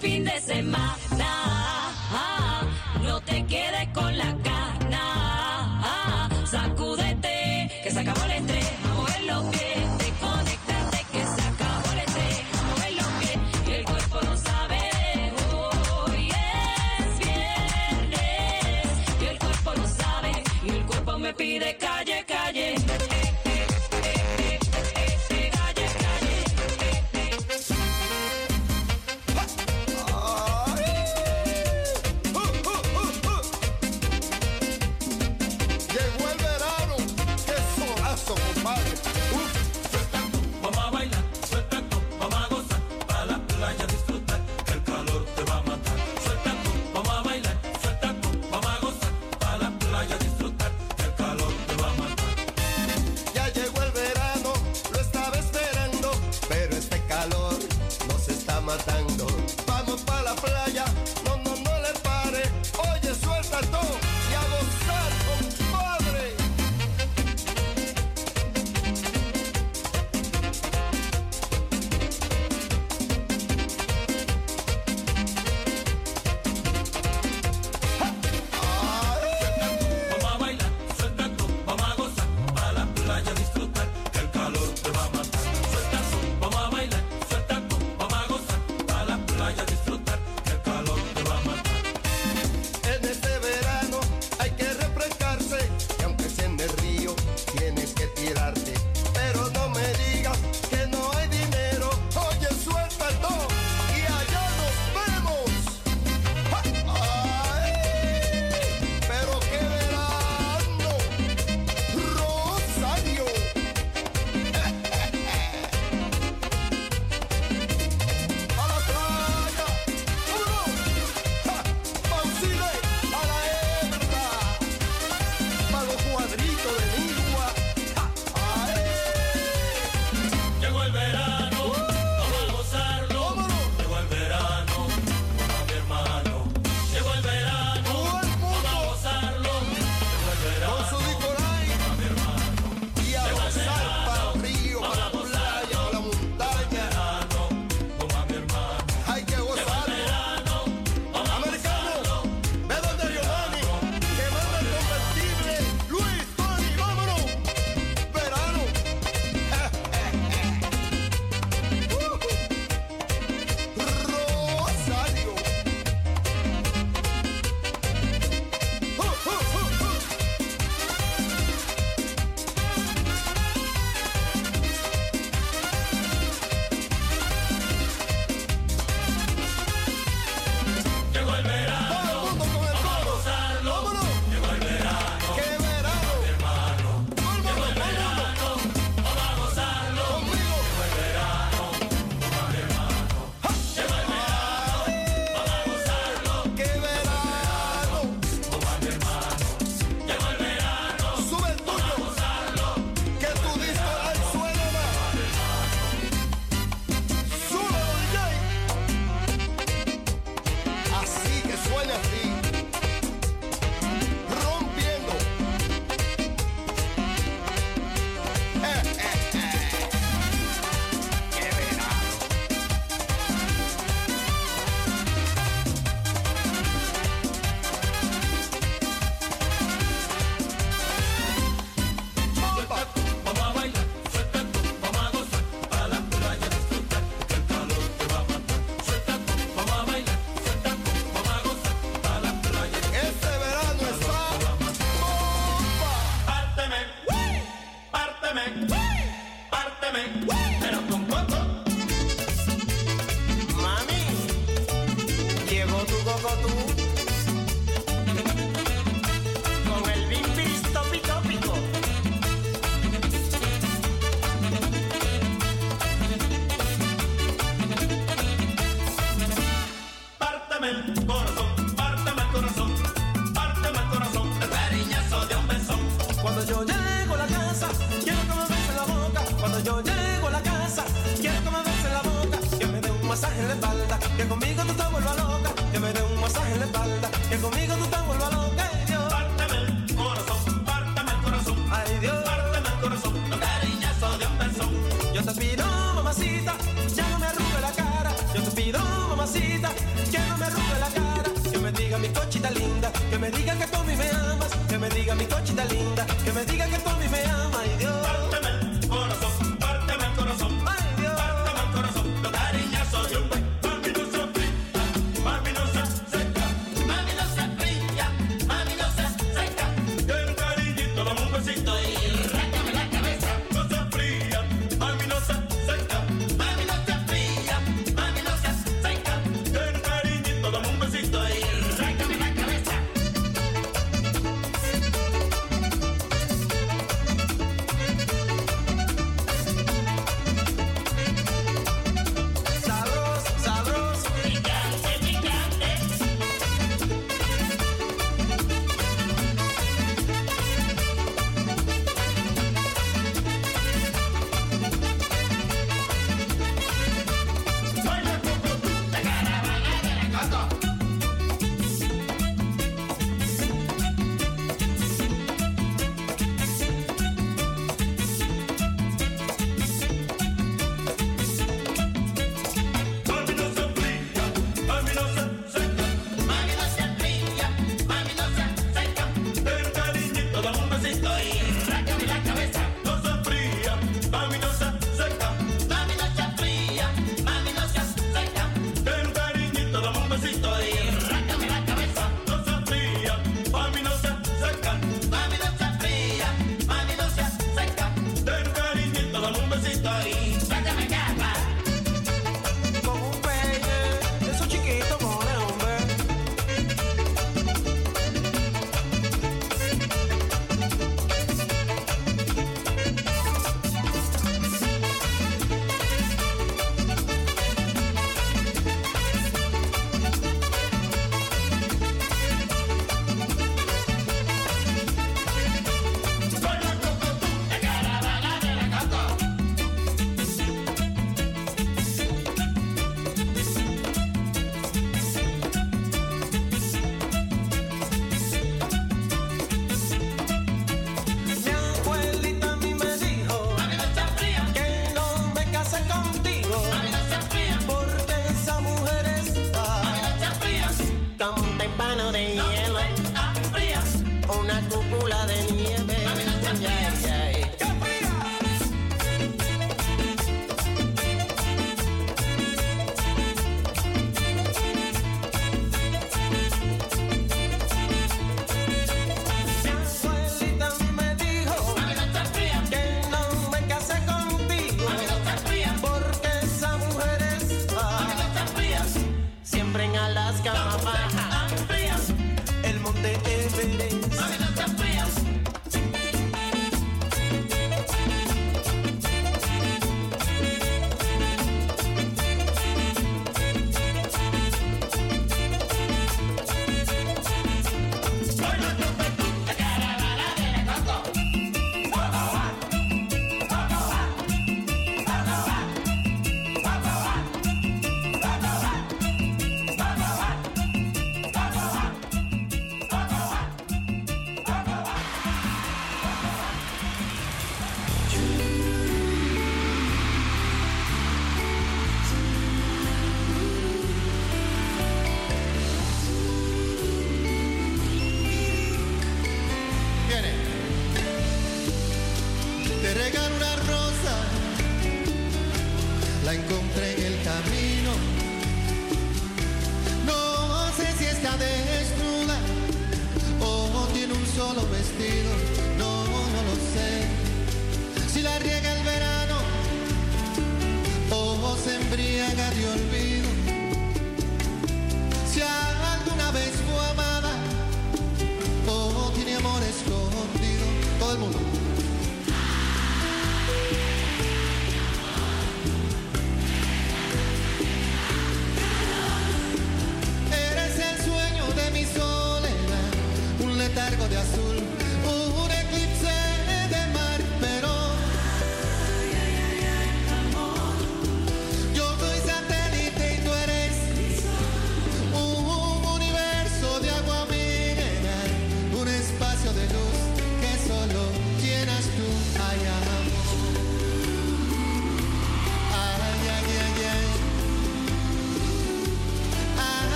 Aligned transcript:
fin 0.00 0.24
de 0.24 0.40
semana, 0.40 0.49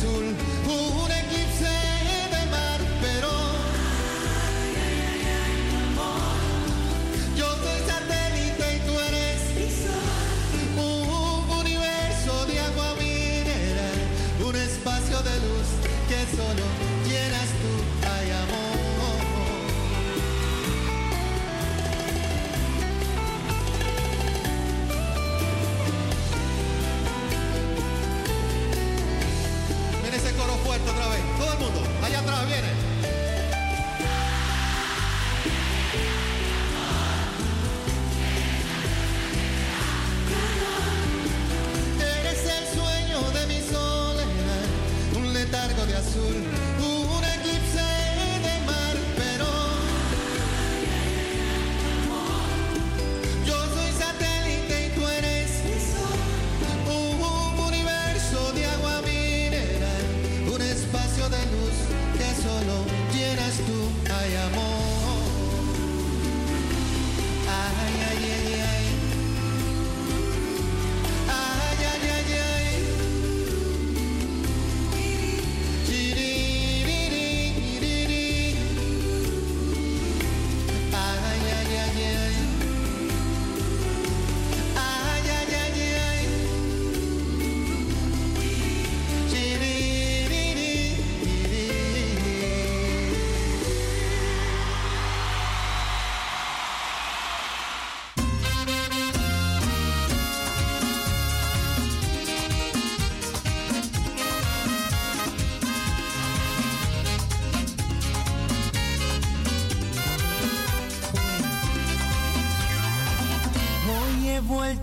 Zul. 0.00 1.13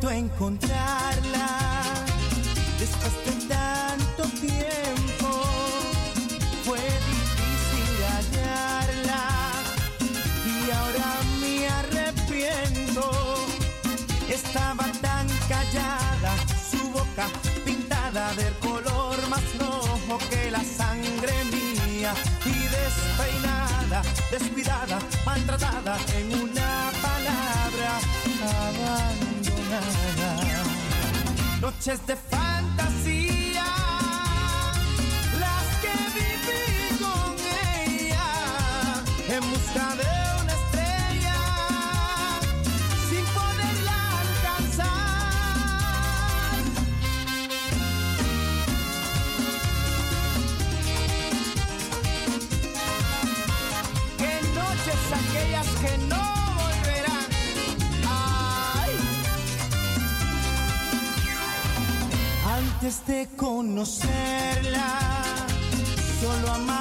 vuelto 0.02 0.08
a 0.10 0.16
encontrarla 0.16 1.50
después 2.80 3.14
de 3.26 3.48
tanto 3.48 4.24
tiempo. 4.40 5.30
Fue 6.66 6.80
difícil 6.80 7.92
hallarla 8.10 9.24
y 10.46 10.72
ahora 10.72 11.08
me 11.40 11.68
arrepiento. 11.68 13.12
Estaba 14.30 14.86
tan 15.02 15.28
callada, 15.48 16.36
su 16.70 16.90
boca 16.92 17.28
pintada 17.66 18.34
del 18.34 18.54
color 18.56 19.18
más 19.30 19.44
rojo 19.60 20.18
que 20.30 20.52
la 20.52 20.64
sangre 20.64 21.34
mía 21.46 22.14
y 22.46 22.58
despeinada, 22.78 24.02
descuidada, 24.32 25.00
maltratada 25.26 25.98
en 26.18 26.41
un 26.41 26.41
Just 31.82 32.06
the 32.06 32.16
conocerla, 63.82 65.00
solo 66.20 66.52
amar. 66.54 66.81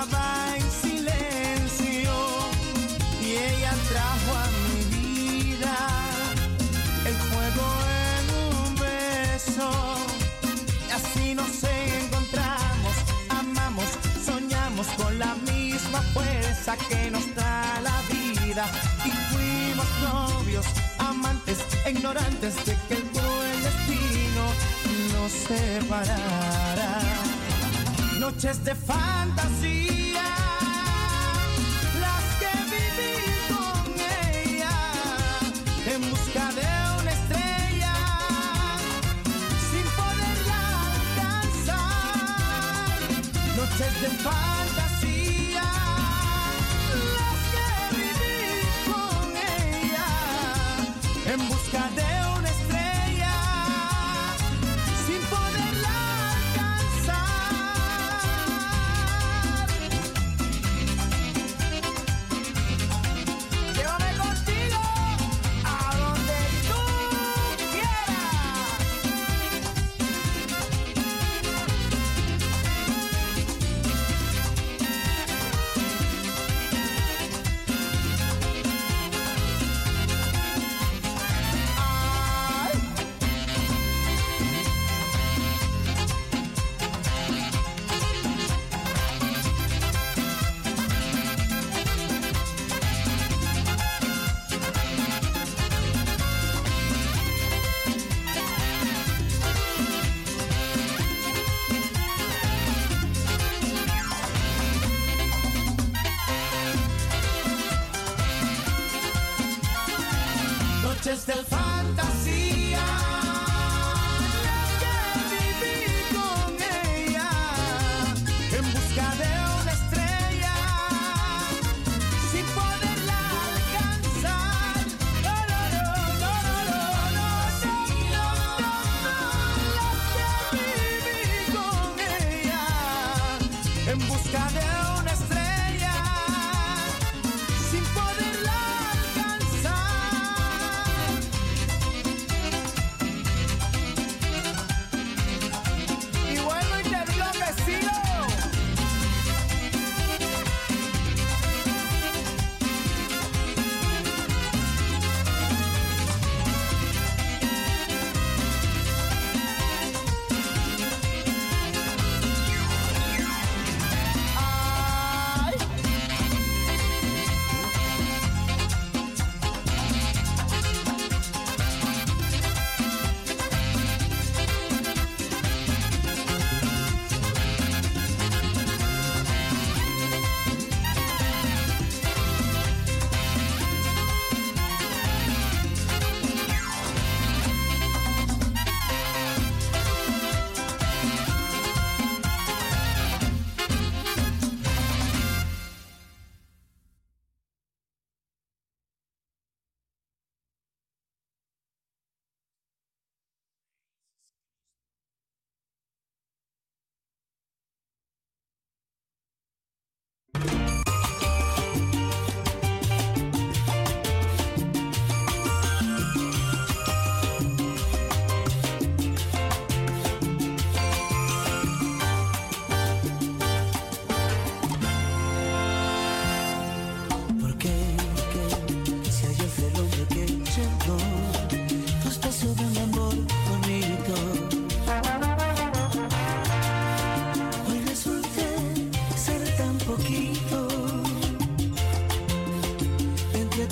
noches 28.42 28.64
de 28.64 28.74
fantasía. 28.74 29.60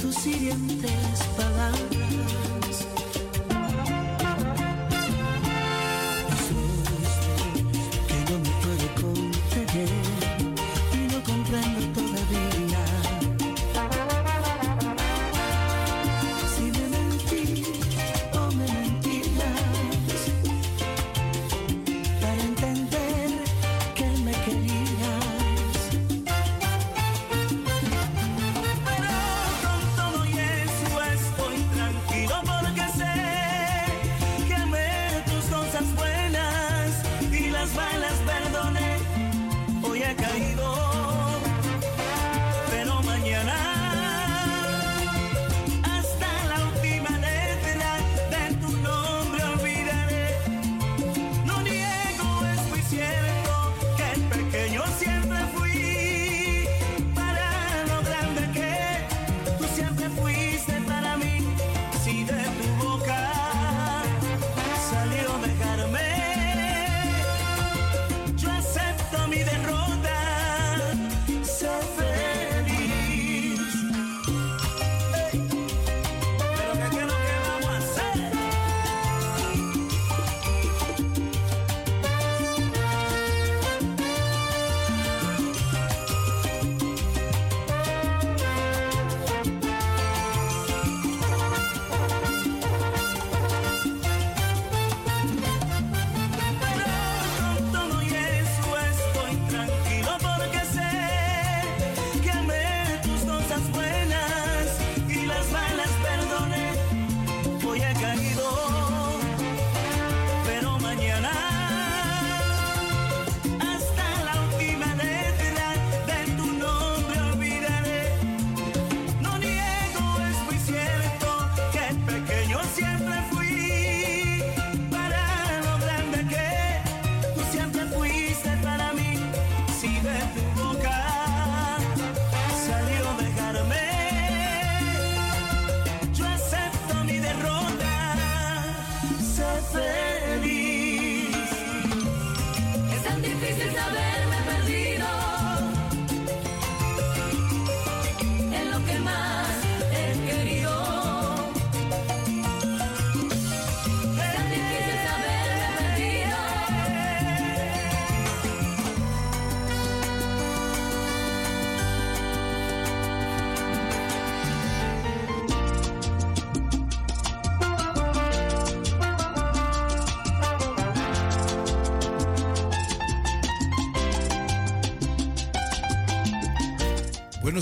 tus 0.09 0.27
hirientes 0.27 1.21
palabras. 1.37 1.98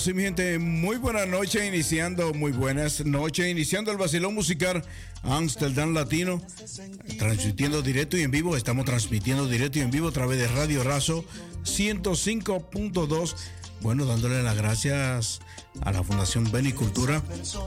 Sí, 0.06 0.14
mi 0.14 0.22
gente, 0.22 0.60
muy 0.60 0.98
buena 0.98 1.26
noche, 1.26 1.66
iniciando, 1.66 2.32
muy 2.32 2.52
buenas 2.52 3.04
noches, 3.04 3.48
iniciando 3.48 3.90
el 3.90 3.96
vacilón 3.96 4.34
musical 4.34 4.84
Amsterdam 5.24 5.94
Latino, 5.94 6.40
transmitiendo 7.18 7.82
directo 7.82 8.16
y 8.16 8.22
en 8.22 8.30
vivo, 8.30 8.56
estamos 8.56 8.84
transmitiendo 8.84 9.48
directo 9.48 9.80
y 9.80 9.82
en 9.82 9.90
vivo 9.90 10.06
a 10.06 10.12
través 10.12 10.38
de 10.38 10.46
Radio 10.46 10.84
Razo 10.84 11.24
105.2. 11.64 13.34
Bueno, 13.80 14.04
dándole 14.06 14.44
las 14.44 14.56
gracias 14.56 15.40
a 15.80 15.90
la 15.90 16.04
Fundación 16.04 16.52
Benicultura, 16.52 17.20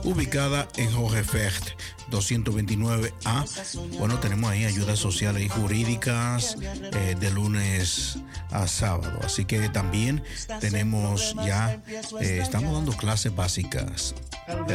ubicada 0.04 0.66
en 0.76 0.90
Jorge 0.90 1.22
Fecht 1.22 1.72
229A. 2.10 3.98
Bueno, 3.98 4.18
tenemos 4.18 4.50
ahí 4.50 4.64
ayudas 4.64 4.98
sociales 4.98 5.42
y 5.42 5.48
jurídicas 5.48 6.56
eh, 6.92 7.16
de 7.20 7.30
lunes 7.30 8.18
a 8.50 8.66
sábado. 8.66 9.20
Así 9.24 9.44
que 9.44 9.68
también 9.68 10.22
tenemos 10.60 11.34
ya, 11.44 11.80
eh, 12.20 12.40
estamos 12.42 12.74
dando 12.74 12.92
clases 12.92 13.34
básicas 13.34 14.14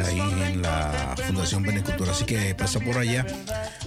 ahí 0.05 0.19
en 0.19 0.61
la 0.61 1.15
Fundación 1.25 1.63
Benicultura. 1.63 2.11
Así 2.11 2.25
que 2.25 2.53
pasa 2.55 2.79
por 2.79 2.97
allá 2.97 3.25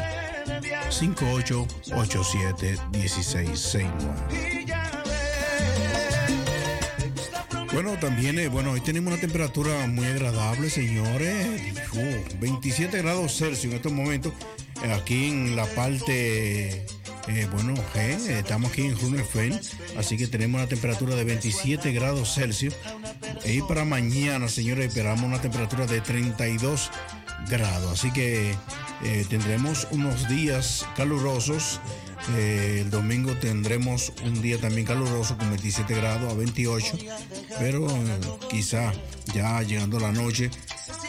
5887 0.90 2.76
1669. 2.92 3.92
Bueno, 7.72 7.98
también, 7.98 8.38
eh, 8.38 8.48
bueno, 8.48 8.72
hoy 8.72 8.80
tenemos 8.82 9.12
una 9.12 9.20
temperatura 9.20 9.87
muy 9.87 10.04
agradable, 10.04 10.68
señores. 10.68 11.62
Uh, 11.94 12.38
27 12.38 12.98
grados 12.98 13.35
Celsius 13.38 13.72
en 13.72 13.76
estos 13.76 13.92
momentos. 13.92 14.35
eh, 14.85 14.92
aquí 14.92 15.28
en 15.28 15.56
la 15.56 15.64
parte, 15.66 16.85
eh, 17.28 17.48
bueno, 17.50 17.74
eh, 17.94 18.18
estamos 18.40 18.72
aquí 18.72 18.82
en 18.82 18.98
Runefeld, 18.98 19.61
así 19.96 20.16
que 20.18 20.26
tenemos 20.26 20.58
una 20.61 20.68
temperatura 20.68 21.14
de 21.16 21.24
27 21.24 21.92
grados 21.92 22.35
Celsius. 22.35 22.74
Y 23.46 23.62
para 23.62 23.85
mañana, 23.87 24.48
señores, 24.48 24.88
esperamos 24.88 25.24
una 25.24 25.40
temperatura 25.40 25.87
de 25.87 26.00
32 26.02 26.90
grados. 27.48 27.92
Así 27.92 28.12
que 28.12 28.54
eh, 29.03 29.27
tendremos 29.29 29.87
unos 29.91 30.29
días 30.29 30.87
calurosos. 30.97 31.81
Eh, 32.37 32.79
el 32.83 32.91
domingo 32.91 33.35
tendremos 33.37 34.12
un 34.25 34.41
día 34.43 34.61
también 34.61 34.87
caluroso 34.87 35.37
con 35.37 35.49
27 35.51 35.95
grados 35.95 36.33
a 36.33 36.37
28, 36.37 36.99
pero 37.59 37.88
eh, 37.88 38.21
quizá 38.49 38.93
ya 39.35 39.61
llegando 39.62 39.99
la 39.99 40.12
noche 40.12 40.51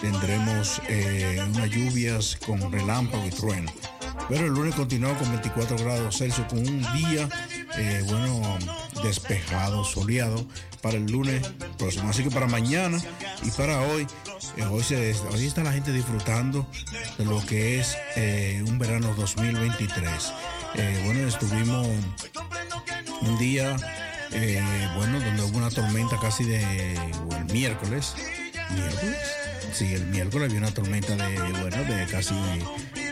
tendremos 0.02 0.82
unas 1.50 1.70
lluvias 1.70 2.38
con 2.46 2.72
relámpago 2.72 3.26
y 3.28 3.30
trueno. 3.30 3.72
Pero 4.30 4.45
el 4.45 4.54
lunes 4.54 4.76
continuamos 4.76 5.17
con 5.17 5.30
24 5.32 5.78
grados 5.78 6.17
Celsius 6.17 6.47
con 6.47 6.60
un 6.60 6.82
día, 6.93 7.28
eh, 7.78 8.04
bueno, 8.08 8.58
despejado, 9.04 9.84
soleado 9.84 10.45
para 10.82 10.97
el 10.97 11.06
lunes 11.06 11.41
próximo. 11.78 12.10
Así 12.10 12.23
que 12.23 12.30
para 12.30 12.47
mañana 12.47 12.99
y 13.43 13.52
para 13.52 13.82
hoy, 13.82 14.08
eh, 14.58 14.65
hoy, 14.65 14.84
se, 14.84 15.15
hoy 15.32 15.45
está 15.45 15.63
la 15.63 15.71
gente 15.71 15.91
disfrutando 15.91 16.67
de 17.17 17.26
lo 17.26 17.43
que 17.45 17.80
es 17.80 17.97
eh, 18.15 18.63
un 18.67 18.78
verano 18.78 19.13
2023. 19.15 20.34
Eh, 20.76 21.02
bueno, 21.06 21.28
estuvimos 21.28 21.88
un 23.21 23.38
día, 23.39 23.76
bueno, 24.95 25.19
donde 25.19 25.43
hubo 25.43 25.58
una 25.58 25.69
tormenta 25.69 26.17
casi 26.19 26.43
de 26.43 26.93
el 26.93 27.45
miércoles. 27.52 28.15
¿Miércoles? 28.71 29.17
Sí, 29.71 29.93
el 29.93 30.06
miércoles 30.08 30.49
había 30.49 30.60
una 30.60 30.73
tormenta 30.73 31.15
de, 31.15 31.38
bueno, 31.60 31.78
de 31.84 32.06
casi 32.08 32.36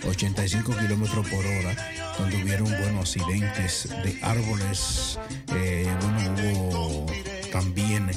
85 0.07 0.77
kilómetros 0.77 1.27
por 1.27 1.45
hora, 1.45 1.75
donde 2.17 2.43
hubieron, 2.43 2.69
bueno, 2.69 3.01
accidentes 3.01 3.89
de 4.03 4.17
árboles. 4.21 5.19
eh, 5.55 5.87
bueno, 6.01 6.51
hubo 6.53 7.05
también 7.51 8.11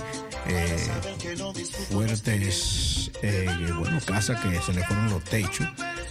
eh, 0.47 0.89
fuertes, 1.91 3.11
eh, 3.23 3.47
bueno, 3.79 3.99
casas 4.07 4.41
que 4.41 4.61
se 4.61 4.73
le 4.73 4.85
fueron 4.85 5.11
los 5.11 5.25
techos 5.25 5.67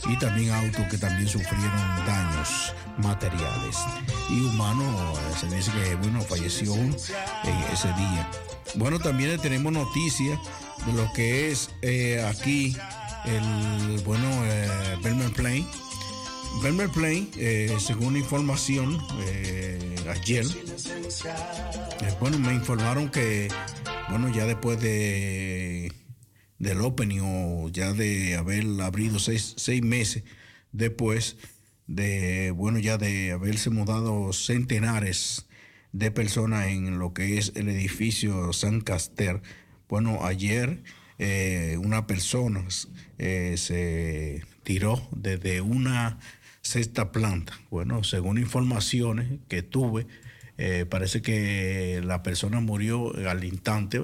y 0.07 0.17
también 0.17 0.51
autos 0.51 0.85
que 0.89 0.97
también 0.97 1.27
sufrieron 1.27 2.05
daños 2.05 2.73
materiales 2.97 3.77
y 4.29 4.41
humanos. 4.41 5.19
Se 5.39 5.47
dice 5.47 5.71
que, 5.71 5.95
bueno, 5.95 6.21
falleció 6.21 6.75
en 6.75 6.93
ese 7.71 7.87
día. 7.93 8.29
Bueno, 8.75 8.99
también 8.99 9.39
tenemos 9.39 9.71
noticias 9.71 10.39
de 10.85 10.93
lo 10.93 11.11
que 11.13 11.51
es 11.51 11.69
aquí 12.25 12.75
el, 13.25 14.01
bueno, 14.03 14.27
eh, 14.45 14.97
Belmer 15.03 15.31
Plain. 15.31 15.65
Belmer 16.61 16.89
Plain, 16.89 17.29
eh, 17.37 17.75
según 17.79 18.15
información 18.15 18.99
eh, 19.25 19.95
ayer, 20.09 20.45
eh, 20.45 22.13
bueno, 22.19 22.37
me 22.39 22.53
informaron 22.53 23.09
que, 23.09 23.47
bueno, 24.09 24.29
ya 24.33 24.45
después 24.45 24.79
de 24.79 25.91
del 26.59 26.81
opening 26.81 27.19
o 27.21 27.69
ya 27.69 27.91
de 27.91 28.35
haber 28.35 28.65
abrido 28.81 29.19
seis, 29.19 29.53
seis 29.57 29.81
meses 29.81 30.23
después 30.71 31.37
de, 31.87 32.51
bueno, 32.51 32.79
ya 32.79 32.97
de 32.97 33.31
haberse 33.31 33.69
mudado 33.69 34.31
centenares 34.31 35.47
de 35.91 36.11
personas 36.11 36.67
en 36.67 36.99
lo 36.99 37.13
que 37.13 37.37
es 37.37 37.51
el 37.55 37.67
edificio 37.67 38.53
San 38.53 38.79
Caster. 38.79 39.41
Bueno, 39.89 40.25
ayer 40.25 40.83
eh, 41.25 41.77
una 41.77 42.05
persona 42.05 42.65
eh, 43.17 43.55
se 43.55 44.43
tiró 44.63 45.07
desde 45.15 45.61
una 45.61 46.19
sexta 46.61 47.13
planta. 47.13 47.57
Bueno, 47.69 48.03
según 48.03 48.37
informaciones 48.37 49.39
que 49.47 49.63
tuve, 49.63 50.05
eh, 50.57 50.85
parece 50.89 51.21
que 51.21 52.01
la 52.03 52.23
persona 52.23 52.59
murió 52.59 53.15
al 53.29 53.45
instante, 53.45 54.01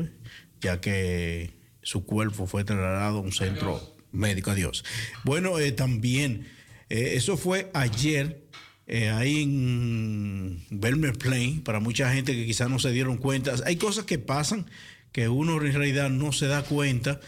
ya 0.62 0.80
que 0.80 1.52
su 1.82 2.06
cuerpo 2.06 2.48
fue 2.48 2.64
trasladado 2.64 3.18
a 3.18 3.22
un 3.22 3.34
centro 3.34 3.98
médico. 4.14 4.52
Adiós. 4.52 4.86
Bueno, 5.26 5.56
también, 5.76 6.48
eso 6.90 7.36
fue 7.36 7.70
ayer. 7.74 8.48
eh, 8.90 9.10
ahí 9.12 9.44
en 9.44 10.66
Belmer 10.72 11.14
Plain, 11.14 11.62
para 11.62 11.80
mucha 11.80 12.12
gente 12.12 12.34
que 12.34 12.46
quizás 12.48 12.70
no 12.72 12.80
se 12.80 12.92
dieron 12.92 13.18
cuenta, 13.18 13.54
hay 13.66 13.76
cosas 13.76 14.06
que 14.06 14.18
pasan 14.18 14.66
que 15.12 15.30
uno 15.30 15.62
en 15.62 15.74
realidad 15.74 16.10
no 16.10 16.32
se 16.32 16.48
da 16.48 16.64
cuenta 16.64 17.20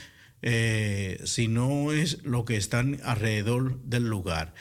eh, 0.41 1.19
si 1.25 1.47
no 1.47 1.91
es 1.91 2.23
lo 2.23 2.45
que 2.45 2.57
están 2.57 2.99
alrededor 3.03 3.81
del 3.83 4.07
lugar. 4.07 4.53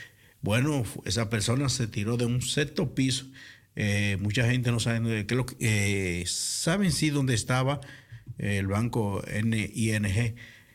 Bueno, 0.42 0.84
esa 1.04 1.30
persona 1.30 1.68
se 1.68 1.86
tiró 1.86 2.16
de 2.16 2.26
un 2.26 2.42
sexto 2.42 2.94
piso. 2.94 3.26
eh, 3.76 4.16
mucha 4.20 4.48
gente 4.50 4.70
no 4.72 4.80
sabe 4.80 5.26
qué 5.26 5.34
lo 5.34 5.46
eh, 5.60 6.24
saben 6.26 6.92
sí 6.92 7.10
dónde 7.10 7.34
estaba 7.34 7.80
el 8.38 8.66
banco 8.66 9.22
NING, 9.42 10.34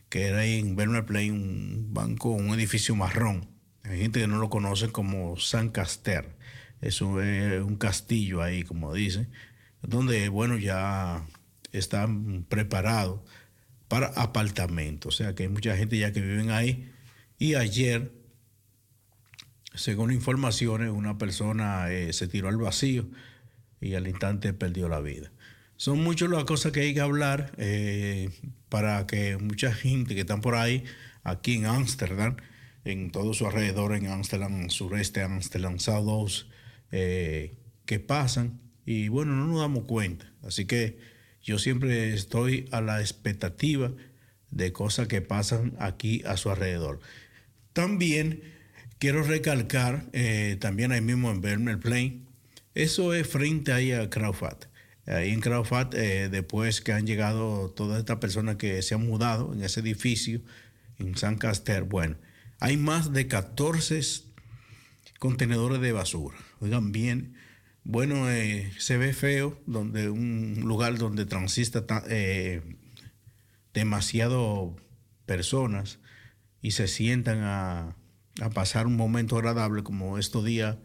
que 0.09 0.23
era 0.23 0.45
en 0.45 0.75
Bernard 0.75 1.05
Plain, 1.05 1.33
un 1.33 1.93
banco, 1.93 2.29
un 2.29 2.53
edificio 2.53 2.95
marrón. 2.95 3.49
Hay 3.83 3.99
gente 3.99 4.19
que 4.19 4.27
no 4.27 4.37
lo 4.39 4.49
conoce 4.49 4.89
como 4.89 5.37
San 5.37 5.69
Caster. 5.69 6.35
Eso 6.81 7.21
es 7.21 7.61
un 7.63 7.77
castillo 7.77 8.41
ahí, 8.41 8.63
como 8.63 8.93
dicen, 8.93 9.29
donde, 9.81 10.29
bueno, 10.29 10.57
ya 10.57 11.25
están 11.77 12.43
preparados 12.43 13.21
para 13.87 14.07
apartamentos. 14.07 15.15
O 15.15 15.17
sea 15.17 15.35
que 15.35 15.43
hay 15.43 15.49
mucha 15.49 15.75
gente 15.77 15.97
ya 15.97 16.11
que 16.11 16.21
viven 16.21 16.49
ahí. 16.49 16.91
Y 17.37 17.55
ayer, 17.55 18.11
según 19.73 20.11
informaciones, 20.11 20.89
una 20.89 21.17
persona 21.17 21.91
eh, 21.91 22.13
se 22.13 22.27
tiró 22.27 22.49
al 22.49 22.57
vacío 22.57 23.07
y 23.81 23.95
al 23.95 24.07
instante 24.07 24.53
perdió 24.53 24.89
la 24.89 24.99
vida. 25.01 25.31
son 25.77 26.01
muchas 26.03 26.29
las 26.29 26.45
cosas 26.45 26.71
que 26.71 26.81
hay 26.81 26.93
que 26.93 27.01
hablar 27.01 27.51
eh, 27.57 28.29
para 28.69 29.05
que 29.07 29.37
mucha 29.37 29.73
gente 29.73 30.15
que 30.15 30.21
están 30.21 30.41
por 30.41 30.55
ahí, 30.55 30.85
aquí 31.23 31.55
en 31.55 31.65
Ámsterdam, 31.65 32.37
en 32.85 33.11
todo 33.11 33.33
su 33.33 33.45
alrededor, 33.45 33.93
en 33.95 34.07
Ámsterdam, 34.07 34.69
sureste, 34.69 35.21
Ámsterdam, 35.21 35.79
South 35.79 36.45
eh, 36.91 37.57
que 37.85 37.99
pasan 37.99 38.61
y 38.85 39.09
bueno, 39.09 39.35
no 39.35 39.47
nos 39.47 39.59
damos 39.59 39.85
cuenta. 39.85 40.31
Así 40.43 40.65
que 40.65 40.97
yo 41.45 41.59
siempre 41.59 42.13
estoy 42.13 42.67
a 42.71 42.81
la 42.81 42.99
expectativa 42.99 43.91
de 44.49 44.73
cosas 44.73 45.07
que 45.07 45.21
pasan 45.21 45.75
aquí 45.79 46.23
a 46.25 46.37
su 46.37 46.49
alrededor. 46.49 46.99
También 47.71 48.41
quiero 48.97 49.21
recalcar, 49.21 50.07
eh, 50.11 50.57
también 50.59 50.91
ahí 50.91 51.01
mismo 51.01 51.29
en 51.29 51.41
Vermeer 51.41 51.79
Plain, 51.79 52.25
eso 52.73 53.13
es 53.13 53.27
frente 53.27 53.71
ahí 53.71 53.91
a 53.91 54.09
Crawford. 54.09 54.65
Ahí 55.05 55.31
en 55.31 55.39
Crawford, 55.39 55.93
eh, 55.93 56.29
después 56.29 56.81
que 56.81 56.93
han 56.93 57.05
llegado 57.05 57.69
todas 57.69 57.99
estas 57.99 58.17
personas 58.17 58.55
que 58.55 58.81
se 58.81 58.95
han 58.95 59.05
mudado 59.05 59.53
en 59.53 59.61
ese 59.61 59.81
edificio, 59.81 60.41
en 60.97 61.15
San 61.15 61.37
Caster, 61.37 61.83
bueno, 61.83 62.17
hay 62.59 62.75
más 62.75 63.13
de 63.13 63.27
14 63.27 64.01
contenedores 65.19 65.79
de 65.79 65.91
basura. 65.91 66.37
Oigan 66.59 66.91
bien, 66.91 67.34
bueno, 67.85 68.29
eh, 68.29 68.71
se 68.79 68.97
ve 68.97 69.13
feo 69.13 69.61
donde 69.67 70.09
un 70.09 70.59
lugar 70.65 70.97
donde 70.97 71.25
transista 71.25 71.85
ta- 71.85 72.03
eh, 72.09 72.61
demasiado 73.73 74.75
personas 75.25 75.99
y 76.61 76.71
se 76.71 76.87
sientan 76.87 77.39
a, 77.43 77.95
a 78.41 78.49
pasar 78.49 78.87
un 78.87 78.95
momento 78.95 79.37
agradable 79.37 79.83
como 79.83 80.17
estos 80.17 80.43
días 80.43 80.77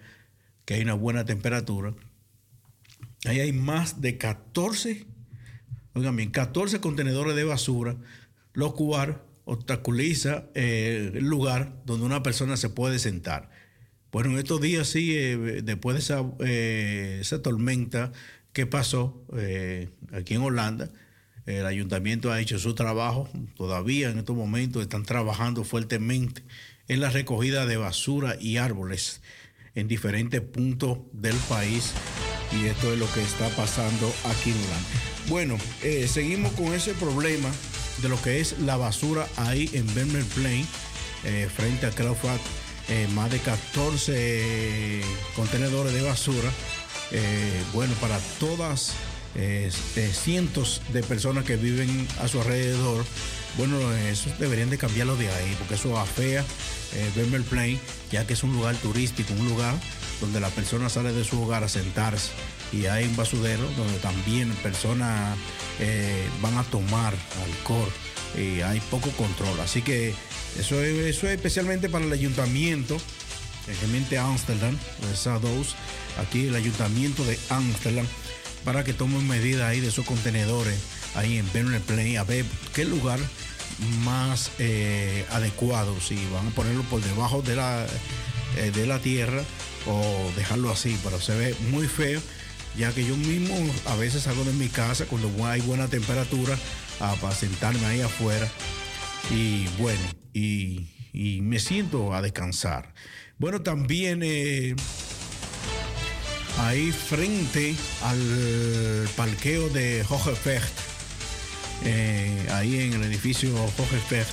que 0.65 0.75
hay 0.75 0.83
una 0.83 0.95
buena 0.95 1.25
temperatura. 1.25 1.95
Ahí 3.25 3.41
hay 3.41 3.53
más 3.53 4.01
de 4.01 4.19
14, 4.19 5.07
oigan 5.95 6.17
bien, 6.17 6.31
14 6.31 6.81
contenedores 6.81 7.35
de 7.37 7.45
basura, 7.45 7.97
lo 8.53 8.75
cual 8.75 9.23
obstaculiza 9.45 10.45
eh, 10.55 11.13
el 11.15 11.25
lugar 11.25 11.83
donde 11.87 12.07
una 12.07 12.23
persona 12.23 12.57
se 12.57 12.69
puede 12.71 12.99
sentar. 12.99 13.51
Bueno, 14.13 14.31
en 14.31 14.39
estos 14.39 14.61
días 14.61 14.89
sí, 14.89 15.15
eh, 15.15 15.63
después 15.63 15.95
de 15.95 16.01
esa, 16.01 16.25
eh, 16.41 17.23
tormenta 17.43 18.11
que 18.53 18.67
pasó 18.67 19.25
eh, 19.37 19.89
aquí 20.13 20.35
en 20.35 20.43
Holanda, 20.43 20.91
el 21.47 21.65
ayuntamiento 21.65 22.33
ha 22.33 22.41
hecho 22.41 22.59
su 22.59 22.75
trabajo. 22.75 23.29
Todavía 23.57 24.11
en 24.11 24.19
estos 24.19 24.37
momentos 24.37 24.83
están 24.83 25.05
trabajando 25.05 25.63
fuertemente 25.63 26.43
en 26.89 27.01
la 27.01 27.11
recogida 27.11 27.67
de 27.67 27.77
basura 27.77 28.37
y 28.41 28.57
árboles 28.57 29.21
en 29.77 29.87
diferentes 29.87 30.41
puntos 30.41 30.99
del 31.13 31.37
país. 31.49 31.93
Y 32.61 32.67
esto 32.67 32.93
es 32.93 32.99
lo 32.99 33.11
que 33.13 33.23
está 33.23 33.49
pasando 33.51 34.13
aquí 34.25 34.51
en 34.51 34.57
Holanda. 34.57 34.89
Bueno, 35.29 35.59
seguimos 36.09 36.53
con 36.55 36.75
ese 36.75 36.95
problema 36.95 37.51
de 38.03 38.09
lo 38.09 38.21
que 38.21 38.41
es 38.41 38.59
la 38.59 38.77
basura 38.77 39.29
ahí 39.37 39.71
en 39.73 39.87
Vermeer 39.95 40.25
Plain, 40.25 40.67
frente 41.55 41.87
a 41.87 41.91
Crawford. 41.91 42.41
Eh, 42.91 43.07
más 43.15 43.31
de 43.31 43.39
14 43.39 45.01
contenedores 45.37 45.93
de 45.93 46.03
basura. 46.03 46.51
eh, 47.13 47.63
bueno, 47.73 47.93
para 48.01 48.19
todas 48.39 48.93
eh, 49.35 49.71
eh, 49.97 50.13
cientos 50.13 50.81
de 50.93 51.03
personas 51.03 51.45
que 51.45 51.57
viven 51.57 52.07
a 52.21 52.29
su 52.29 52.41
alrededor. 52.41 53.05
Bueno, 53.57 53.77
eso 53.93 54.31
deberían 54.39 54.71
de 54.71 54.79
cambiarlo 54.79 55.17
de 55.17 55.29
ahí, 55.29 55.55
porque 55.59 55.75
eso 55.75 55.99
afea 55.99 56.45
eh, 56.95 57.11
Vermeer 57.17 57.43
Plain, 57.43 57.81
ya 58.13 58.27
que 58.27 58.35
es 58.35 58.43
un 58.45 58.53
lugar 58.53 58.77
turístico, 58.77 59.33
un 59.35 59.49
lugar 59.49 59.75
donde 60.21 60.39
la 60.41 60.51
persona 60.51 60.89
sale 60.89 61.13
de 61.13 61.25
su 61.25 61.43
hogar 61.43 61.65
a 61.65 61.69
sentarse 61.69 62.31
y 62.73 62.87
hay 62.87 63.05
un 63.07 63.17
basurero 63.17 63.69
donde 63.77 63.99
también 63.99 64.51
personas 64.63 65.37
eh, 65.81 66.29
van 66.41 66.57
a 66.59 66.63
tomar 66.65 67.13
alcohol 67.45 67.89
y 68.37 68.61
hay 68.61 68.79
poco 68.91 69.11
control. 69.13 69.59
Así 69.61 69.83
que 69.83 70.15
eso 70.59 70.83
es, 70.83 71.07
eso 71.07 71.27
es 71.27 71.35
especialmente 71.35 71.89
para 71.89 72.05
el 72.05 72.13
ayuntamiento, 72.13 72.97
especialmente 73.61 74.19
Amsterdam, 74.19 74.77
esas 75.13 75.41
dos, 75.41 75.77
aquí 76.19 76.47
el 76.47 76.55
ayuntamiento 76.55 77.25
de 77.25 77.39
Amsterdam, 77.49 78.07
para 78.65 78.85
que 78.85 78.93
tomen 78.93 79.27
medidas 79.27 79.63
ahí 79.63 79.81
de 79.81 79.89
esos 79.89 80.05
contenedores 80.05 80.77
ahí 81.15 81.39
en 81.39 81.47
Plain, 81.47 82.19
a 82.19 82.25
ver 82.25 82.45
qué 82.75 82.85
lugar 82.85 83.19
más 84.05 84.51
eh, 84.59 85.25
adecuado, 85.31 85.99
si 86.01 86.17
van 86.33 86.49
a 86.49 86.51
ponerlo 86.51 86.83
por 86.85 87.01
debajo 87.03 87.43
de 87.43 87.57
la, 87.57 87.87
eh, 88.57 88.71
de 88.71 88.87
la 88.87 88.99
tierra 88.99 89.43
o 89.87 90.33
dejarlo 90.37 90.71
así, 90.71 90.99
pero 91.03 91.21
se 91.21 91.35
ve 91.35 91.55
muy 91.71 91.87
feo, 91.87 92.21
ya 92.77 92.93
que 92.93 93.05
yo 93.05 93.17
mismo 93.17 93.57
a 93.87 93.97
veces 93.97 94.25
salgo 94.25 94.45
de 94.45 94.53
mi 94.53 94.69
casa 94.69 95.07
cuando 95.07 95.47
hay 95.47 95.61
buena 95.63 95.89
temperatura 95.89 96.57
a, 97.01 97.15
para 97.15 97.35
sentarme 97.35 97.85
ahí 97.87 98.01
afuera. 98.03 98.49
Y 99.31 99.67
bueno, 99.79 100.01
y, 100.33 100.87
me 101.43 101.59
siento 101.59 102.15
a 102.15 102.23
descansar. 102.23 102.93
Bueno, 103.39 103.63
también 103.63 104.21
eh, 104.23 104.77
ahí 106.59 106.93
frente 106.93 107.75
al 108.03 109.09
parqueo 109.17 109.69
de 109.71 110.05
Hochefecht, 110.09 110.73
eh, 111.85 112.47
ahí 112.53 112.81
en 112.81 112.93
el 112.95 113.05
edificio 113.05 113.51
Hochefecht, 113.79 114.31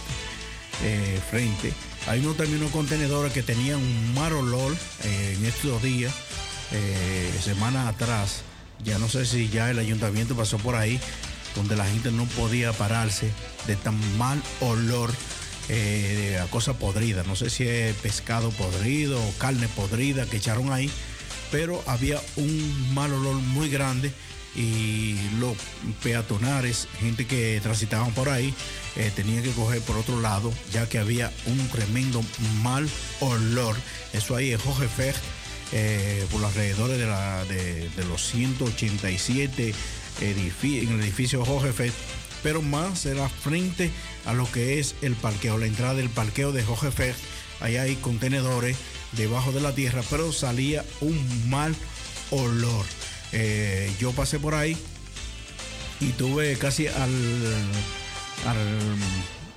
eh, 0.83 1.19
frente, 1.29 1.73
hay 2.07 2.19
uno, 2.19 2.33
también 2.33 2.59
unos 2.59 2.71
contenedores 2.71 3.33
que 3.33 3.43
tenían 3.43 3.77
un 3.77 4.13
mal 4.13 4.33
olor 4.33 4.75
en 5.03 5.45
estos 5.45 5.81
días, 5.81 6.13
semanas 7.41 7.87
atrás. 7.87 8.43
Ya 8.83 8.99
no 8.99 9.09
sé 9.09 9.25
si 9.25 9.49
ya 9.49 9.71
el 9.71 9.79
ayuntamiento 9.79 10.35
pasó 10.35 10.57
por 10.57 10.75
ahí, 10.75 10.99
donde 11.55 11.75
la 11.75 11.85
gente 11.85 12.11
no 12.11 12.25
podía 12.25 12.71
pararse 12.73 13.31
de 13.65 13.75
tan 13.75 13.97
mal 14.17 14.41
olor 14.61 15.11
eh, 15.69 16.39
cosa 16.49 16.73
podrida. 16.77 17.23
No 17.23 17.35
sé 17.35 17.49
si 17.49 17.63
es 17.67 17.95
pescado 17.97 18.49
podrido 18.51 19.21
o 19.21 19.31
carne 19.37 19.67
podrida 19.69 20.25
que 20.25 20.37
echaron 20.37 20.71
ahí, 20.71 20.89
pero 21.51 21.83
había 21.87 22.21
un 22.35 22.93
mal 22.93 23.11
olor 23.13 23.35
muy 23.35 23.69
grande 23.69 24.11
y 24.55 25.15
los 25.39 25.55
peatonales, 26.01 26.87
gente 26.99 27.27
que 27.27 27.59
transitaban 27.61 28.11
por 28.13 28.29
ahí, 28.29 28.53
eh, 28.95 29.11
tenían 29.15 29.43
que 29.43 29.51
coger 29.51 29.81
por 29.81 29.97
otro 29.97 30.19
lado, 30.19 30.51
ya 30.73 30.89
que 30.89 30.97
había 30.97 31.31
un 31.45 31.67
tremendo 31.69 32.23
mal 32.63 32.89
olor. 33.19 33.75
Eso 34.13 34.35
ahí 34.35 34.51
es 34.53 34.61
Hochefecht, 34.65 35.19
eh, 35.73 36.25
por 36.31 36.41
los 36.41 36.49
alrededores 36.51 36.97
de, 36.97 37.05
la- 37.05 37.45
de- 37.45 37.89
los 38.09 38.25
187 38.31 39.73
edifi- 40.21 40.81
en 40.83 40.93
el 40.93 41.01
edificio 41.01 41.43
Hochefecht, 41.43 41.93
pero 42.43 42.61
más 42.61 43.05
era 43.05 43.29
frente 43.29 43.91
a 44.25 44.33
lo 44.33 44.49
que 44.51 44.79
es 44.79 44.95
el 45.01 45.15
parqueo, 45.15 45.57
la 45.57 45.65
entrada 45.65 45.95
del 45.95 46.09
parqueo 46.09 46.51
de 46.51 46.63
Hochefecht. 46.63 47.17
Ahí 47.59 47.77
hay 47.77 47.95
contenedores 47.95 48.77
debajo 49.13 49.51
de 49.51 49.61
la 49.61 49.73
tierra, 49.73 50.01
pero 50.09 50.31
salía 50.31 50.85
un 51.01 51.49
mal 51.49 51.75
olor. 52.31 52.85
Eh, 53.31 53.91
yo 53.99 54.11
pasé 54.11 54.39
por 54.39 54.53
ahí 54.53 54.77
y 55.99 56.11
tuve 56.11 56.57
casi 56.57 56.87
al, 56.87 57.11
al 58.45 58.57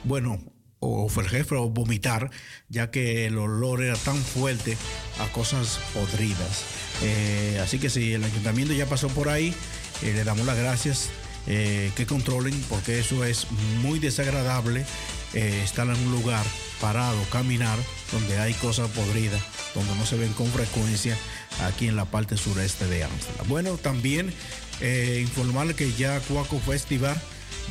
bueno, 0.04 0.40
o 0.80 1.08
fue 1.08 1.24
el 1.24 1.28
jefe 1.28 1.54
o 1.54 1.68
vomitar, 1.68 2.30
ya 2.68 2.90
que 2.90 3.26
el 3.26 3.38
olor 3.38 3.82
era 3.82 3.96
tan 3.96 4.16
fuerte 4.16 4.76
a 5.20 5.30
cosas 5.32 5.78
podridas. 5.92 6.64
Eh, 7.02 7.60
así 7.62 7.78
que 7.78 7.90
si 7.90 8.14
el 8.14 8.24
ayuntamiento 8.24 8.72
ya 8.72 8.86
pasó 8.86 9.08
por 9.08 9.28
ahí, 9.28 9.54
eh, 10.02 10.12
le 10.14 10.24
damos 10.24 10.46
las 10.46 10.56
gracias 10.56 11.10
eh, 11.46 11.90
que 11.96 12.06
controlen, 12.06 12.58
porque 12.68 12.98
eso 12.98 13.24
es 13.24 13.46
muy 13.82 13.98
desagradable 13.98 14.84
eh, 15.32 15.62
estar 15.62 15.86
en 15.86 15.94
un 15.94 16.10
lugar 16.10 16.44
parado, 16.80 17.22
caminar, 17.30 17.78
donde 18.10 18.38
hay 18.40 18.52
cosas 18.54 18.90
podridas, 18.90 19.40
donde 19.76 19.94
no 19.94 20.04
se 20.04 20.16
ven 20.16 20.32
con 20.32 20.48
frecuencia 20.48 21.16
aquí 21.62 21.86
en 21.86 21.94
la 21.94 22.04
parte 22.04 22.36
sureste 22.36 22.86
de 22.88 23.04
Ámsterdam. 23.04 23.46
Bueno, 23.46 23.76
también 23.76 24.32
eh, 24.80 25.24
que 25.76 25.92
ya 25.92 26.18
Cuaco 26.20 26.58
Festival, 26.58 27.20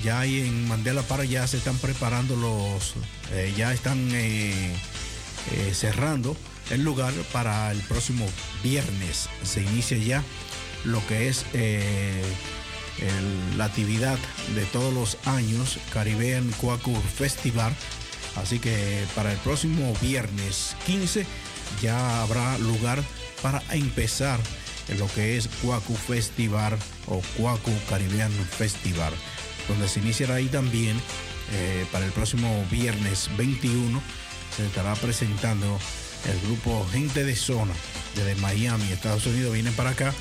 ya 0.01 0.21
ahí 0.21 0.39
en 0.39 0.69
Mandela 0.69 1.01
Para 1.01 1.25
ya 1.25 1.45
se 1.47 1.57
están 1.57 1.77
preparando 1.79 2.37
los, 2.37 2.93
eh, 3.33 3.53
ya 3.57 3.73
están 3.73 4.09
cerrando 5.73 6.37
el 6.69 6.83
lugar 6.83 7.13
para 7.33 7.71
el 7.71 7.79
próximo 7.79 8.25
viernes. 8.63 9.27
Se 9.43 9.61
inicia 9.61 9.97
ya 9.97 10.23
lo 10.85 11.05
que 11.07 11.27
es 11.27 11.43
la 13.57 13.65
actividad 13.65 14.17
de 14.55 14.65
todos 14.65 14.93
los 14.93 15.17
años, 15.25 15.77
Caribbean 15.93 16.49
Cuaco 16.59 16.93
Festival. 17.17 17.73
Así 18.35 18.59
que 18.59 19.03
para 19.15 19.31
el 19.31 19.37
próximo 19.39 19.93
viernes 20.01 20.75
15 20.85 21.25
ya 21.81 22.21
habrá 22.21 22.57
lugar 22.59 23.03
para 23.41 23.61
empezar 23.71 24.39
lo 24.97 25.07
que 25.07 25.37
es 25.37 25.47
Cuacu 25.61 25.95
Festival 25.95 26.77
o 27.07 27.21
Cuacu 27.37 27.71
Caribbean 27.89 28.31
Festival, 28.31 29.13
donde 29.67 29.87
se 29.87 29.99
iniciará 29.99 30.35
ahí 30.35 30.47
también 30.47 30.99
eh, 31.51 31.85
para 31.91 32.05
el 32.05 32.11
próximo 32.11 32.65
viernes 32.71 33.29
21 33.37 34.01
se 34.55 34.65
estará 34.65 34.93
presentando 34.95 35.79
el 36.29 36.39
grupo 36.41 36.85
Gente 36.91 37.23
de 37.23 37.35
Zona 37.35 37.73
desde 38.15 38.35
Miami, 38.35 38.91
Estados 38.91 39.25
Unidos, 39.25 39.53
vienen 39.53 39.73
para 39.73 39.91
acá 39.91 40.13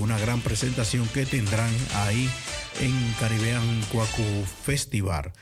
una 0.00 0.18
gran 0.18 0.40
presentación 0.40 1.06
que 1.08 1.26
tendrán 1.26 1.70
ahí 1.94 2.30
en 2.80 3.14
Caribbean 3.18 3.82
Cuacu 3.90 4.22
Festival. 4.64 5.32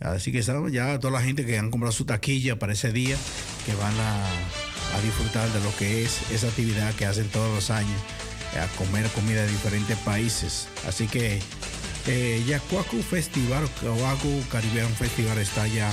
Así 0.00 0.30
que 0.30 0.42
saben 0.42 0.70
ya 0.72 0.98
toda 1.00 1.14
la 1.14 1.22
gente 1.22 1.46
que 1.46 1.58
han 1.58 1.70
comprado 1.70 1.92
su 1.92 2.04
taquilla 2.04 2.58
para 2.58 2.74
ese 2.74 2.92
día, 2.92 3.16
que 3.64 3.74
van 3.74 3.94
a, 3.98 4.22
disfrutar 5.02 5.46
de 5.52 5.60
lo 5.60 5.76
que 5.76 6.04
es 6.04 6.30
esa 6.30 6.48
actividad 6.48 6.94
que 6.94 7.04
hacen 7.04 7.28
todos 7.28 7.54
los 7.54 7.70
años, 7.70 8.00
a 8.58 8.66
comer 8.78 9.06
comida 9.10 9.42
de 9.42 9.48
diferentes 9.48 9.96
países. 9.98 10.68
Así 10.88 11.06
que 11.06 11.38
eh, 12.06 12.42
ya 12.46 12.60
Cuacu 12.60 13.02
Festival, 13.02 13.68
Cuacu 13.80 14.42
Caribbean 14.50 14.88
Festival 14.94 15.38
está 15.38 15.66
ya 15.66 15.92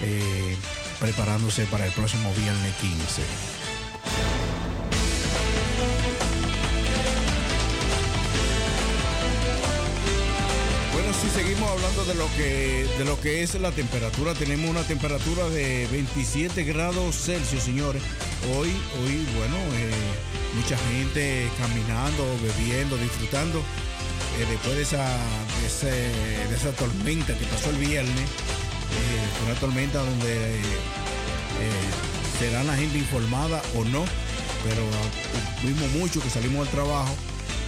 eh, 0.00 0.56
preparándose 0.98 1.66
para 1.66 1.86
el 1.86 1.92
próximo 1.92 2.32
viernes 2.34 2.74
15. 2.76 3.22
Seguimos 11.60 11.70
hablando 11.70 12.04
de 12.04 12.14
lo 12.14 12.26
que 12.36 12.86
de 12.98 13.04
lo 13.04 13.20
que 13.20 13.42
es 13.42 13.54
la 13.60 13.70
temperatura, 13.70 14.34
tenemos 14.34 14.70
una 14.70 14.82
temperatura 14.82 15.48
de 15.50 15.86
27 15.92 16.64
grados 16.64 17.16
Celsius, 17.16 17.62
señores. 17.62 18.02
Hoy, 18.56 18.68
hoy, 18.68 19.26
bueno, 19.36 19.56
eh, 19.74 19.90
mucha 20.54 20.76
gente 20.78 21.48
caminando, 21.58 22.24
bebiendo, 22.42 22.96
disfrutando. 22.96 23.58
eh, 23.58 24.46
después 24.48 24.76
de 24.76 24.82
esa, 24.82 25.04
de, 26.48 26.54
esa 26.54 26.72
tormenta 26.72 27.36
que 27.36 27.44
pasó 27.46 27.70
el 27.70 27.76
viernes, 27.76 28.16
eh, 28.16 29.44
una 29.46 29.54
tormenta 29.60 29.98
donde 29.98 30.60
eh, 30.60 30.62
será 32.38 32.64
la 32.64 32.76
gente 32.76 32.96
informada 32.98 33.60
o 33.76 33.84
no, 33.84 34.04
pero 34.64 34.82
ah, 34.82 35.60
vimos 35.62 35.90
mucho 35.92 36.22
que 36.22 36.30
salimos 36.30 36.66
al 36.66 36.72
trabajo 36.72 37.14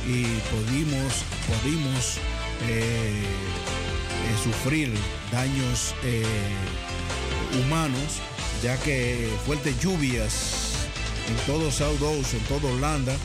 y 0.07 0.24
pudimos, 0.51 1.24
pudimos 1.47 2.18
eh, 4.22 4.36
sufrir 4.42 4.92
daños 5.30 5.94
eh, 6.04 6.22
humanos, 7.60 8.20
ya 8.62 8.76
que 8.78 9.28
fuertes 9.46 9.78
lluvias 9.80 10.72
en 11.28 11.36
todo 11.46 11.70
South 11.70 11.98
Downs, 11.98 12.34
en 12.34 12.40
toda 12.40 12.72
Holanda, 12.72 13.16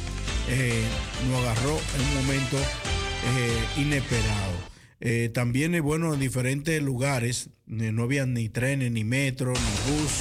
eh, 0.49 0.83
nos 1.29 1.41
agarró 1.41 1.79
en 1.95 2.01
un 2.01 2.15
momento 2.25 2.57
eh, 2.57 3.81
inesperado. 3.81 4.53
Eh, 4.99 5.29
también, 5.33 5.75
eh, 5.75 5.79
bueno, 5.79 6.13
en 6.13 6.19
diferentes 6.19 6.81
lugares 6.81 7.49
eh, 7.67 7.91
no 7.91 8.03
había 8.03 8.25
ni 8.25 8.49
trenes, 8.49 8.91
ni 8.91 9.03
metro, 9.03 9.53
ni 9.53 9.91
bus. 9.91 10.11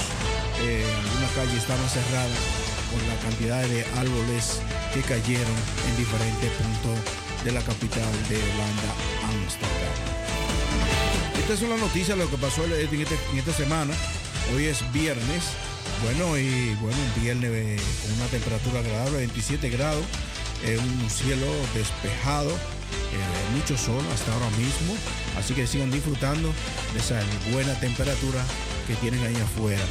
Eh, 0.61 0.85
algunas 1.03 1.31
calles 1.31 1.57
estaban 1.57 1.89
cerradas 1.89 2.37
por 2.91 3.01
la 3.03 3.15
cantidad 3.21 3.61
de 3.67 3.85
árboles 3.99 4.61
que 4.93 5.01
cayeron 5.01 5.55
en 5.89 5.97
diferentes 5.97 6.51
puntos 6.51 6.99
de 7.43 7.51
la 7.51 7.61
capital 7.61 8.11
de 8.29 8.37
Holanda, 8.37 8.93
Ámsterdam. 9.29 10.06
Estas 11.39 11.59
son 11.59 11.69
las 11.69 11.79
noticias 11.79 12.17
de 12.17 12.23
lo 12.23 12.29
que 12.29 12.37
pasó 12.37 12.65
en, 12.65 12.71
este- 12.73 13.17
en 13.31 13.37
esta 13.37 13.53
semana. 13.53 13.93
Hoy 14.55 14.65
es 14.65 14.79
viernes. 14.91 15.43
Bueno, 16.03 16.37
y 16.37 16.75
bueno, 16.75 16.97
un 17.15 17.21
viernes 17.23 17.81
con 18.03 18.13
una 18.13 18.25
temperatura 18.27 18.79
agradable, 18.81 19.17
27 19.17 19.69
grados, 19.69 20.03
eh, 20.63 20.77
un 20.77 21.09
cielo 21.09 21.47
despejado, 21.73 22.51
eh, 22.51 23.55
mucho 23.55 23.77
sol 23.77 24.03
hasta 24.13 24.31
ahora 24.33 24.49
mismo. 24.51 24.95
Así 25.39 25.53
que 25.53 25.65
sigan 25.65 25.89
disfrutando 25.91 26.53
de 26.93 26.99
esa 26.99 27.19
buena 27.51 27.73
temperatura 27.79 28.43
que 28.85 28.95
tienen 28.95 29.23
ahí 29.25 29.35
afuera, 29.41 29.81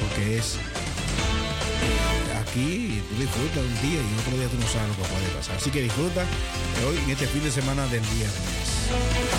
porque 0.00 0.38
es 0.38 0.54
eh, 0.54 2.38
aquí 2.40 3.02
tú 3.10 3.16
disfrutas 3.20 3.58
un 3.64 3.74
día 3.90 3.98
y 4.00 4.20
otro 4.20 4.36
día 4.38 4.48
tú 4.48 4.58
no 4.60 4.66
sabes 4.68 4.88
lo 4.88 4.96
que 5.02 5.08
puede 5.08 5.28
pasar. 5.36 5.56
Así 5.56 5.70
que 5.70 5.82
disfruta 5.82 6.24
hoy 6.86 6.96
en 7.04 7.10
este 7.10 7.26
fin 7.26 7.42
de 7.42 7.50
semana 7.50 7.86
del 7.88 8.02
viernes. 8.02 9.35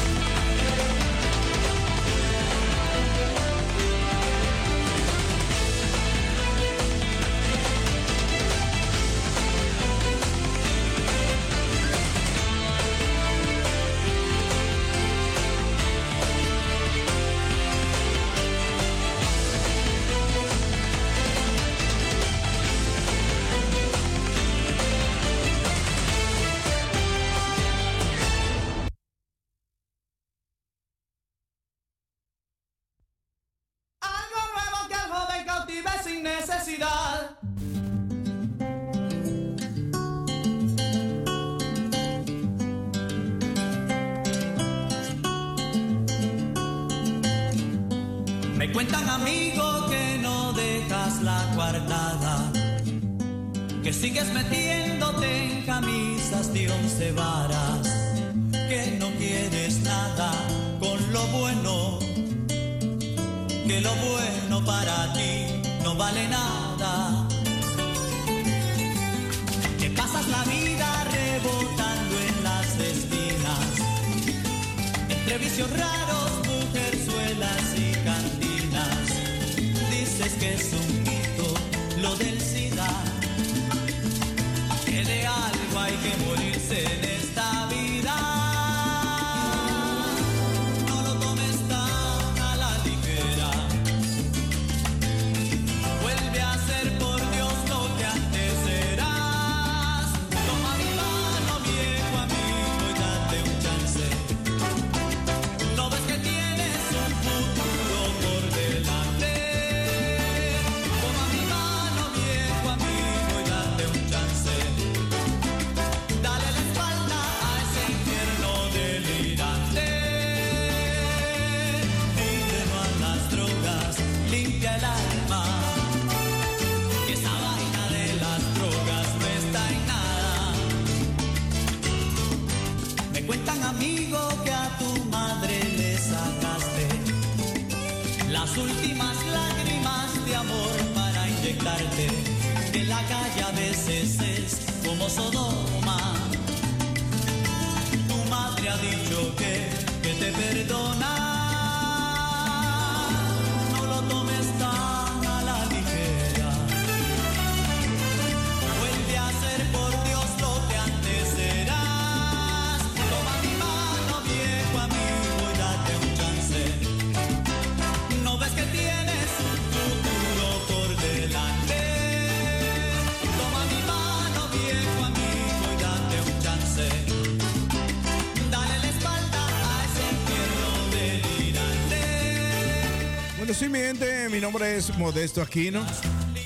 Mi 184.37 184.41
nombre 184.41 184.77
es 184.77 184.95
Modesto 184.99 185.41
Aquino. 185.41 185.83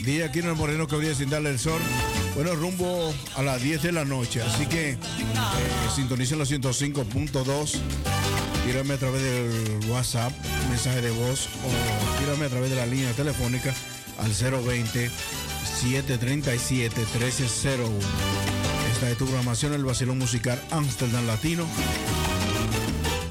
Día 0.05 0.27
Aquino 0.27 0.49
el 0.49 0.55
Moreno 0.55 0.87
que 0.87 0.95
habría 0.95 1.13
sin 1.13 1.29
darle 1.29 1.49
el 1.49 1.59
sol. 1.59 1.81
Bueno, 2.35 2.55
rumbo 2.55 3.13
a 3.35 3.41
las 3.41 3.61
10 3.61 3.81
de 3.81 3.91
la 3.91 4.05
noche. 4.05 4.41
Así 4.41 4.65
que 4.65 4.91
eh, 4.91 4.97
sintonicen 5.93 6.39
los 6.39 6.49
105.2. 6.49 7.73
Tírame 8.65 8.93
a 8.93 8.97
través 8.97 9.21
del 9.21 9.89
WhatsApp, 9.89 10.31
mensaje 10.69 11.01
de 11.01 11.11
voz 11.11 11.49
o 11.65 12.19
tírame 12.21 12.45
a 12.45 12.49
través 12.49 12.69
de 12.69 12.77
la 12.77 12.85
línea 12.85 13.11
telefónica 13.11 13.73
al 14.19 14.31
020 14.31 15.11
737 15.81 16.95
1301. 16.97 17.89
Esta 18.93 19.09
es 19.09 19.17
tu 19.17 19.25
programación, 19.25 19.73
el 19.73 19.83
vacilón 19.83 20.17
musical 20.17 20.63
Amsterdam 20.71 21.27
Latino 21.27 21.65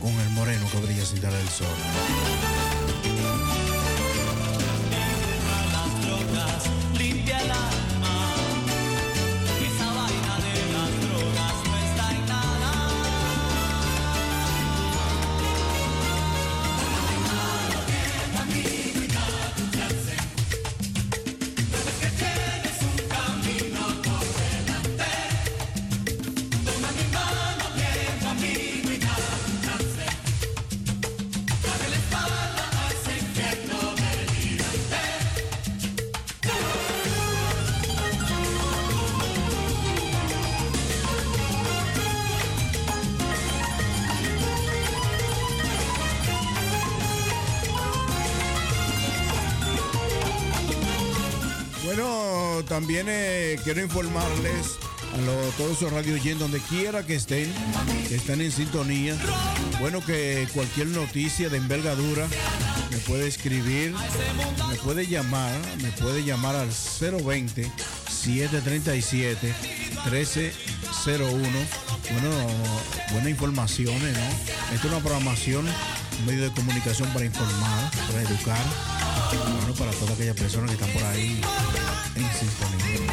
con 0.00 0.12
el 0.12 0.30
moreno 0.30 0.66
que 0.70 0.78
brilla 0.80 1.06
sin 1.06 1.22
dar 1.22 1.32
el 1.32 1.48
sol. 1.48 2.29
También 52.80 53.06
eh, 53.10 53.58
quiero 53.62 53.82
informarles 53.82 54.78
a 55.12 55.18
los- 55.18 55.54
todos 55.56 55.76
esos 55.76 55.92
radio 55.92 56.14
oyentes, 56.14 56.38
donde 56.38 56.60
quiera 56.60 57.04
que 57.04 57.14
estén, 57.14 57.52
que 58.08 58.14
están 58.14 58.40
en 58.40 58.50
sintonía. 58.50 59.14
Bueno, 59.80 60.02
que 60.04 60.48
cualquier 60.54 60.86
noticia 60.86 61.50
de 61.50 61.58
envergadura 61.58 62.26
me 62.90 62.96
puede 63.00 63.28
escribir, 63.28 63.94
me 64.70 64.76
puede 64.76 65.06
llamar, 65.06 65.52
me 65.82 65.90
puede 65.92 66.24
llamar 66.24 66.56
al 66.56 66.70
020 66.70 67.70
737 68.08 69.54
1301. 70.10 71.48
Bueno, 72.12 72.30
buenas 73.12 73.28
informaciones, 73.28 74.16
¿no? 74.16 74.74
Esta 74.74 74.86
es 74.86 74.92
una 74.92 75.00
programación, 75.00 75.66
un 76.20 76.26
medio 76.26 76.44
de 76.44 76.52
comunicación 76.52 77.12
para 77.12 77.26
informar, 77.26 77.90
para 78.08 78.22
educar. 78.22 78.58
Bueno, 79.58 79.74
para 79.74 79.90
todas 79.92 80.14
aquellas 80.14 80.34
personas 80.34 80.70
que 80.70 80.74
están 80.74 80.90
por 80.90 81.04
ahí 81.04 81.40
en 82.20 82.32
sintonía. 82.32 83.09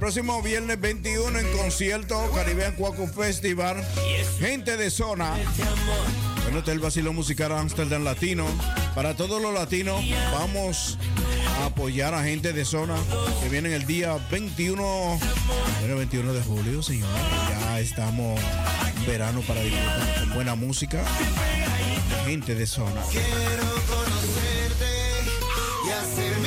Próximo 0.00 0.40
viernes 0.40 0.80
21 0.80 1.38
en 1.38 1.58
concierto 1.58 2.18
Caribbean 2.34 2.72
Cuaco 2.72 3.06
Festival. 3.06 3.76
Gente 4.38 4.78
de 4.78 4.90
zona. 4.90 5.36
Bueno, 6.42 6.58
este 6.60 6.70
es 6.70 6.74
el 6.74 6.80
vacilón 6.80 7.14
musical 7.14 7.52
Amsterdam 7.52 8.02
Latino. 8.02 8.46
Para 8.94 9.14
todos 9.14 9.42
los 9.42 9.52
latinos, 9.52 10.02
vamos 10.32 10.98
a 11.60 11.66
apoyar 11.66 12.14
a 12.14 12.24
gente 12.24 12.54
de 12.54 12.64
zona 12.64 12.96
que 13.42 13.50
vienen 13.50 13.72
el 13.72 13.86
día 13.86 14.16
21, 14.30 15.20
bueno, 15.80 15.96
21 15.96 16.32
de 16.32 16.42
julio, 16.42 16.82
señor. 16.82 17.10
Ya 17.50 17.78
estamos 17.78 18.40
en 18.96 19.06
verano 19.06 19.42
para 19.42 19.60
disfrutar 19.60 20.20
con 20.20 20.34
buena 20.34 20.54
música. 20.54 21.04
Gente 22.24 22.54
de 22.54 22.66
zona. 22.66 23.02
Quiero 23.10 23.66
conocerte 23.86 24.86
y 25.86 25.90
hacer 25.90 26.38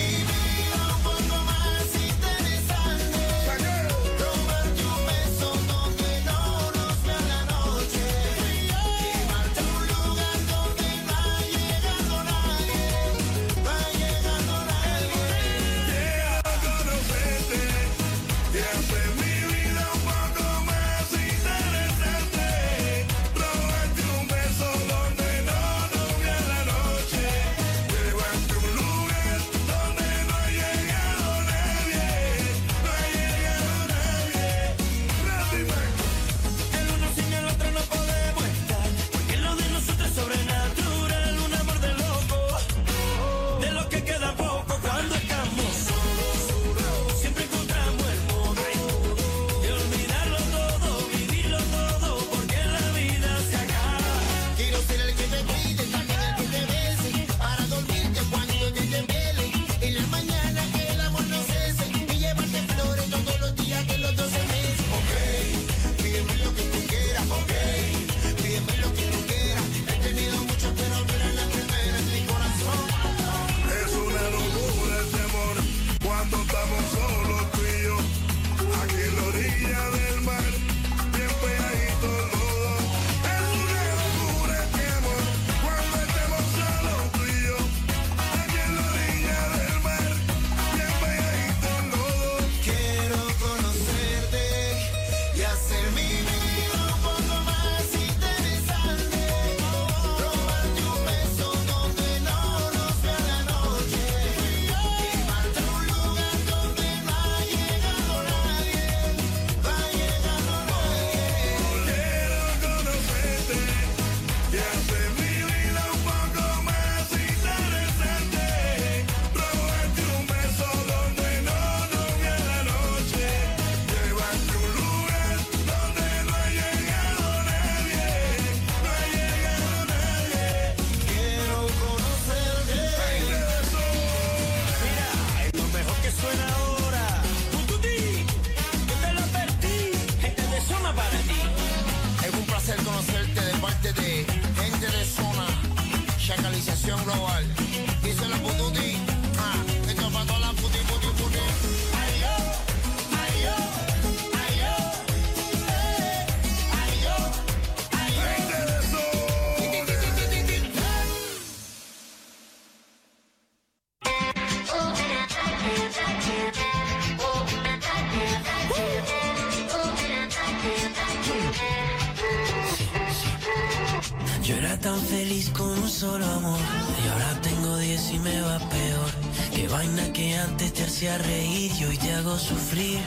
sufrir. 182.44 183.00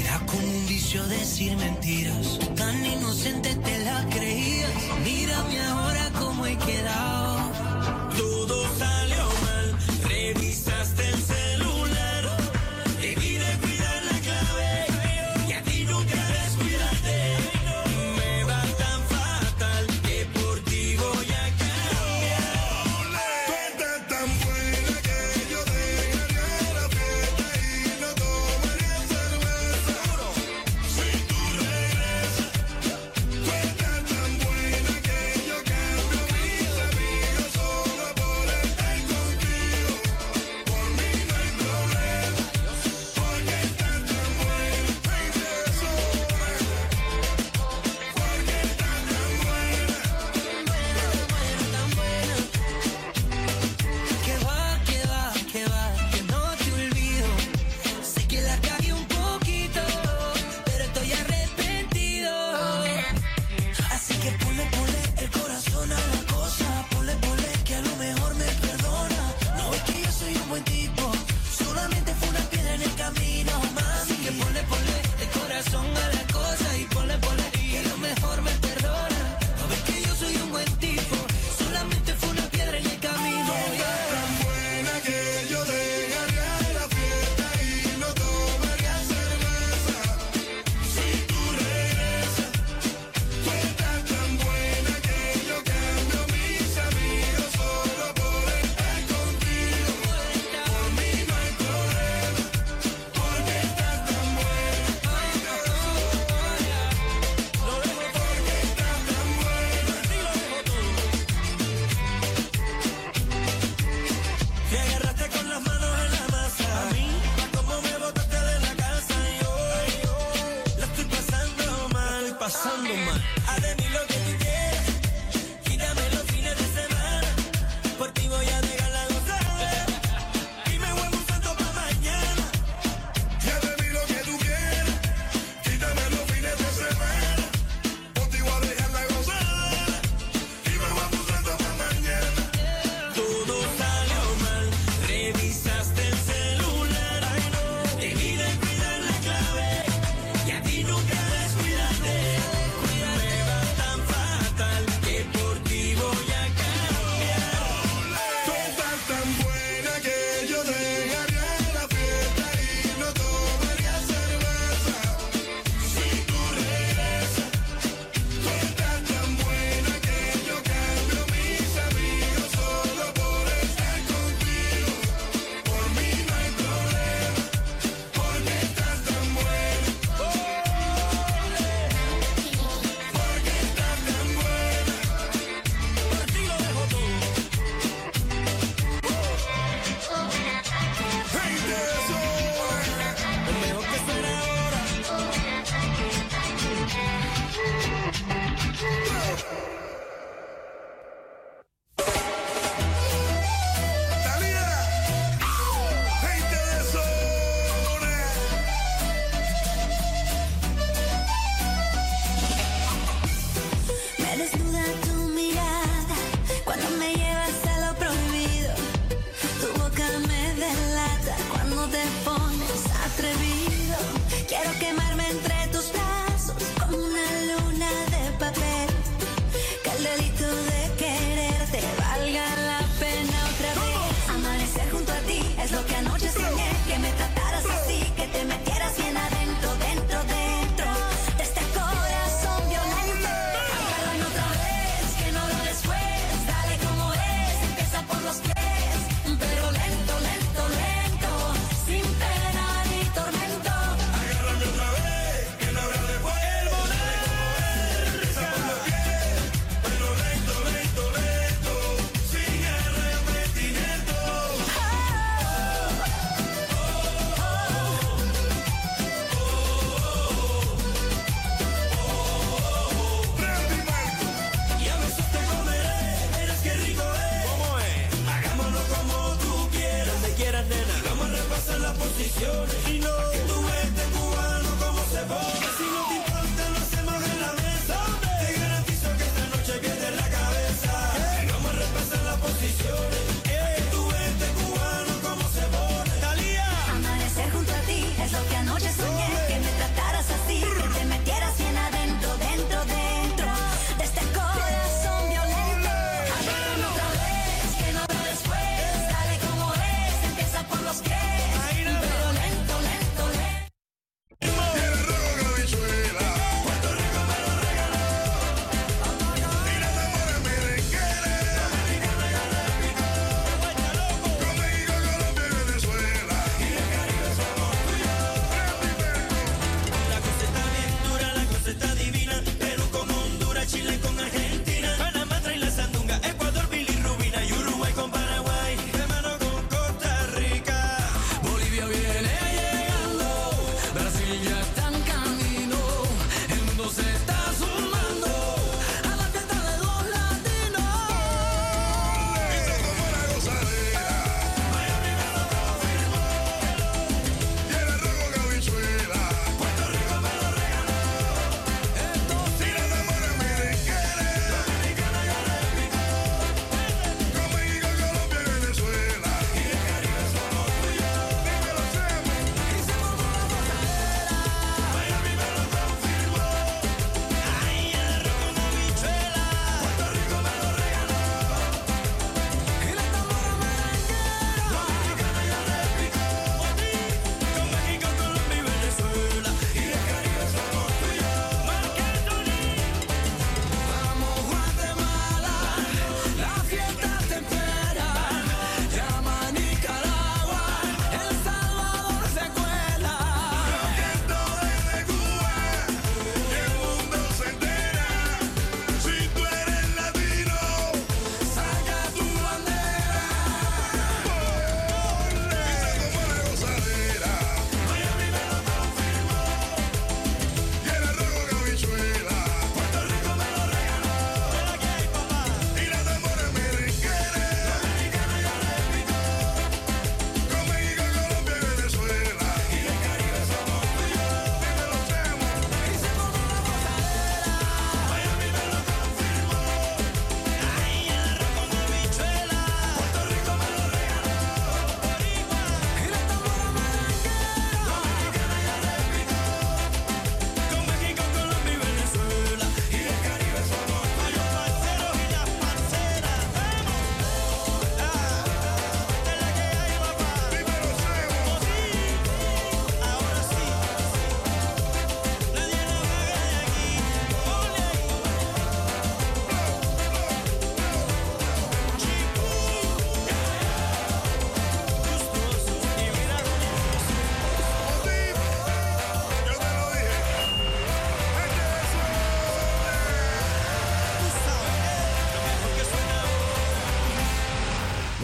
Era 0.00 0.20
como 0.26 0.42
un 0.42 0.66
vicio 0.66 1.02
decir 1.06 1.56
mentiras, 1.56 2.19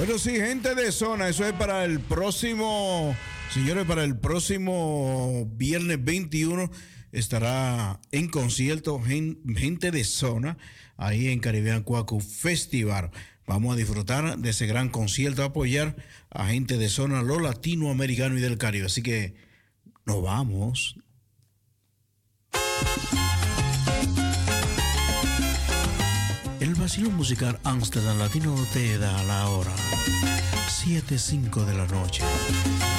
Sí, 0.07 0.37
gente 0.37 0.75
de 0.75 0.93
zona, 0.93 1.29
eso 1.29 1.45
es 1.45 1.53
para 1.53 1.85
el 1.85 2.01
próximo, 2.01 3.15
señores, 3.53 3.85
para 3.85 4.03
el 4.03 4.17
próximo 4.17 5.47
viernes 5.57 6.03
21 6.03 6.71
estará 7.13 8.01
en 8.13 8.29
concierto 8.29 9.01
gente 9.01 9.91
de 9.91 10.05
zona 10.05 10.59
ahí 10.97 11.29
en 11.29 11.41
Caribbean 11.41 11.83
Cuacu 11.83 12.21
Festival. 12.21 13.11
Vamos 13.47 13.75
a 13.75 13.77
disfrutar 13.77 14.39
de 14.39 14.51
ese 14.51 14.67
gran 14.67 14.89
concierto, 14.89 15.43
apoyar 15.43 15.97
a 16.31 16.47
gente 16.47 16.79
de 16.79 16.89
zona, 16.89 17.23
los 17.23 17.43
latinoamericanos 17.43 18.39
y 18.39 18.43
del 18.43 18.59
Caribe. 18.59 18.87
Así 18.87 19.03
que 19.03 19.35
nos 20.07 20.23
vamos 20.23 20.97
Vacilón 26.87 27.17
Musical 27.17 27.59
Amsterdam 27.65 28.17
Latino 28.17 28.55
te 28.73 28.97
da 28.97 29.21
la 29.25 29.49
hora. 29.49 29.73
7.05 30.85 31.65
de 31.65 31.75
la 31.75 31.85
noche. 31.87 32.23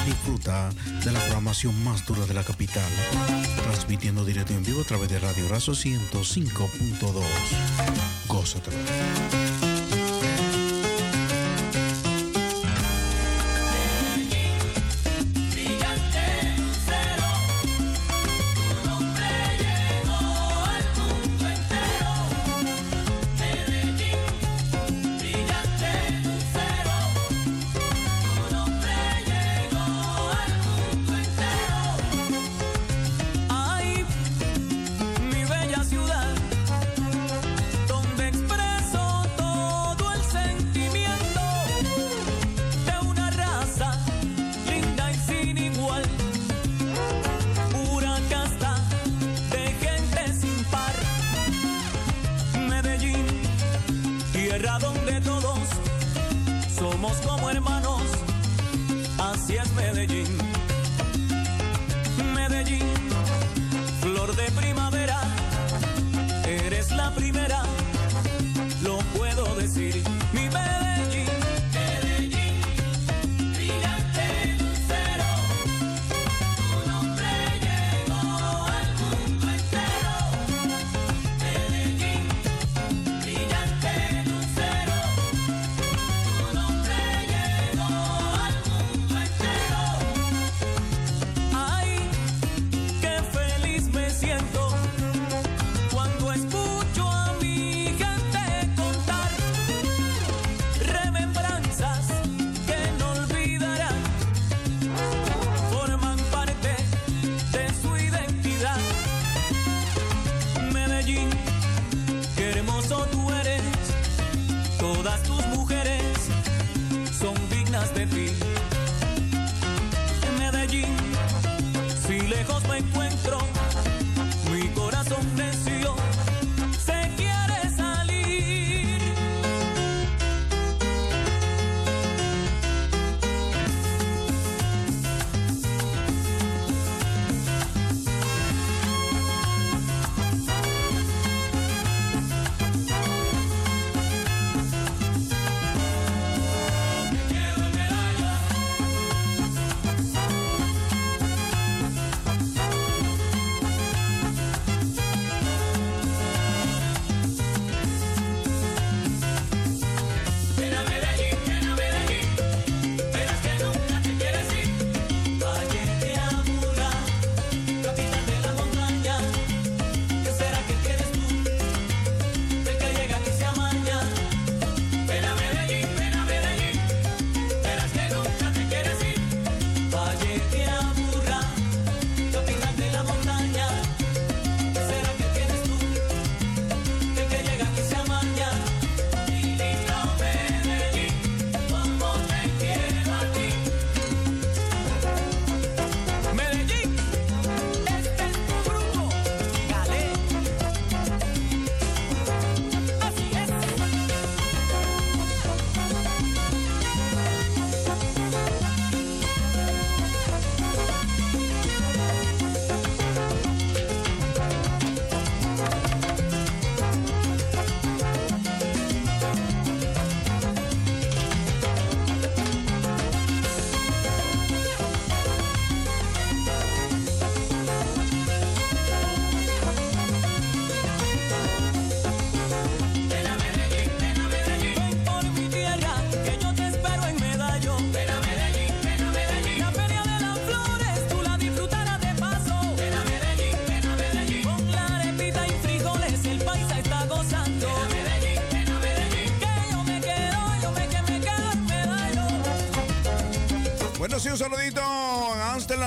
Disfruta 0.05 0.71
de 1.05 1.11
la 1.13 1.21
programación 1.21 1.81
más 1.85 2.05
dura 2.05 2.25
de 2.25 2.33
la 2.33 2.43
capital. 2.43 2.91
Transmitiendo 3.63 4.25
directo 4.25 4.51
en 4.51 4.65
vivo 4.65 4.81
a 4.81 4.83
través 4.83 5.07
de 5.07 5.19
Radio 5.19 5.47
Razo 5.47 5.71
105.2. 5.71 7.23
Gózatelo. 8.27 9.56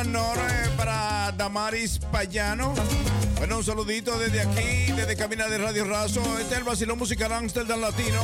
Eh, 0.02 0.70
para 0.78 1.30
Damaris 1.36 1.98
Payano. 2.10 2.72
Bueno, 3.36 3.58
un 3.58 3.64
saludito 3.64 4.18
desde 4.18 4.40
aquí, 4.40 4.90
desde 4.92 5.14
Camina 5.14 5.46
de 5.46 5.58
Radio 5.58 5.84
Razo. 5.84 6.22
Este 6.38 6.54
es 6.54 6.58
el 6.60 6.64
vacilón 6.64 6.96
musical 6.96 7.30
Amsterdam 7.34 7.82
Latino. 7.82 8.22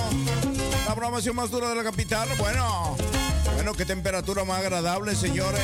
La 0.87 0.95
programación 0.95 1.37
más 1.37 1.51
dura 1.51 1.68
de 1.68 1.74
la 1.74 1.83
capital. 1.83 2.31
Bueno, 2.39 2.97
bueno, 3.57 3.74
qué 3.74 3.85
temperatura 3.85 4.43
más 4.45 4.61
agradable, 4.61 5.14
señores. 5.14 5.61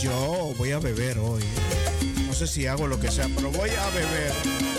Yo 0.00 0.54
voy 0.56 0.72
a 0.72 0.78
beber 0.78 1.18
hoy. 1.18 1.44
No 2.26 2.32
sé 2.32 2.46
si 2.46 2.66
hago 2.66 2.86
lo 2.86 2.98
que 2.98 3.10
sea, 3.10 3.28
pero 3.36 3.50
voy 3.50 3.68
a 3.68 3.90
beber. 3.90 4.69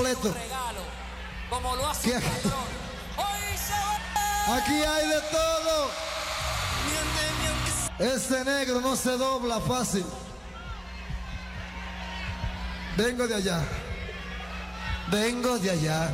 Completo. 0.00 0.34
Como 1.50 1.76
lo 1.76 1.86
hace. 1.88 2.16
Aquí 4.46 4.82
hay 4.82 5.08
de 5.08 5.20
todo. 5.30 5.90
Este 7.98 8.44
negro 8.44 8.80
no 8.80 8.96
se 8.96 9.10
dobla 9.10 9.60
fácil. 9.60 10.04
Vengo 12.96 13.26
de 13.26 13.34
allá. 13.34 13.62
Vengo 15.10 15.58
de 15.58 15.70
allá. 15.70 16.10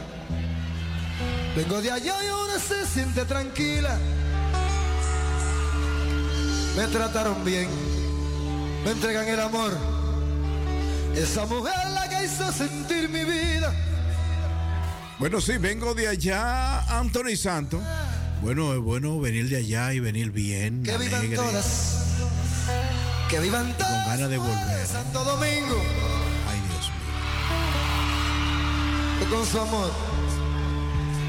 Vengo 1.55 1.81
de 1.81 1.93
allá 1.93 2.25
y 2.25 2.29
ahora 2.29 2.59
se 2.59 2.87
siente 2.87 3.25
tranquila. 3.25 3.97
Me 6.77 6.87
trataron 6.89 7.45
bien. 7.45 7.69
Me 8.85 8.91
entregan 8.91 9.29
el 9.29 9.41
amor. 9.41 9.73
Esa 11.15 11.47
mujer 11.47 11.76
hizo 12.37 12.53
sentir 12.53 13.09
mi 13.09 13.25
vida. 13.25 13.73
Bueno, 15.19 15.41
sí, 15.41 15.57
vengo 15.59 15.95
de 15.95 16.09
allá, 16.09 16.99
Anthony 16.99 17.37
Santos. 17.37 17.81
Bueno, 18.43 18.75
es 18.75 18.81
bueno 18.81 19.19
venir 19.19 19.49
de 19.49 19.57
allá 19.57 19.95
y 19.95 20.01
venir 20.01 20.31
bien, 20.31 20.83
Que 20.83 20.99
vivan 20.99 21.31
todas. 21.35 21.97
Que 23.31 23.41
vivan 23.41 23.75
todas. 23.79 23.93
con 23.93 24.05
ganas 24.13 24.31
de 24.31 24.39
volver. 24.39 24.87
Santo 24.87 25.25
Domingo. 25.25 25.83
Ay, 26.49 26.61
Dios 26.69 26.91
mío. 26.91 27.07
que 29.21 29.27
con 29.35 29.47
su 29.47 29.59
amor 29.59 29.91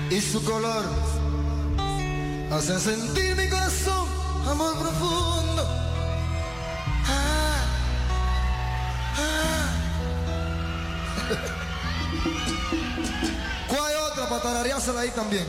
y 0.09 0.19
su 0.21 0.43
color 0.43 0.85
hacen 2.51 2.79
sentir 2.79 3.35
mi 3.35 3.49
corazón 3.49 4.07
amor 4.47 4.76
tarareársela 14.77 15.01
ahí 15.01 15.11
también? 15.11 15.45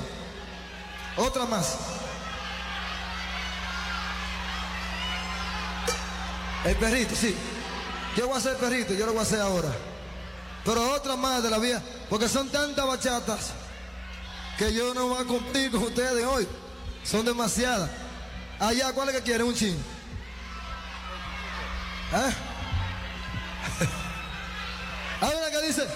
Otra 1.17 1.45
más. 1.47 1.77
El 6.65 6.77
perrito, 6.77 7.15
sí. 7.15 7.37
Yo 8.17 8.27
voy 8.27 8.35
a 8.35 8.39
hacer 8.39 8.57
perrito, 8.57 8.95
yo 8.95 9.07
lo 9.07 9.13
voy 9.13 9.21
a 9.21 9.23
hacer 9.23 9.41
ahora. 9.41 9.71
Pero 10.65 10.93
otra 10.93 11.17
más 11.17 11.43
de 11.43 11.51
la 11.51 11.59
vía, 11.59 11.83
porque 12.11 12.29
son 12.29 12.49
tantas 12.49 12.87
bachatas 12.87 13.53
que 14.59 14.73
yo 14.75 14.93
no 14.93 15.09
voy 15.09 15.23
a 15.23 15.25
cumplir 15.25 15.71
con 15.71 15.83
ustedes 15.85 16.25
hoy. 16.27 16.47
Son 17.05 17.25
demasiadas. 17.25 17.91
Allá, 18.59 18.93
¿cuál 18.93 19.09
es 19.11 19.17
que 19.17 19.23
quiere? 19.23 19.45
Un 19.45 19.55
chin. 19.55 19.77
¿Eh? 22.13 22.35
Que 25.51 25.67
dice. 25.67 25.87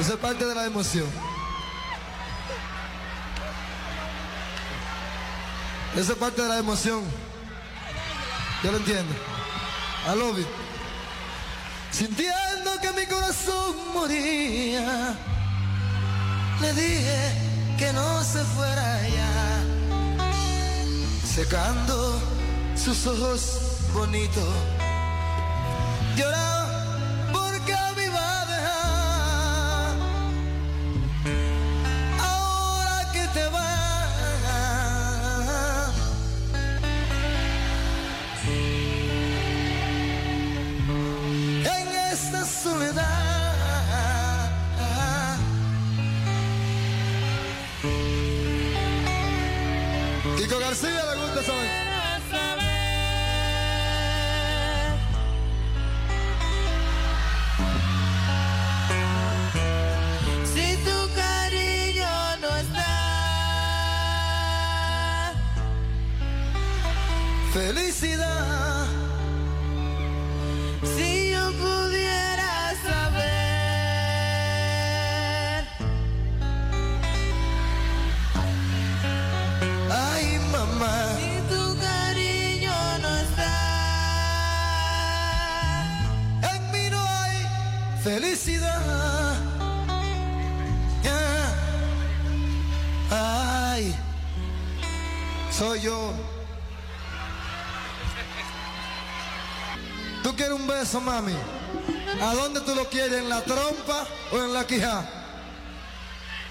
Eso 0.00 0.14
es 0.14 0.18
parte 0.18 0.44
de 0.44 0.54
la 0.54 0.66
emoción. 0.66 1.06
Eso 5.96 6.12
es 6.12 6.18
parte 6.18 6.42
de 6.42 6.48
la 6.48 6.58
emoción. 6.58 7.04
Yo 8.62 8.72
lo 8.72 8.78
entiendo. 8.78 9.14
I 10.06 10.18
love. 10.18 10.44
Sintiendo 11.92 12.72
que 12.82 12.90
mi 12.92 13.06
corazón 13.06 13.76
moría, 13.94 15.14
le 16.60 16.72
dije 16.74 17.76
que 17.78 17.92
no 17.92 18.24
se 18.24 18.42
fuera 18.42 19.00
ya. 19.08 19.62
Secando 21.24 22.20
sus 22.74 23.06
ojos 23.06 23.60
bonitos, 23.92 24.48
lloraba 26.16 26.63
mami? 101.00 101.34
¿A 102.20 102.34
dónde 102.34 102.60
tú 102.60 102.74
lo 102.74 102.88
quieres? 102.88 103.20
¿En 103.20 103.28
la 103.28 103.42
trompa 103.42 104.06
o 104.32 104.38
en 104.38 104.52
la 104.52 104.66
quija? 104.66 105.04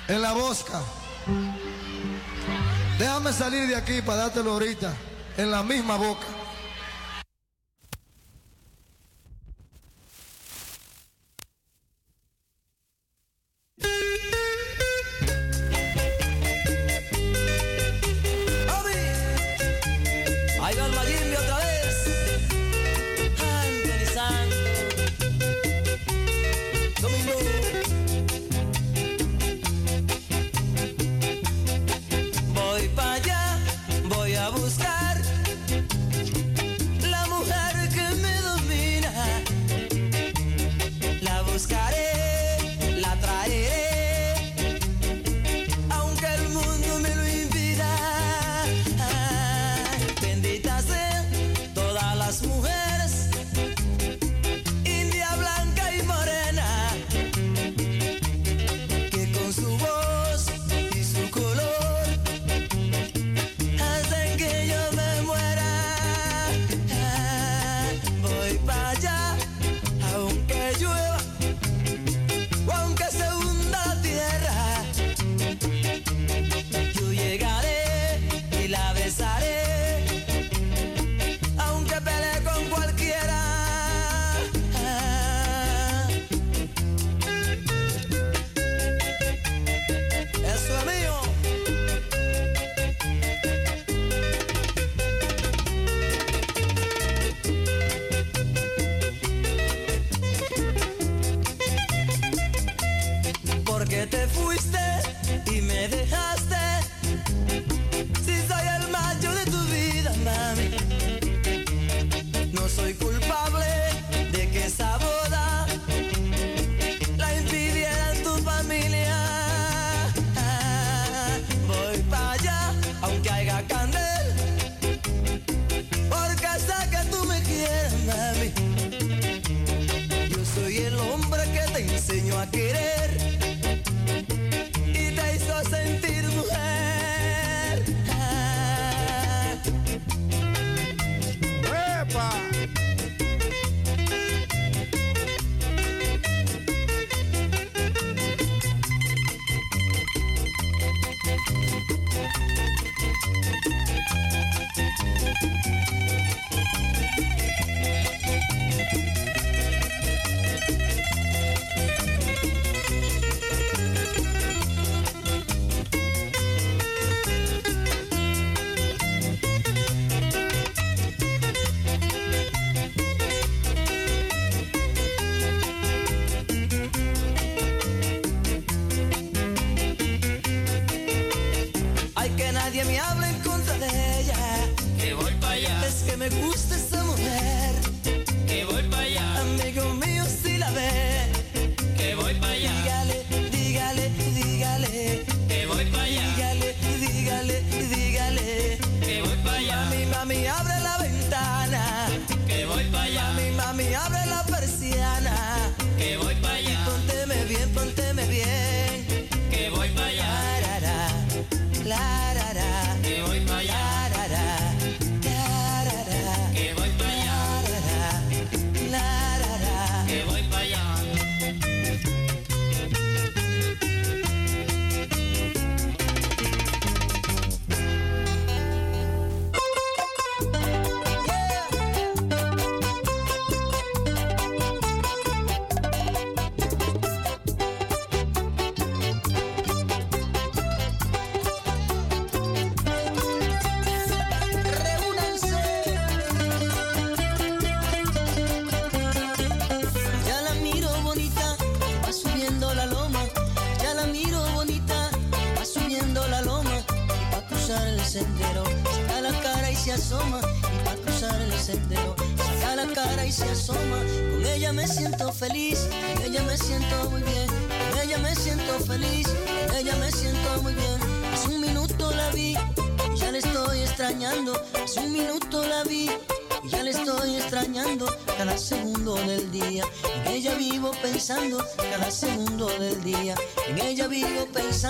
En 0.08 0.22
la 0.22 0.34
bosca. 0.34 0.82
Déjame 2.98 3.34
salir 3.34 3.68
de 3.68 3.76
aquí 3.76 4.02
para 4.02 4.24
dártelo 4.24 4.52
ahorita, 4.54 4.94
en 5.38 5.52
la 5.52 5.64
misma 5.64 5.96
boca. 5.96 6.26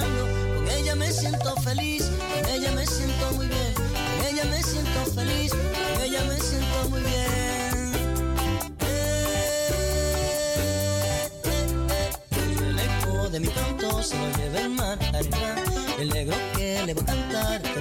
con 0.02 0.68
ella 0.70 0.96
me 0.96 1.12
siento 1.12 1.56
feliz, 1.58 2.10
con 2.34 2.50
ella 2.50 2.72
me 2.72 2.84
siento 2.84 3.32
muy 3.34 3.46
bien, 3.46 3.74
con 3.76 4.26
ella 4.28 4.44
me 4.46 4.64
siento 4.64 5.06
feliz, 5.14 5.52
con 5.52 6.02
ella 6.02 6.24
me 6.24 6.40
siento 6.40 6.90
muy 6.90 7.02
bien. 7.02 7.94
Eh, 8.82 9.70
eh, 11.46 11.70
eh, 11.92 12.70
el 12.70 12.80
eco 12.80 13.30
de 13.30 13.40
mi 13.40 13.48
canto 13.50 14.02
se 14.02 14.18
lo 14.18 14.32
lleva 14.38 14.60
el 14.62 14.70
mar, 14.70 14.98
arriba, 15.14 15.56
el 16.00 16.10
negro 16.10 16.36
que 16.58 16.84
le 16.88 16.94
va 16.96 17.02
a 17.02 17.06
cantar. 17.06 17.73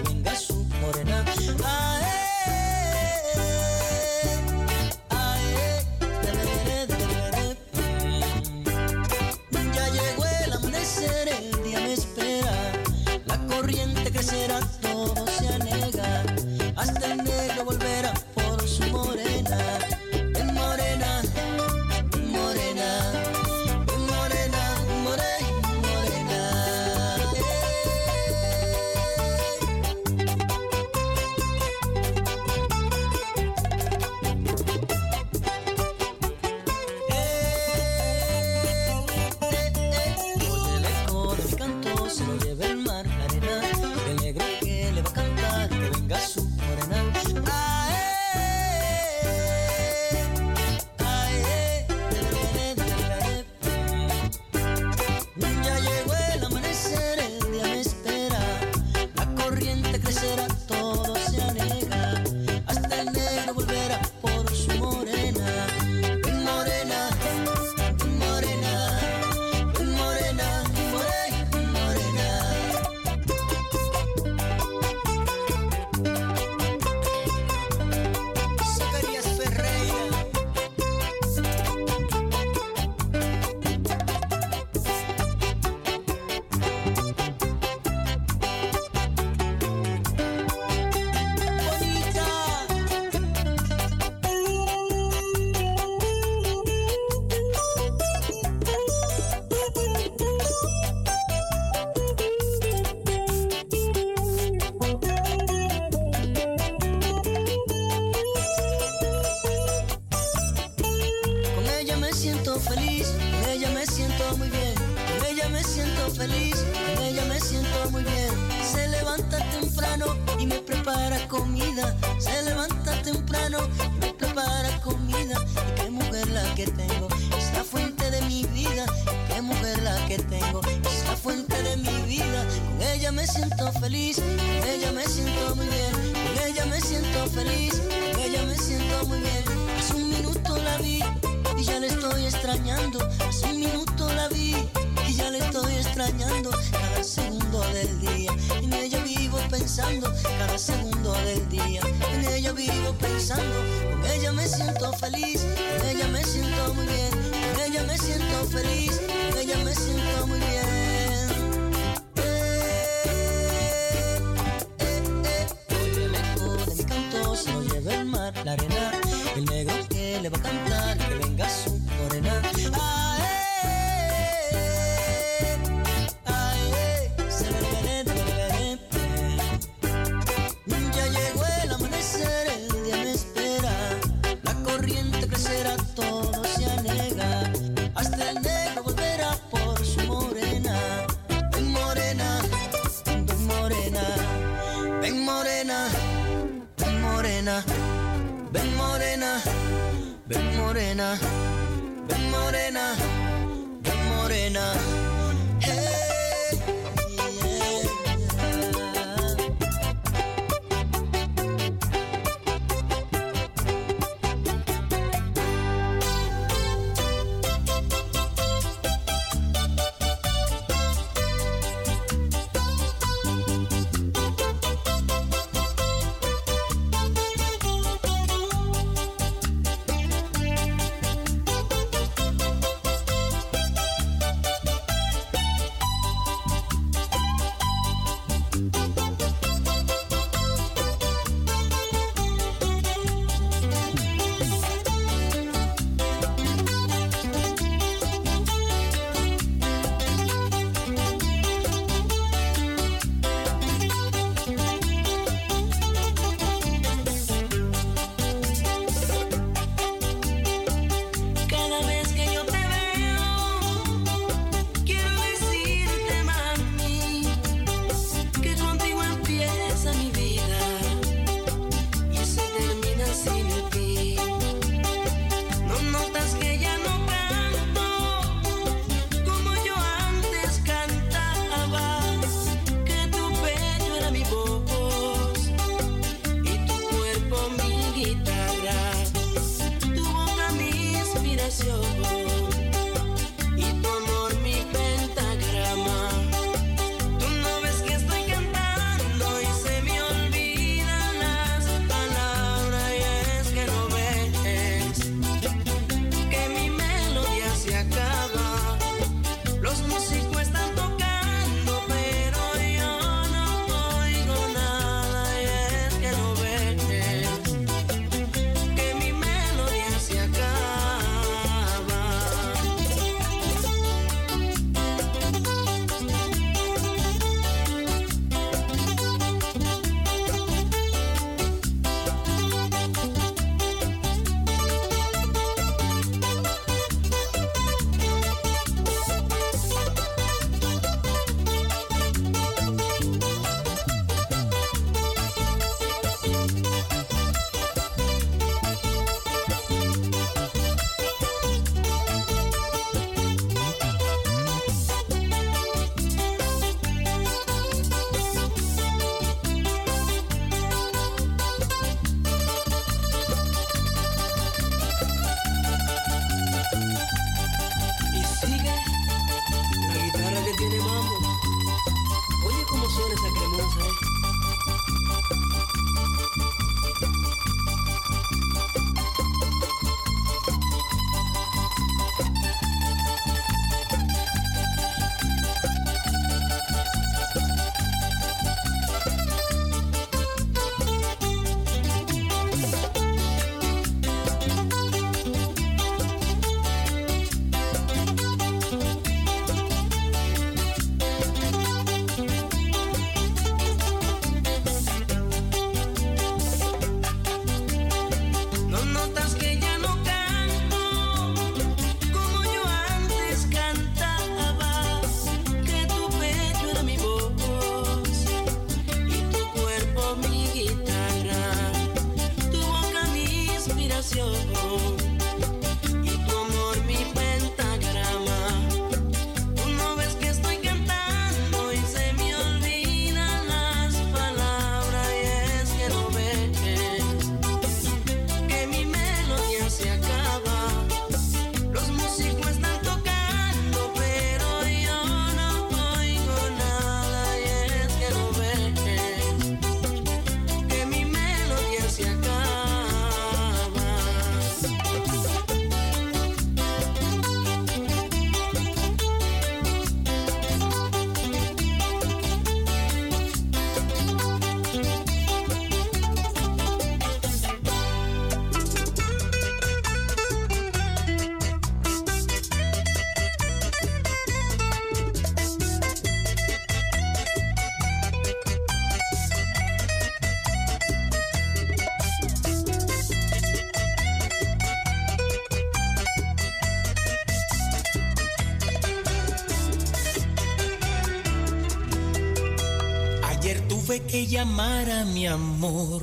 que 494.13 494.27
llamara 494.27 495.07
mi 495.07 495.27
amor, 495.27 496.03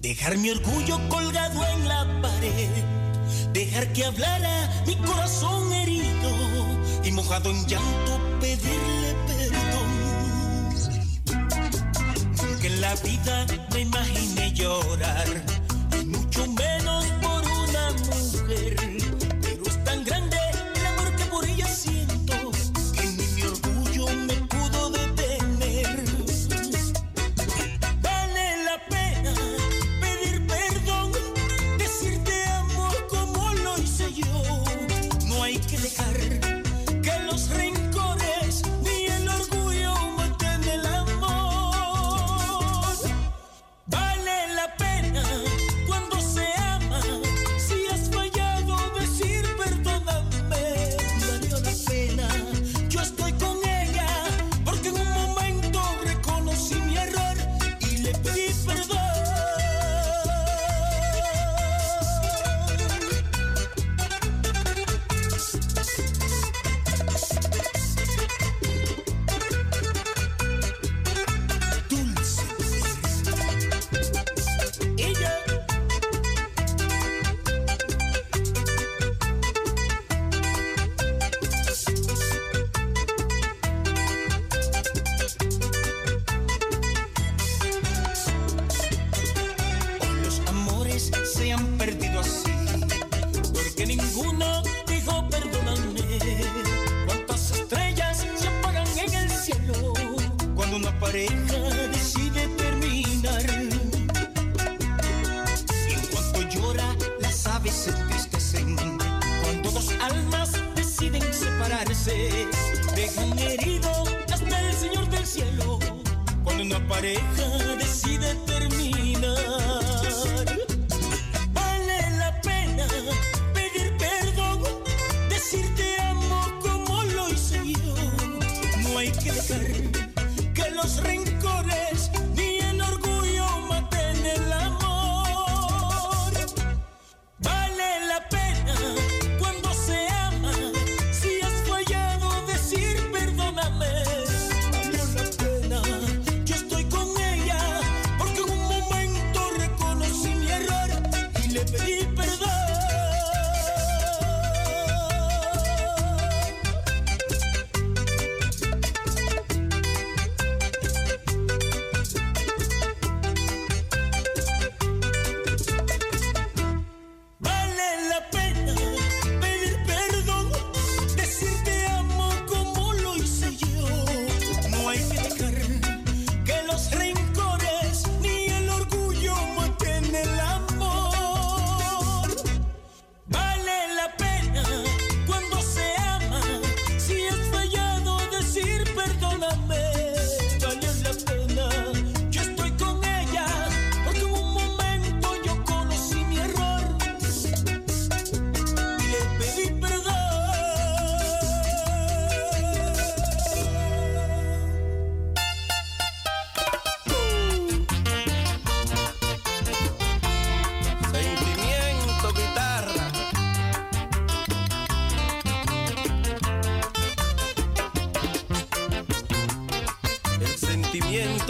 dejar 0.00 0.38
mi 0.38 0.48
orgullo 0.48 0.98
colgado 1.10 1.62
en 1.74 1.88
la 1.88 2.06
pared, 2.22 2.70
dejar 3.52 3.92
que 3.92 4.06
hablara 4.06 4.82
mi 4.86 4.96
corazón 4.96 5.70
herido 5.70 6.30
y 7.04 7.10
mojado 7.10 7.50
en 7.50 7.66
llanto 7.66 8.18
pedirle 8.40 9.14
perdón. 9.26 9.90
Que 12.62 12.66
en 12.68 12.80
la 12.80 12.94
vida 12.94 13.46
me 13.74 13.80
imaginé 13.80 14.54
llorar 14.54 14.99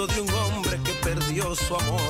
de 0.06 0.20
un 0.22 0.31
hombre 0.31 0.81
que 0.82 0.93
perdió 1.02 1.55
su 1.55 1.77
amor. 1.77 2.10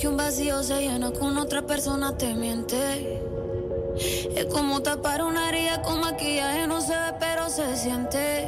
que 0.00 0.08
un 0.08 0.16
vacío 0.16 0.62
se 0.62 0.80
llena 0.80 1.10
con 1.10 1.36
otra 1.36 1.60
persona 1.60 2.16
te 2.16 2.32
miente. 2.32 3.20
Es 4.34 4.46
como 4.46 4.80
tapar 4.80 5.22
una 5.22 5.50
herida 5.50 5.82
con 5.82 6.00
maquillaje, 6.00 6.66
no 6.66 6.80
se 6.80 6.94
ve, 6.94 7.14
pero 7.20 7.50
se 7.50 7.76
siente. 7.76 8.39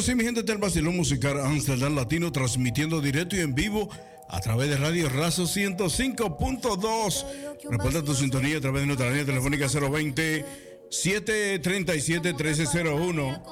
Bueno, 0.00 0.12
sí, 0.12 0.14
mi 0.14 0.24
gente 0.24 0.42
del 0.42 0.56
Basilón 0.56 0.96
Musical 0.96 1.38
Amsterdam 1.44 1.94
Latino, 1.94 2.32
transmitiendo 2.32 3.02
directo 3.02 3.36
y 3.36 3.40
en 3.40 3.54
vivo 3.54 3.90
a 4.30 4.40
través 4.40 4.70
de 4.70 4.78
Radio 4.78 5.10
Razo 5.10 5.42
105.2. 5.42 7.26
Recuerda 7.68 8.02
tu 8.02 8.14
sintonía 8.14 8.56
a 8.56 8.60
través 8.62 8.80
de 8.80 8.86
nuestra 8.86 9.10
línea 9.10 9.26
telefónica 9.26 9.66
020 9.66 10.46
737 10.88 12.32
1301. 12.32 13.42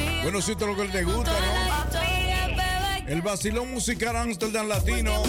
Es. 0.00 0.22
Bueno, 0.24 0.42
si 0.42 0.54
lo 0.56 0.76
que 0.76 0.88
te 0.88 1.04
gusta, 1.04 1.30
¿no? 1.30 1.57
El 3.08 3.22
vacilón 3.22 3.70
musical 3.72 4.16
Amsterdam 4.16 4.68
Latino, 4.68 5.22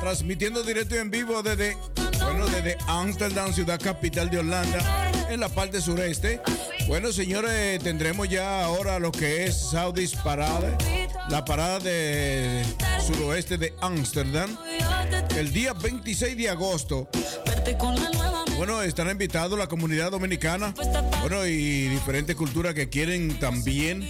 transmitiendo 0.00 0.64
directo 0.64 0.96
y 0.96 0.98
en 0.98 1.12
vivo 1.12 1.44
desde, 1.44 1.76
bueno, 2.20 2.46
desde 2.46 2.76
Amsterdam, 2.88 3.52
ciudad 3.52 3.80
capital 3.80 4.28
de 4.30 4.40
Holanda, 4.40 5.12
en 5.30 5.38
la 5.38 5.48
parte 5.48 5.80
sureste. 5.80 6.40
Bueno, 6.88 7.12
señores, 7.12 7.80
tendremos 7.84 8.28
ya 8.28 8.64
ahora 8.64 8.98
lo 8.98 9.12
que 9.12 9.44
es 9.44 9.70
Saudis 9.70 10.16
Parade, 10.16 10.76
la 11.28 11.44
parada 11.44 11.78
de 11.78 12.64
suroeste 13.06 13.58
de 13.58 13.72
Ámsterdam, 13.80 14.56
el 15.36 15.52
día 15.52 15.72
26 15.72 16.36
de 16.36 16.50
agosto. 16.50 17.08
Bueno, 18.56 18.82
estará 18.82 19.12
invitado 19.12 19.56
la 19.56 19.68
comunidad 19.68 20.10
dominicana, 20.10 20.74
bueno, 21.20 21.46
y 21.46 21.88
diferentes 21.88 22.34
culturas 22.34 22.74
que 22.74 22.88
quieren 22.88 23.38
también 23.38 24.04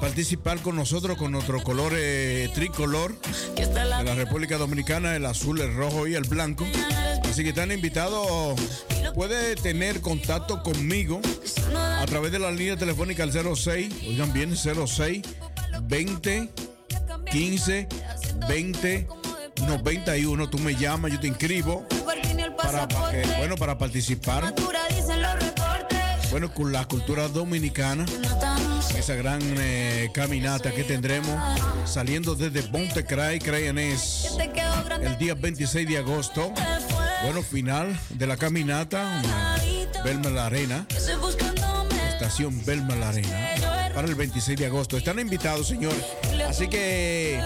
participar 0.00 0.60
con 0.60 0.76
nosotros 0.76 1.16
con 1.16 1.32
nuestro 1.32 1.62
color 1.62 1.92
eh, 1.96 2.50
tricolor 2.54 3.14
de 3.56 4.04
la 4.04 4.14
República 4.14 4.56
Dominicana, 4.56 5.16
el 5.16 5.26
azul, 5.26 5.60
el 5.60 5.74
rojo 5.74 6.06
y 6.06 6.14
el 6.14 6.24
blanco. 6.24 6.66
Así 7.28 7.42
que 7.42 7.50
están 7.50 7.72
invitados, 7.72 8.58
puede 9.14 9.56
tener 9.56 10.00
contacto 10.00 10.62
conmigo 10.62 11.20
a 11.74 12.04
través 12.06 12.32
de 12.32 12.38
la 12.38 12.50
línea 12.50 12.76
telefónica 12.76 13.22
al 13.22 13.32
06, 13.32 13.94
oigan 14.08 14.32
bien, 14.32 14.56
06 14.56 15.22
20 15.82 16.50
15 17.30 17.88
20 18.48 19.08
91. 19.66 20.50
Tú 20.50 20.58
me 20.58 20.74
llamas, 20.74 21.12
yo 21.12 21.20
te 21.20 21.26
inscribo 21.26 21.86
para, 22.56 22.88
para 22.88 23.10
que, 23.10 23.26
bueno, 23.38 23.56
para 23.56 23.76
participar 23.76 24.54
bueno, 26.30 26.52
con 26.52 26.72
la 26.72 26.84
cultura 26.84 27.28
dominicana, 27.28 28.04
esa 28.96 29.14
gran 29.14 29.40
eh, 29.42 30.10
caminata 30.12 30.70
que 30.72 30.84
tendremos 30.84 31.34
saliendo 31.86 32.34
desde 32.34 32.62
Pontecray, 32.64 33.38
Crayanés, 33.38 34.36
el 35.00 35.16
día 35.16 35.34
26 35.34 35.88
de 35.88 35.98
agosto. 35.98 36.52
Bueno, 37.24 37.42
final 37.42 37.98
de 38.10 38.26
la 38.26 38.36
caminata, 38.36 39.22
Belma 40.04 40.28
la 40.28 40.46
Arena, 40.46 40.86
estación 42.12 42.62
Belma 42.64 42.94
la 42.94 43.08
Arena, 43.08 43.90
para 43.94 44.06
el 44.06 44.14
26 44.14 44.58
de 44.58 44.66
agosto. 44.66 44.98
Están 44.98 45.18
invitados, 45.18 45.66
señores. 45.66 46.04
Así 46.46 46.68
que, 46.68 47.40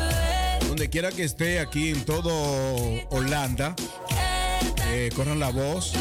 donde 0.67 0.91
quiera 0.91 1.13
que 1.13 1.23
esté 1.23 1.61
aquí 1.61 1.91
en 1.91 2.05
todo 2.05 2.31
Holanda, 3.11 3.77
eh, 4.89 5.11
corran 5.15 5.39
la 5.39 5.51
voz 5.51 5.93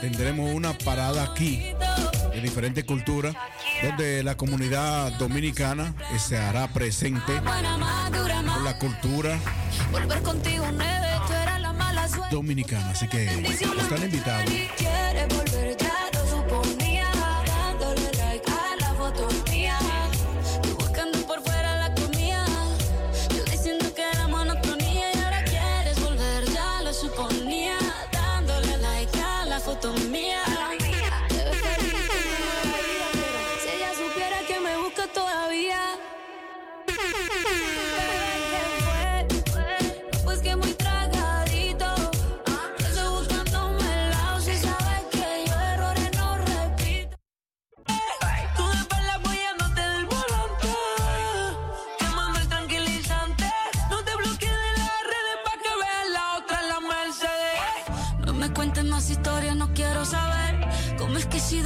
tendremos 0.00 0.54
una 0.54 0.76
parada 0.78 1.24
aquí 1.24 1.74
de 2.38 2.48
diferentes 2.48 2.84
culturas, 2.84 3.34
donde 3.82 4.22
la 4.22 4.36
comunidad 4.36 5.12
dominicana 5.18 5.94
eh, 6.12 6.18
se 6.18 6.38
hará 6.38 6.68
presente 6.68 7.32
por 7.40 8.62
la 8.62 8.78
cultura 8.78 9.38
dominicana. 12.30 12.90
Así 12.90 13.08
que 13.08 13.24
están 13.24 14.02
invitados. 14.02 14.50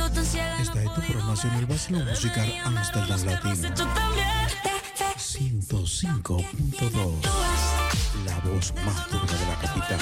Esta 0.07 0.83
es 0.83 0.95
tu 0.95 1.01
programación 1.01 1.55
El 1.55 1.67
Vacilón 1.67 2.05
Musical 2.05 2.53
Amsterdam 2.65 3.25
Latino. 3.25 3.55
105.2 5.17 7.13
La 8.27 8.39
voz 8.41 8.75
más 8.85 9.09
dura 9.11 9.39
de 9.39 9.47
la 9.47 9.55
capital. 9.61 10.01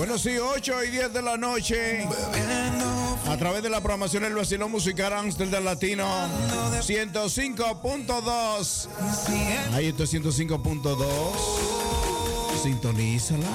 Bueno, 0.00 0.16
sí, 0.16 0.38
8 0.38 0.84
y 0.84 0.90
10 0.92 1.12
de 1.12 1.20
la 1.20 1.36
noche. 1.36 2.08
A 3.28 3.36
través 3.36 3.62
de 3.62 3.68
la 3.68 3.82
programación 3.82 4.24
El 4.24 4.34
Vacilón 4.34 4.70
Musical 4.70 5.12
Amsterdam 5.12 5.62
Latino 5.62 6.08
105.2. 6.80 8.88
Ahí 9.74 9.88
está 9.88 10.04
105.2. 10.04 11.06
Sintonízala 12.62 13.46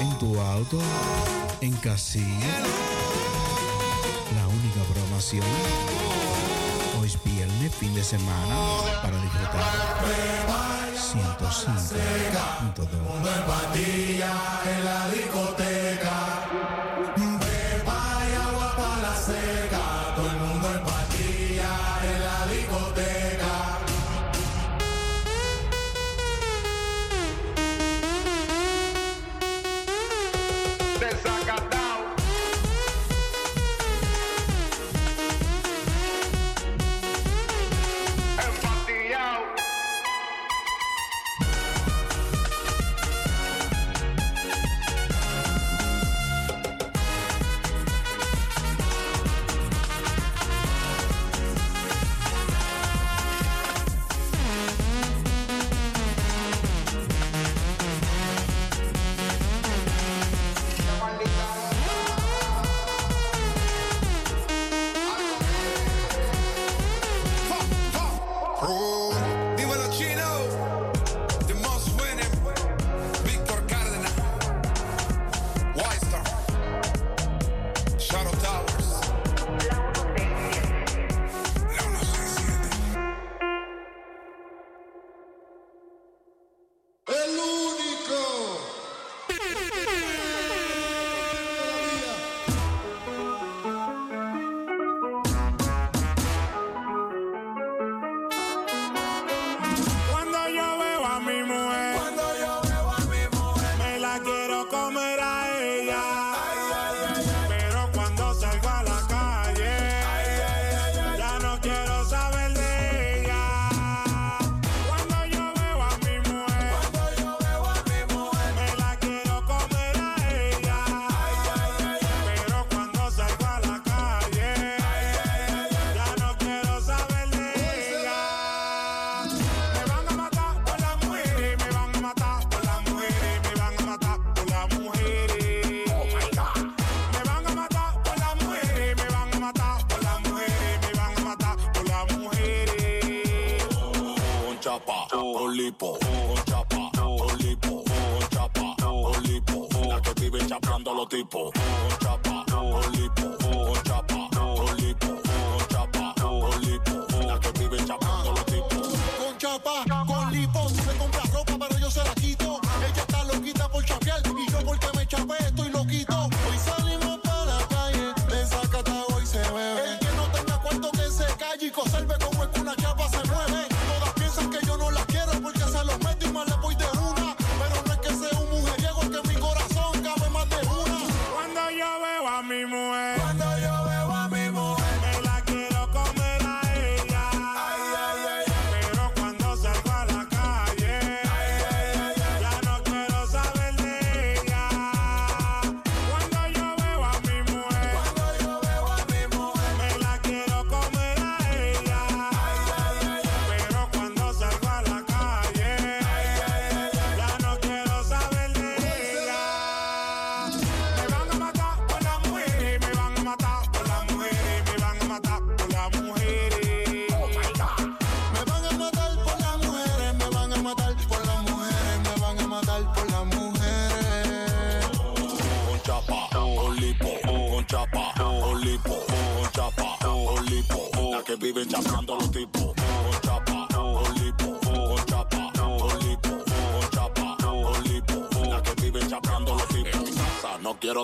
en 0.00 0.18
tu 0.18 0.40
auto, 0.40 0.80
en 1.60 1.72
casilla. 1.76 2.58
La 4.34 4.48
única 4.48 4.82
programación. 4.92 5.46
Hoy 7.00 7.06
es 7.06 7.16
viernes, 7.22 7.72
fin 7.76 7.94
de 7.94 8.02
semana, 8.02 8.56
para 9.00 9.22
disfrutar. 9.22 9.62
105.2. 11.14 12.74
en 14.66 14.84
la 14.84 15.08
discoteca. 15.10 15.73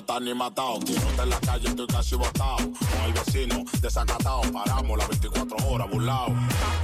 no 0.01 0.07
está 0.07 0.21
ni 0.21 0.35
matado. 0.35 0.79
Tírate 0.81 1.23
en 1.23 1.31
la 1.31 1.41
calle, 1.41 1.69
estoy 1.69 1.87
casi 1.87 2.15
botado. 2.17 2.57
Con 2.57 3.03
el 3.05 3.13
vecino 3.13 3.65
desacatado, 3.81 4.43
paramos 4.53 4.99
las 4.99 5.09
24 5.09 5.57
horas 5.69 5.91
burlao. 5.91 6.27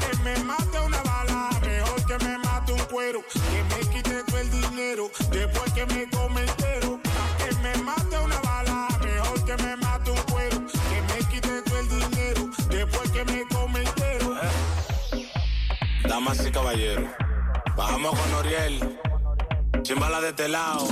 Que 0.01 0.17
me 0.23 0.37
mate 0.45 0.79
una 0.81 1.03
bala, 1.03 1.51
mejor 1.63 2.07
que 2.07 2.25
me 2.25 2.39
mate 2.39 2.73
un 2.73 2.85
cuero. 2.91 3.21
Que 3.33 3.75
me 3.75 3.91
quite 3.91 4.25
todo 4.25 4.39
el 4.39 4.51
dinero, 4.51 5.11
después 5.31 5.73
que 5.73 5.87
me 5.87 6.09
come 6.11 6.41
entero. 6.43 7.01
Que 7.39 7.55
me 7.57 7.77
mate 7.83 8.19
una 8.19 8.41
bala, 8.41 8.89
mejor 9.03 9.45
que 9.45 9.63
me 9.63 9.77
mate 9.77 10.11
un 10.11 10.23
cuero. 10.33 10.59
Que 10.89 11.03
me 11.09 11.29
quite 11.31 11.63
todo 11.63 11.79
el 11.79 11.89
dinero, 11.89 12.51
después 12.69 13.11
que 13.11 13.25
me 13.25 13.47
come 13.49 13.81
entero. 13.81 14.35
Damas 16.09 16.47
y 16.47 16.51
caballeros, 16.51 17.09
bajamos 17.77 18.19
con 18.19 18.35
Oriel. 18.35 18.99
Sin 19.73 19.83
Chimbala 19.95 20.21
de 20.21 20.31
este 20.31 20.49
lado 20.49 20.89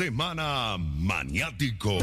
semana 0.00 0.78
maniático. 0.78 1.98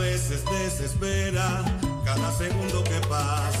Veces 0.00 0.42
desespera 0.46 1.62
cada 2.04 2.32
segundo 2.32 2.82
que 2.84 2.98
pasa. 3.06 3.59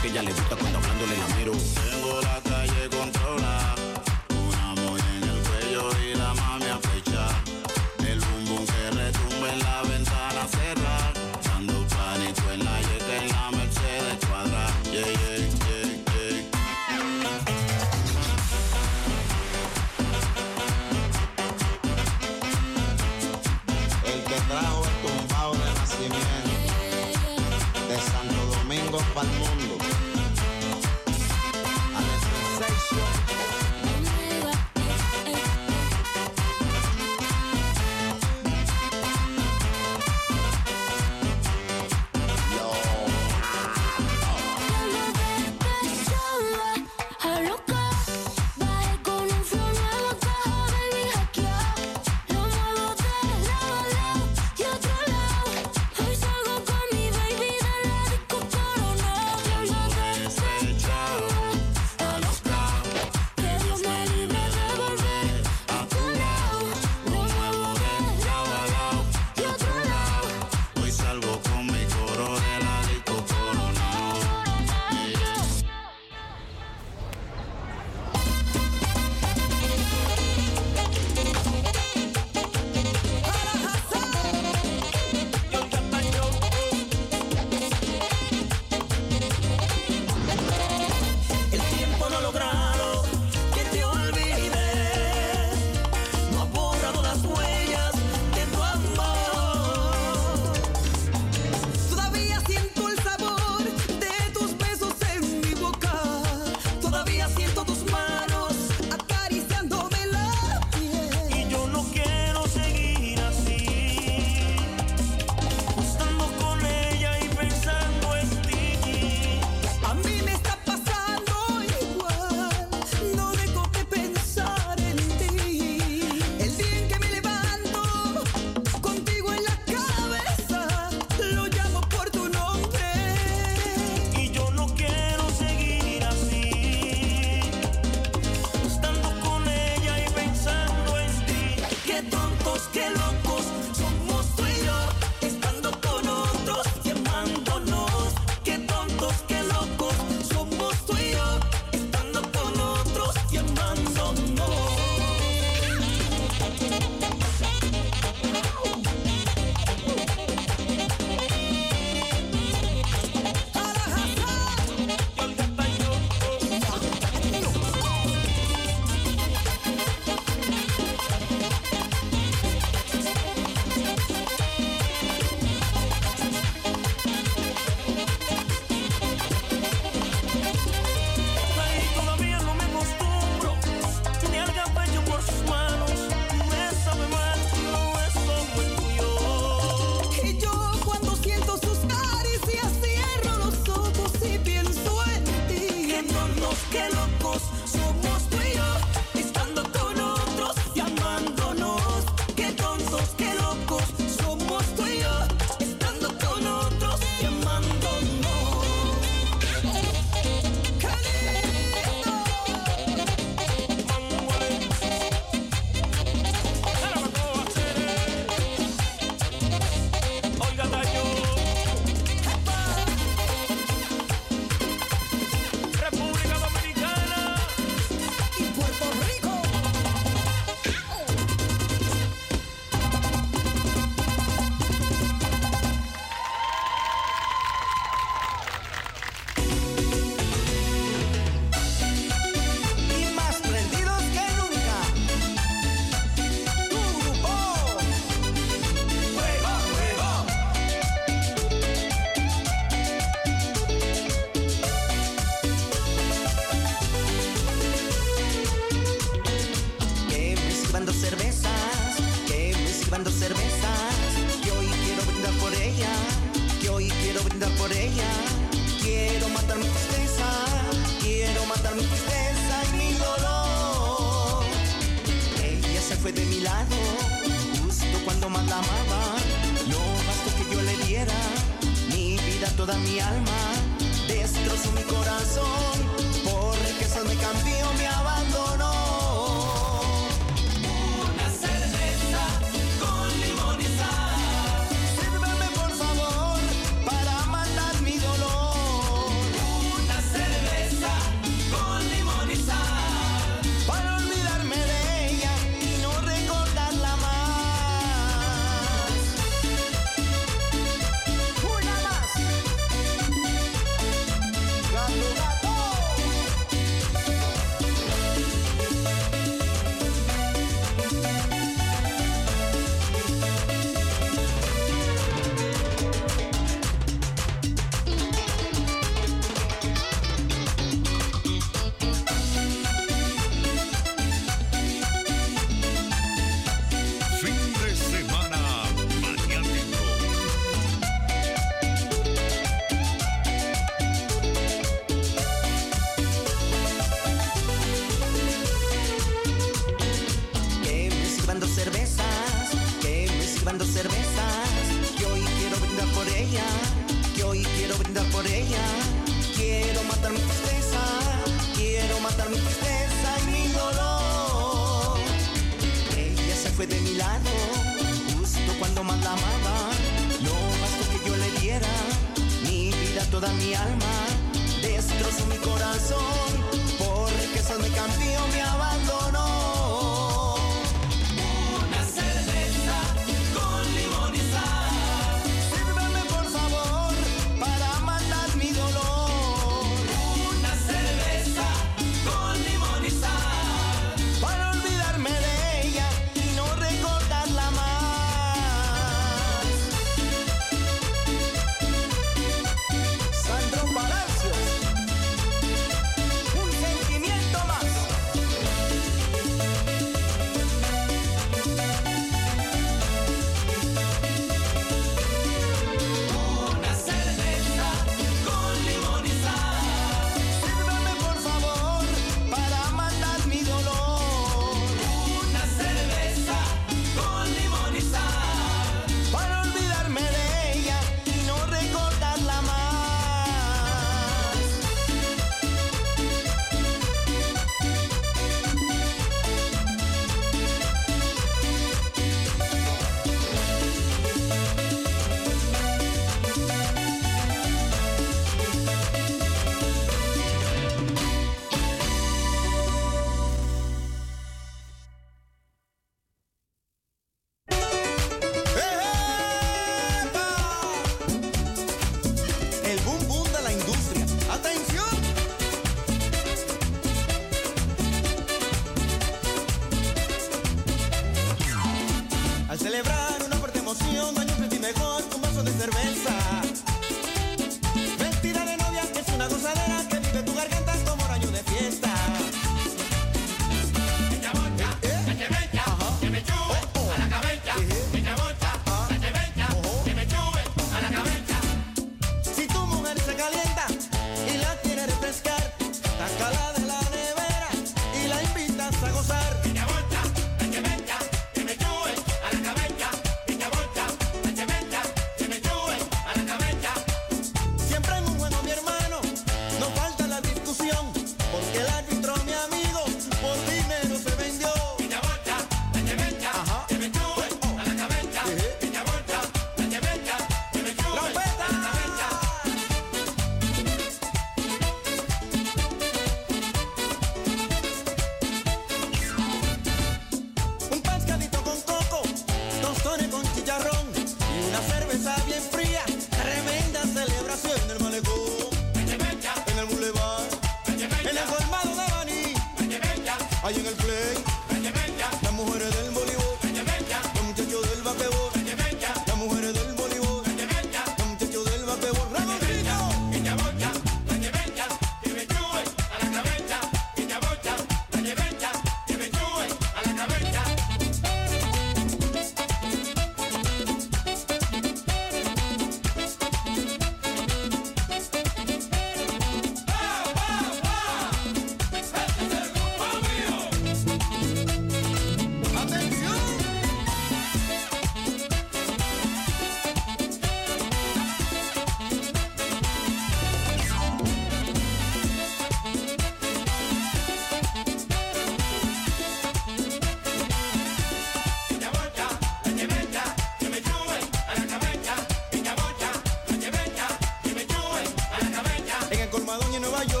Nueva 599.71 599.85
York, 599.93 600.00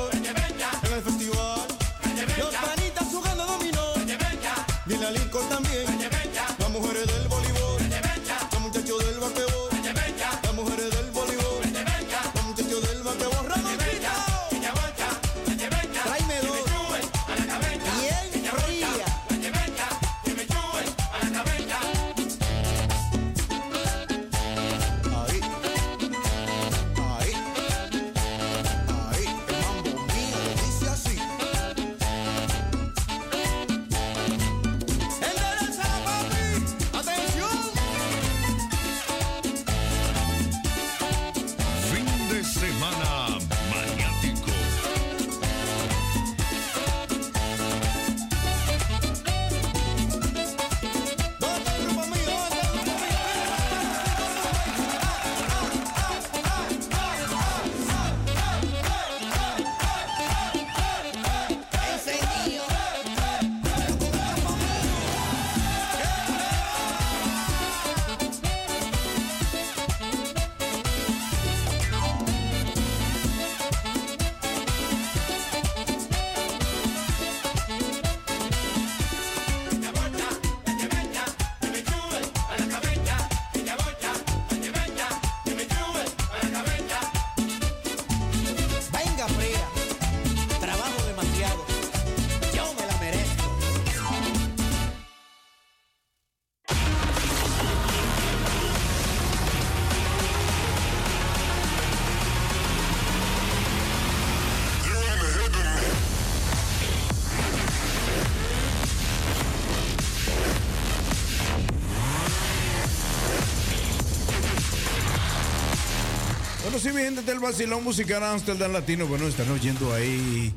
Bueno, 116.71 116.89
sí, 116.89 116.95
mi 116.95 117.01
gente 117.01 117.21
del 117.23 117.39
vacilón 117.39 117.83
musical 117.83 118.23
Amsterdam 118.23 118.71
Latino, 118.71 119.05
bueno, 119.05 119.27
están 119.27 119.49
oyendo 119.49 119.93
ahí 119.93 120.53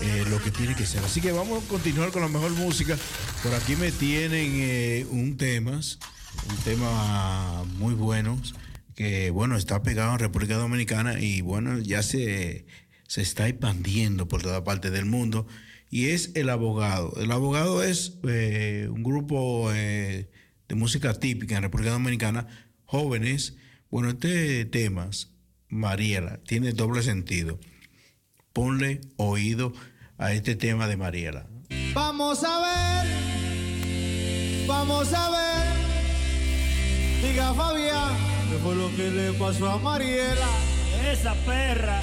eh, 0.00 0.24
lo 0.30 0.42
que 0.42 0.50
tiene 0.50 0.74
que 0.74 0.86
ser. 0.86 1.04
Así 1.04 1.20
que 1.20 1.32
vamos 1.32 1.62
a 1.62 1.68
continuar 1.68 2.10
con 2.12 2.22
la 2.22 2.28
mejor 2.28 2.52
música. 2.52 2.96
Por 3.42 3.52
aquí 3.52 3.76
me 3.76 3.92
tienen 3.92 4.52
eh, 4.54 5.06
un 5.10 5.36
temas, 5.36 5.98
un 6.48 6.56
tema 6.64 7.62
muy 7.76 7.92
bueno, 7.92 8.40
que 8.94 9.28
bueno, 9.28 9.58
está 9.58 9.82
pegado 9.82 10.14
en 10.14 10.20
República 10.20 10.56
Dominicana 10.56 11.20
y 11.20 11.42
bueno, 11.42 11.78
ya 11.78 12.02
se, 12.02 12.64
se 13.06 13.20
está 13.20 13.46
expandiendo 13.46 14.28
por 14.28 14.40
toda 14.40 14.64
parte 14.64 14.90
del 14.90 15.04
mundo. 15.04 15.46
Y 15.90 16.06
es 16.06 16.30
El 16.36 16.48
Abogado. 16.48 17.12
El 17.20 17.30
Abogado 17.32 17.82
es 17.82 18.18
eh, 18.26 18.88
un 18.90 19.02
grupo 19.02 19.70
de 19.70 20.26
música 20.70 21.12
típica 21.12 21.58
en 21.58 21.64
República 21.64 21.90
Dominicana, 21.90 22.46
jóvenes. 22.86 23.58
Bueno, 23.90 24.08
este 24.08 24.64
tema, 24.64 25.10
Mariela, 25.70 26.38
tiene 26.46 26.72
doble 26.72 27.02
sentido. 27.02 27.58
Ponle 28.52 29.00
oído 29.16 29.72
a 30.18 30.32
este 30.32 30.56
tema 30.56 30.86
de 30.88 30.96
Mariela. 30.96 31.46
Vamos 31.94 32.44
a 32.44 32.58
ver, 32.58 33.06
vamos 34.66 35.12
a 35.12 35.30
ver. 35.30 35.70
Diga 37.22 37.54
Fabián, 37.54 38.16
¿qué 38.50 38.58
fue 38.58 38.74
lo 38.74 38.94
que 38.96 39.10
le 39.10 39.32
pasó 39.34 39.70
a 39.70 39.78
Mariela? 39.78 40.48
Esa 41.10 41.34
perra. 41.46 42.02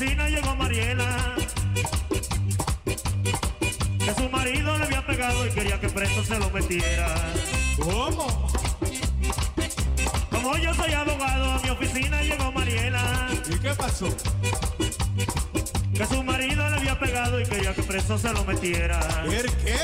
A 0.00 0.02
mi 0.02 0.06
oficina 0.06 0.28
llegó 0.28 0.56
Mariela. 0.56 1.34
Que 3.98 4.14
su 4.14 4.30
marido 4.30 4.78
le 4.78 4.84
había 4.84 5.06
pegado 5.06 5.46
y 5.46 5.50
quería 5.50 5.78
que 5.78 5.88
preso 5.90 6.24
se 6.24 6.38
lo 6.38 6.50
metiera. 6.50 7.14
¿Cómo? 7.76 8.50
Como 10.30 10.56
yo 10.56 10.72
soy 10.74 10.92
abogado, 10.92 11.52
a 11.52 11.58
mi 11.58 11.68
oficina 11.68 12.22
llegó 12.22 12.50
Mariela. 12.50 13.28
¿Y 13.46 13.58
qué 13.58 13.74
pasó? 13.74 14.08
Que 15.94 16.06
su 16.06 16.22
marido 16.22 16.68
le 16.70 16.76
había 16.76 16.98
pegado 16.98 17.38
y 17.38 17.44
quería 17.44 17.74
que 17.74 17.82
preso 17.82 18.16
se 18.16 18.32
lo 18.32 18.42
metiera. 18.44 19.00
¿Por 19.00 19.56
qué? 19.58 19.76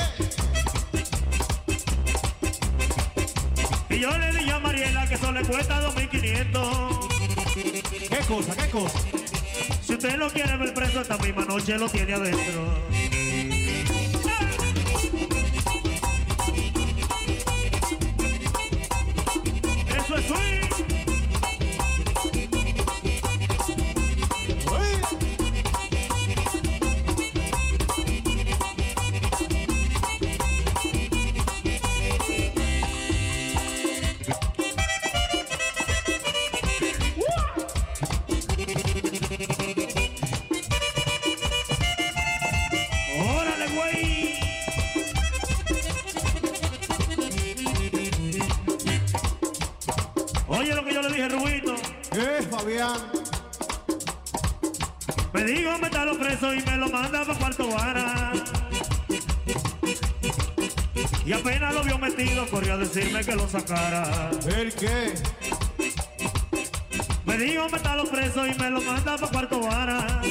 Y 3.89 3.99
yo 3.99 4.17
le 4.17 4.31
dije 4.31 4.51
a 4.51 4.59
Mariela 4.59 5.07
que 5.07 5.13
eso 5.13 5.31
le 5.31 5.43
cuesta 5.43 5.79
2.500. 5.93 7.07
¿Qué 8.09 8.17
cosa? 8.27 8.55
¿Qué 8.55 8.69
cosa? 8.71 9.26
Si 9.99 10.05
usted 10.05 10.19
lo 10.19 10.29
quiere 10.29 10.55
ver 10.57 10.75
preso 10.75 11.01
esta 11.01 11.17
misma 11.17 11.43
noche, 11.45 11.75
lo 11.75 11.89
tiene 11.89 12.13
adentro. 12.13 12.96
Decirme 63.17 63.23
que 63.25 63.35
lo 63.35 63.49
sacara. 63.49 64.31
¿El 64.55 64.73
qué? 64.73 65.13
Me 67.25 67.37
dijo 67.37 67.69
meterlo 67.69 68.05
preso 68.05 68.45
y 68.45 68.53
me 68.55 68.69
lo 68.69 68.81
manda 68.81 69.17
para 69.17 69.31
Cuarto 69.31 69.59
Vara. 69.61 70.21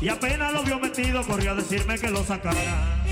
Y 0.00 0.08
apenas 0.08 0.52
lo 0.52 0.62
vio 0.62 0.78
metido, 0.78 1.22
corrió 1.26 1.52
a 1.52 1.54
decirme 1.54 1.98
que 1.98 2.10
lo 2.10 2.24
sacara. 2.24 3.03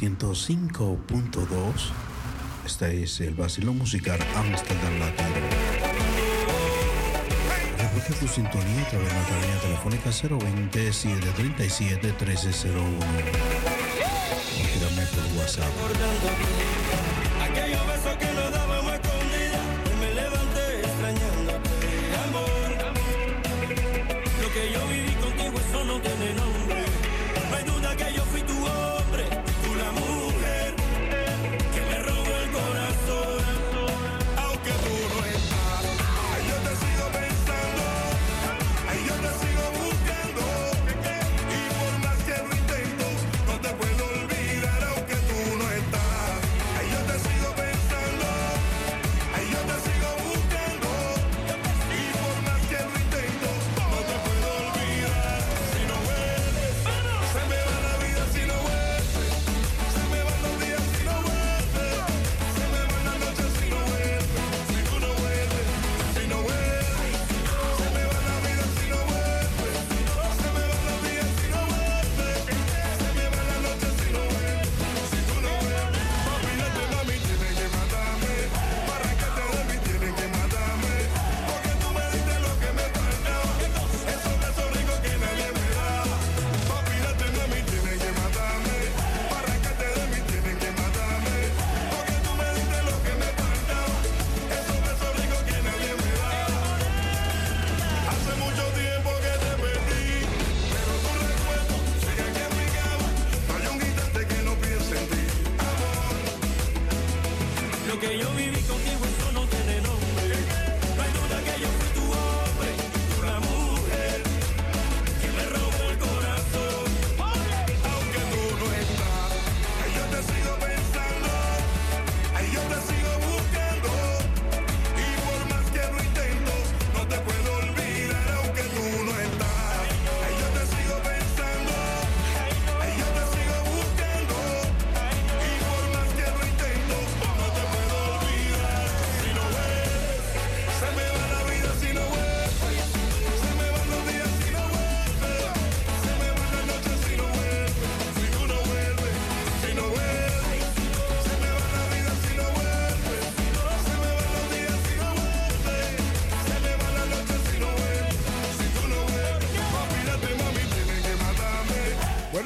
105.2. 0.00 1.46
Este 2.64 3.02
es 3.02 3.20
el 3.20 3.34
vacilón 3.34 3.76
musical 3.78 4.18
Amsterdam 4.34 4.98
Latino. 4.98 5.28
Reporte 7.78 8.14
tu 8.14 8.26
sintonía 8.26 8.82
a 8.82 8.88
través 8.88 9.08
de 9.08 9.14
nuestra 9.14 9.40
línea 9.40 9.60
telefónica 9.60 10.10
020-737-1301. 10.10 12.72
O 14.64 14.68
por 15.14 15.26
WhatsApp. 15.38 15.72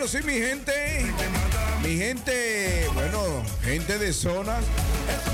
Sí, 0.07 0.19
mi 0.25 0.35
gente. 0.35 1.05
Mi 1.83 1.97
gente, 1.97 2.89
bueno, 2.95 3.43
gente 3.65 3.99
de 3.99 4.13
zonas. 4.13 4.65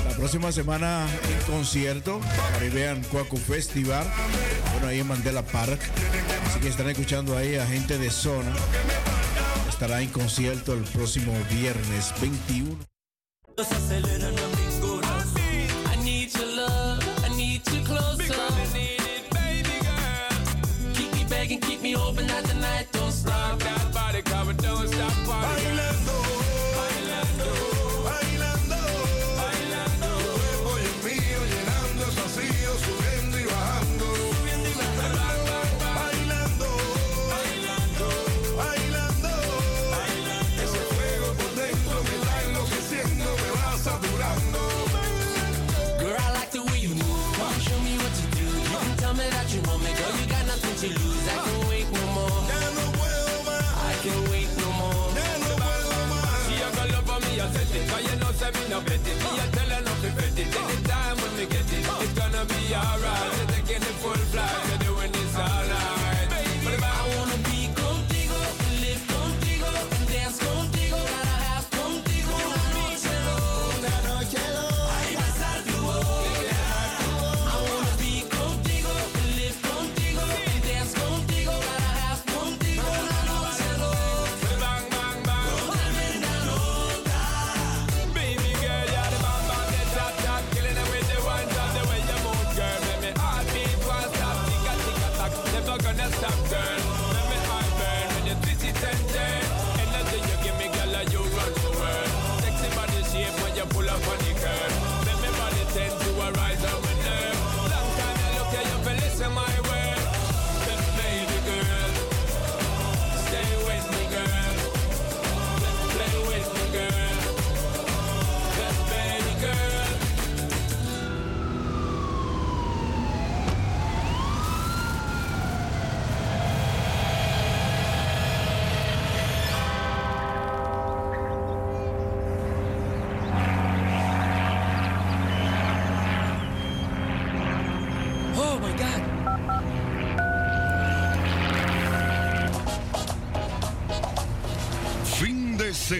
La 0.09 0.15
próxima 0.15 0.51
semana 0.51 1.05
en 1.29 1.53
concierto, 1.53 2.19
Caribbean 2.53 3.03
Cuaco 3.03 3.37
Festival. 3.37 4.03
Bueno, 4.71 4.87
ahí 4.87 4.99
en 4.99 5.07
Mandela 5.07 5.45
Park. 5.45 5.79
Así 6.47 6.59
que 6.59 6.69
están 6.69 6.89
escuchando 6.89 7.37
ahí 7.37 7.55
a 7.55 7.67
gente 7.67 7.99
de 7.99 8.09
zona. 8.09 8.51
Estará 9.69 10.01
en 10.01 10.09
concierto 10.09 10.73
el 10.73 10.83
próximo 10.85 11.33
viernes 11.51 12.11
21. 12.19 12.75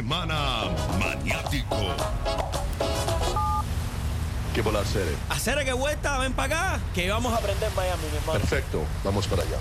Semana 0.03 0.65
Maniático. 0.99 1.77
¿Qué 4.53 4.61
bola 4.61 4.81
hacer? 4.81 5.15
Hacer 5.29 5.63
que 5.63 5.71
vuelta, 5.71 6.17
ven 6.17 6.33
para 6.33 6.73
acá, 6.73 6.79
que 6.93 7.09
vamos 7.09 7.31
a 7.31 7.37
aprender 7.37 7.71
Miami, 7.73 8.03
mi 8.11 8.17
hermano. 8.17 8.37
Perfecto, 8.37 8.83
vamos 9.05 9.25
para 9.27 9.43
allá. 9.43 9.55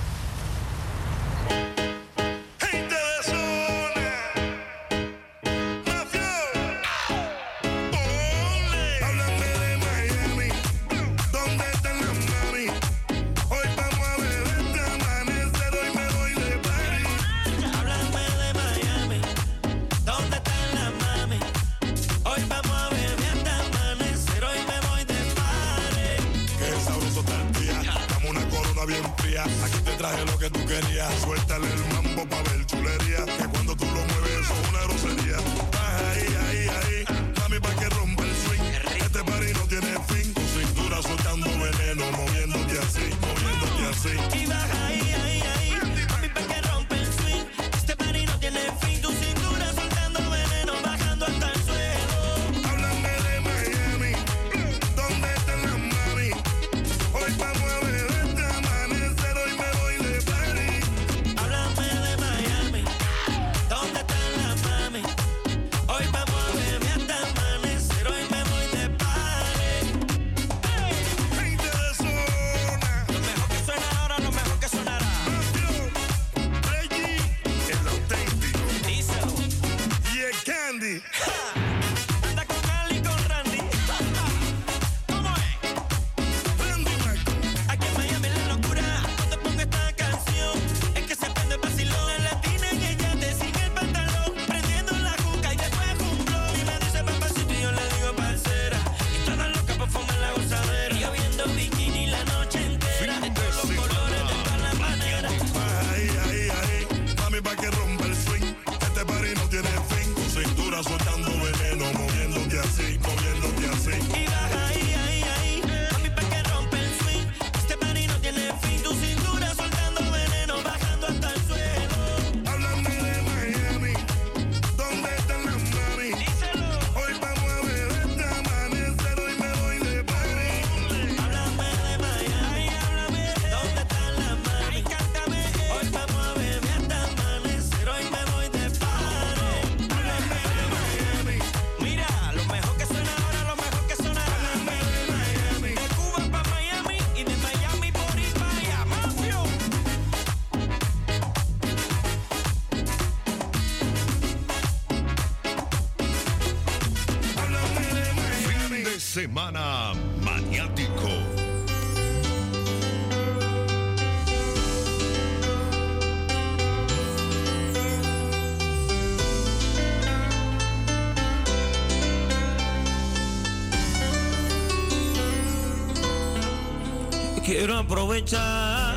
aprovechar, 178.13 178.95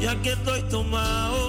ya 0.00 0.14
que 0.20 0.32
estoy 0.32 0.60
tomado, 0.64 1.48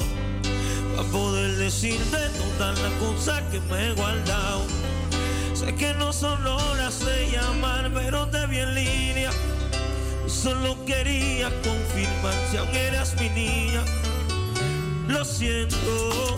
para 0.96 1.10
poder 1.10 1.58
decirte 1.58 2.18
todas 2.58 2.80
las 2.80 2.94
cosas 2.94 3.44
que 3.52 3.60
me 3.60 3.88
he 3.88 3.94
guardado. 3.96 4.62
Sé 5.54 5.76
que 5.76 5.94
no 5.96 6.14
son 6.14 6.48
horas 6.48 7.06
de 7.06 7.32
llamar, 7.32 7.92
pero 7.94 8.28
te 8.28 8.48
vi 8.48 8.60
en 8.60 8.76
línea. 8.76 9.32
Solo 10.26 10.86
quería 10.86 11.50
confirmar 11.64 12.34
si 12.50 12.58
aún 12.58 12.74
eras 12.74 13.14
mi 13.20 13.30
niña. 13.30 13.84
Lo 15.10 15.26
siento, 15.26 16.38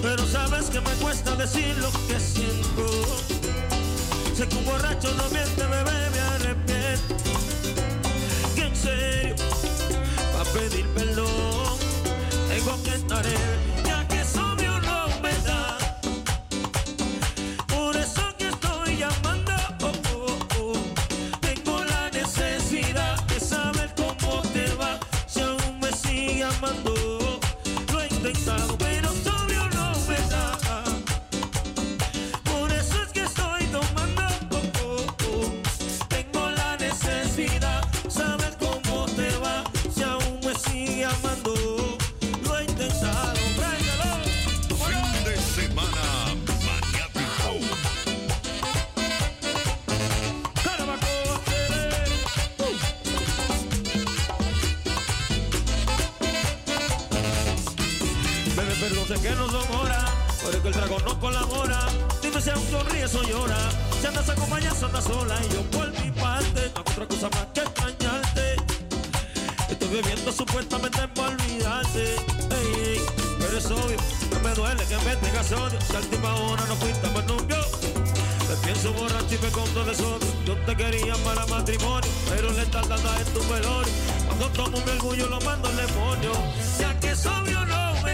pero 0.00 0.26
sabes 0.26 0.70
que 0.70 0.80
me 0.80 0.92
cuesta 1.02 1.36
decir 1.36 1.76
lo 1.76 1.90
que 2.08 2.18
siento. 2.18 2.86
Sé 4.34 4.48
que 4.48 4.56
un 4.56 4.64
borracho 4.64 5.12
no 5.14 5.28
miente, 5.28 5.62
bebé 5.66 6.11
pedir 10.52 10.86
perdón, 10.88 11.78
tengo 12.48 12.82
que 12.82 12.94
estar 12.94 13.24
en 13.26 13.71
Yo 80.46 80.56
te 80.64 80.76
quería 80.76 81.14
para 81.24 81.44
matrimonio, 81.46 82.08
pero 82.30 82.52
le 82.52 82.62
estás 82.62 82.88
dando 82.88 83.16
en 83.16 83.24
tu 83.34 83.40
velorio. 83.52 83.92
Cuando 84.26 84.48
tomo 84.50 84.78
mi 84.78 84.92
orgullo 84.92 85.26
lo 85.26 85.40
mando 85.40 85.68
al 85.68 85.76
demonio. 85.76 86.32
Ya 86.78 86.98
que 87.00 87.16
sobrio 87.16 87.64
no 87.66 88.02
me. 88.04 88.12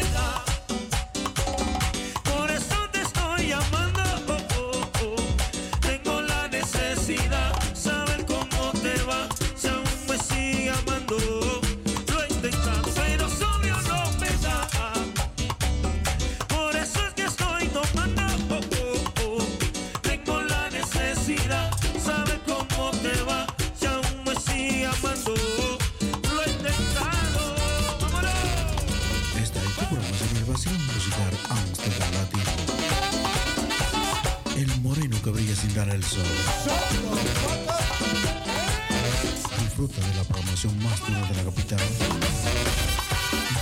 estación 40.58 40.82
más 40.82 40.98
dura 41.06 41.20
de 41.28 41.34
la 41.36 41.44
capital. 41.44 41.78
Es 41.78 41.90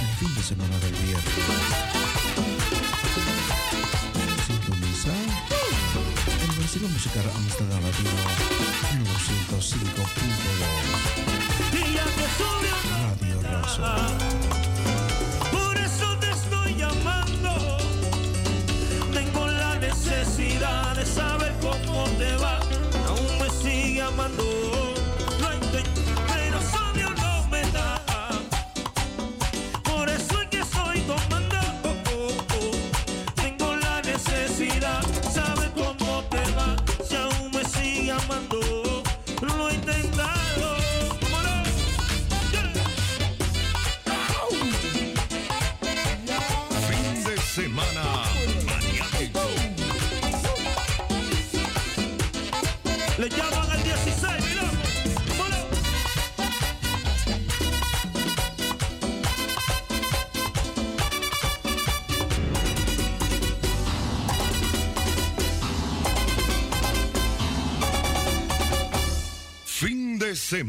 el 0.01 0.09
fin 0.19 0.35
de 0.35 0.43
semana 0.43 0.79
del 0.79 0.95
viernes. 0.95 1.35
Sintoniza 4.47 5.13
el 6.43 6.55
Consejo 6.57 6.89
Musical 6.89 7.25
Amsterdam 7.37 7.83
Latino 7.83 8.11
905.2. 9.61 10.07
Radio 13.03 13.43
Rosa. 13.43 14.36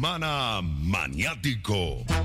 semana 0.07 0.61
maniático. 0.63 2.16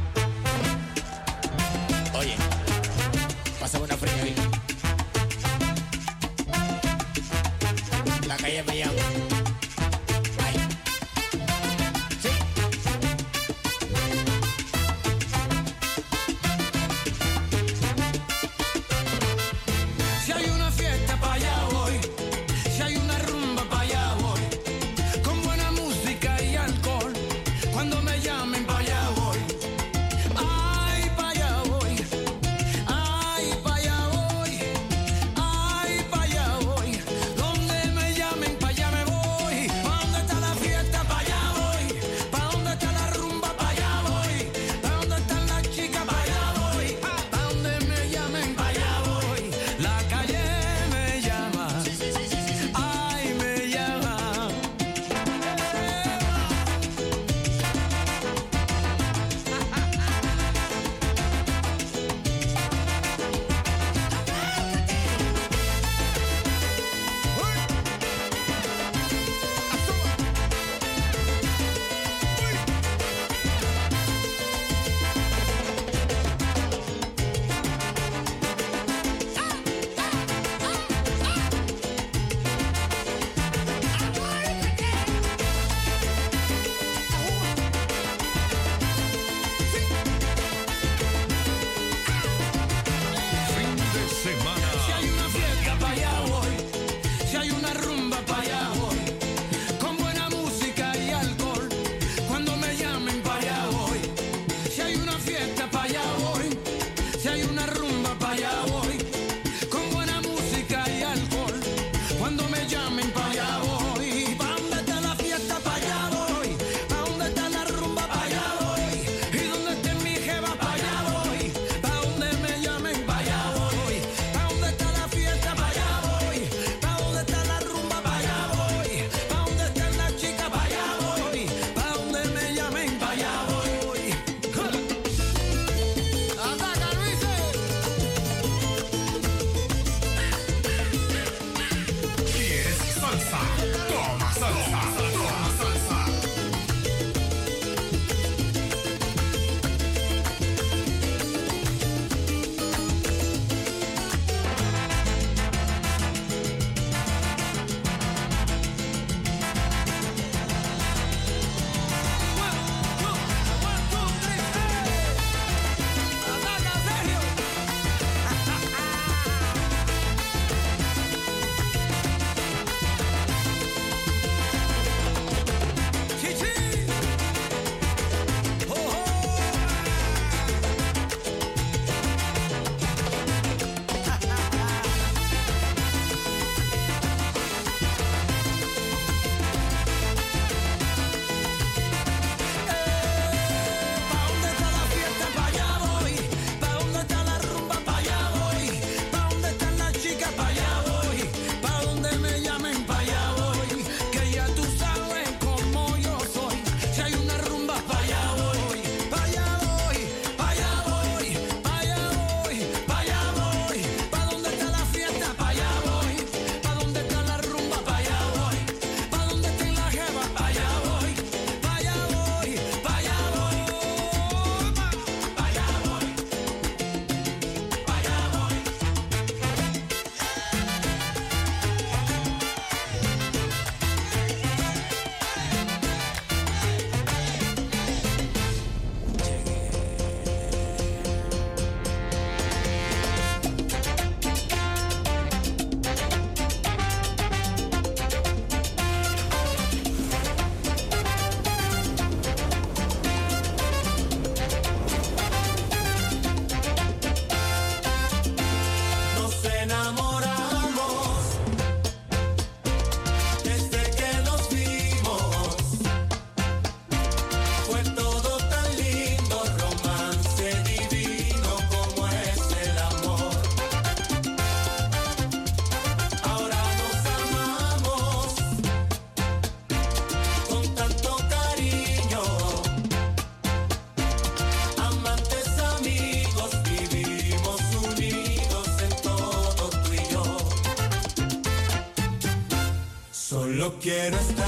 Quiero 293.82 294.16
estar 294.16 294.41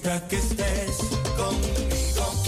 gusta 0.00 0.28
que 0.28 0.36
estés 0.36 0.96
conmigo, 1.36 2.39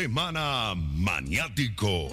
Semana 0.00 0.74
Maniático. 0.76 2.10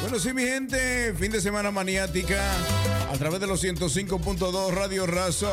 Bueno, 0.00 0.18
sí, 0.18 0.32
mi 0.32 0.44
gente, 0.44 1.12
fin 1.18 1.30
de 1.30 1.42
semana 1.42 1.70
maniática 1.70 2.42
a 3.12 3.18
través 3.18 3.38
de 3.38 3.46
los 3.46 3.62
105.2 3.62 4.70
Radio 4.70 5.06
Razo, 5.06 5.52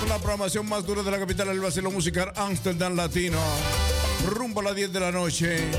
con 0.00 0.08
la 0.08 0.16
programación 0.16 0.68
más 0.68 0.84
dura 0.84 1.04
de 1.04 1.12
la 1.12 1.20
capital 1.20 1.46
del 1.46 1.60
vacilo 1.60 1.92
musical 1.92 2.32
Amsterdam 2.34 2.96
Latino, 2.96 3.38
rumbo 4.26 4.58
a 4.58 4.64
las 4.64 4.74
10 4.74 4.92
de 4.92 4.98
la 4.98 5.12
noche. 5.12 5.70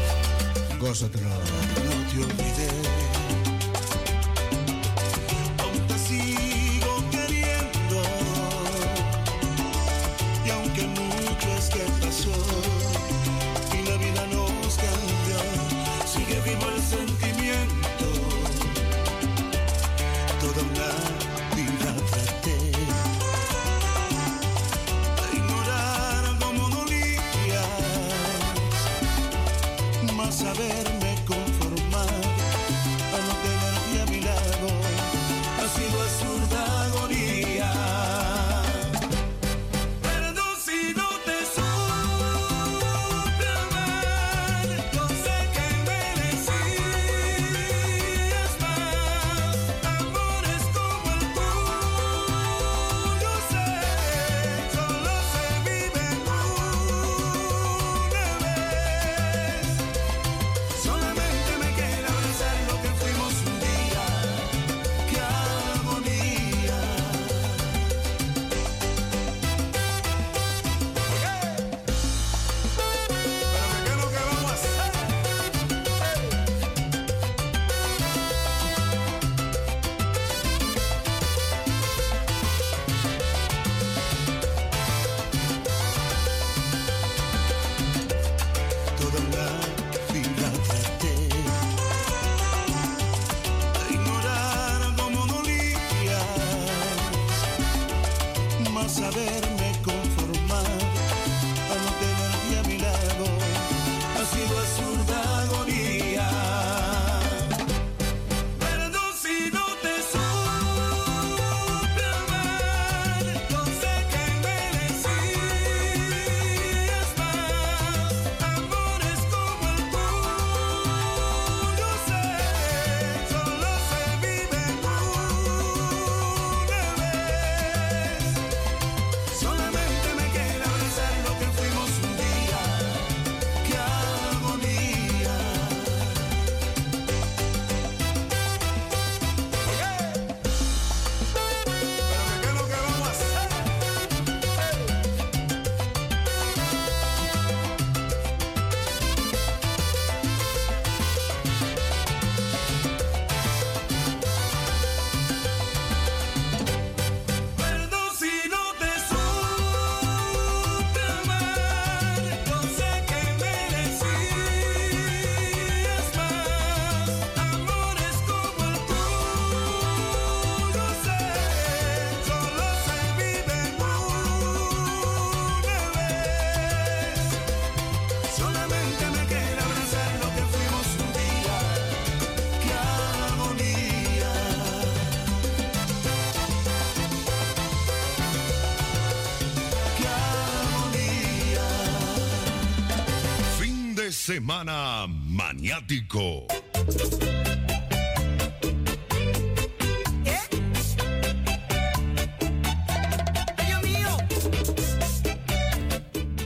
Semana 194.26 195.06
Maniático. 195.08 196.48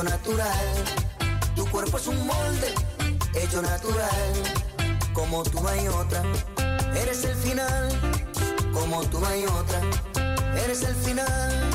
hecho 0.00 0.04
natural. 0.04 0.84
Tu 1.54 1.66
cuerpo 1.66 1.98
es 1.98 2.06
un 2.06 2.26
molde, 2.26 2.74
hecho 3.34 3.60
natural. 3.60 4.32
Como 5.12 5.42
tú 5.42 5.60
no 5.60 5.68
hay 5.68 5.88
otra, 5.88 6.22
eres 6.94 7.24
el 7.24 7.36
final. 7.36 7.88
Como 8.72 9.02
tú 9.04 9.20
no 9.20 9.26
hay 9.26 9.44
otra, 9.44 9.80
eres 10.56 10.82
el 10.82 10.94
final 10.94 11.69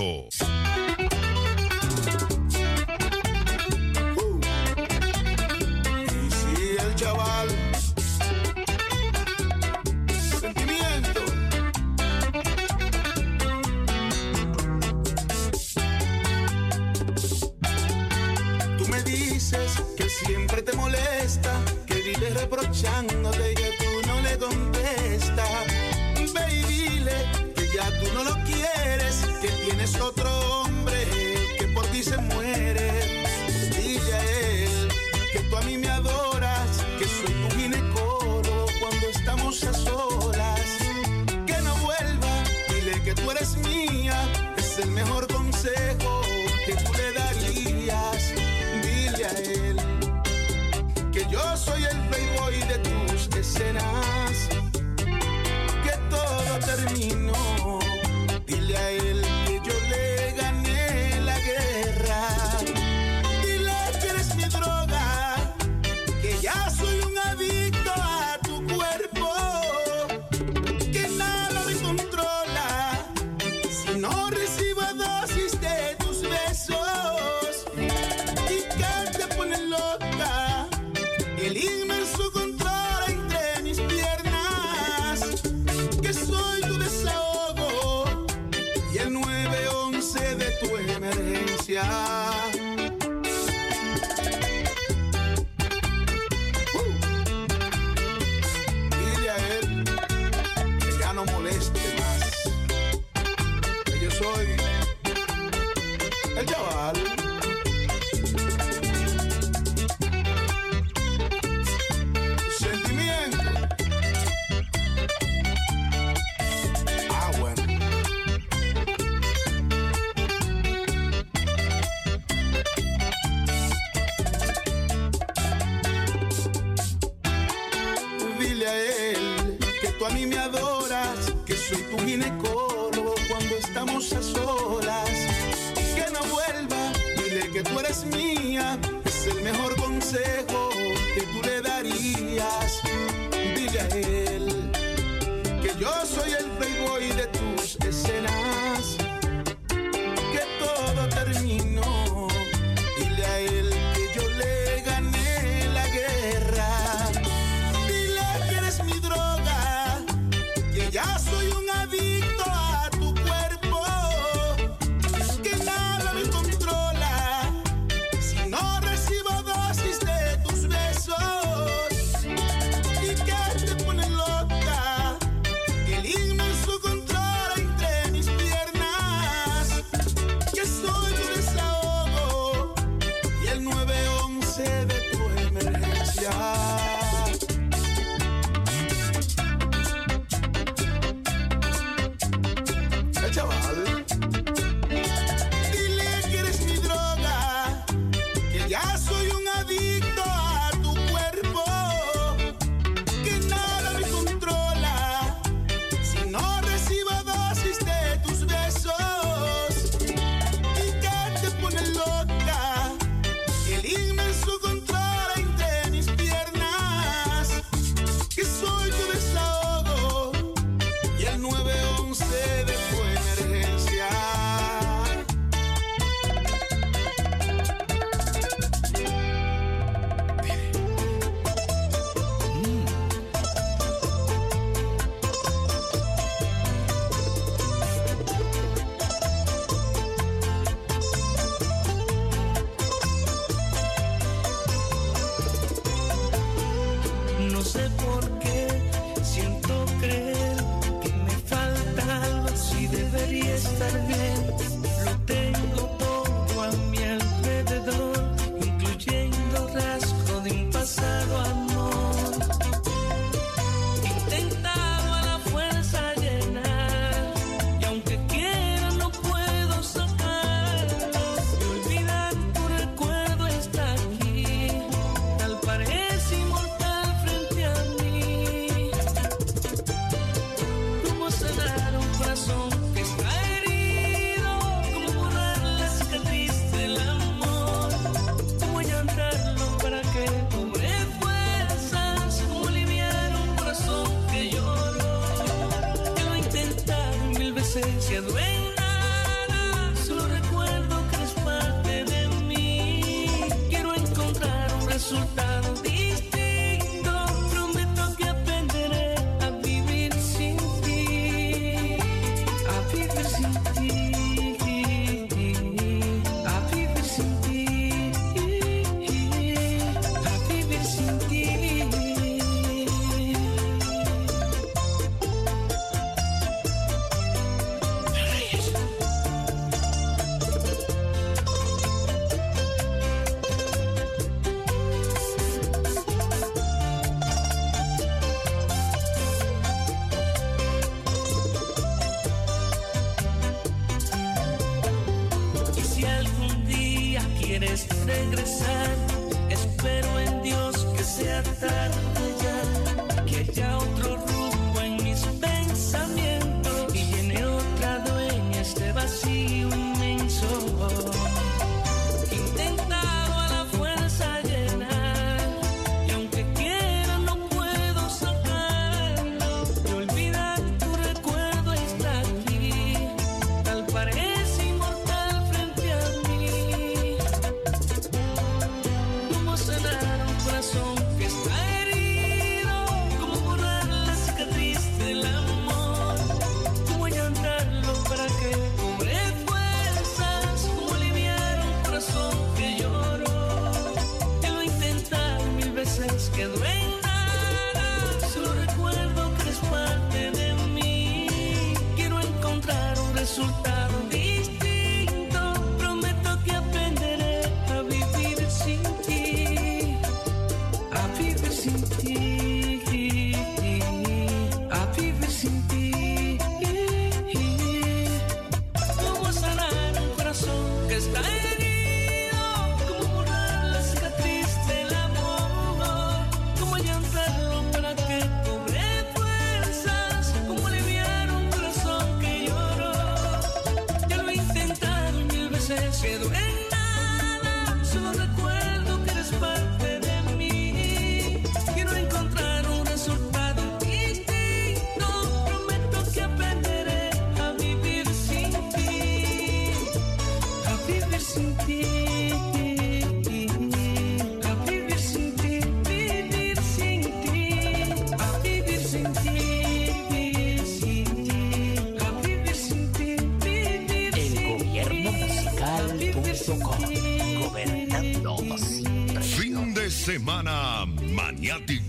Vehicle. 0.00 0.39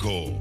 Maniático. 0.01 0.40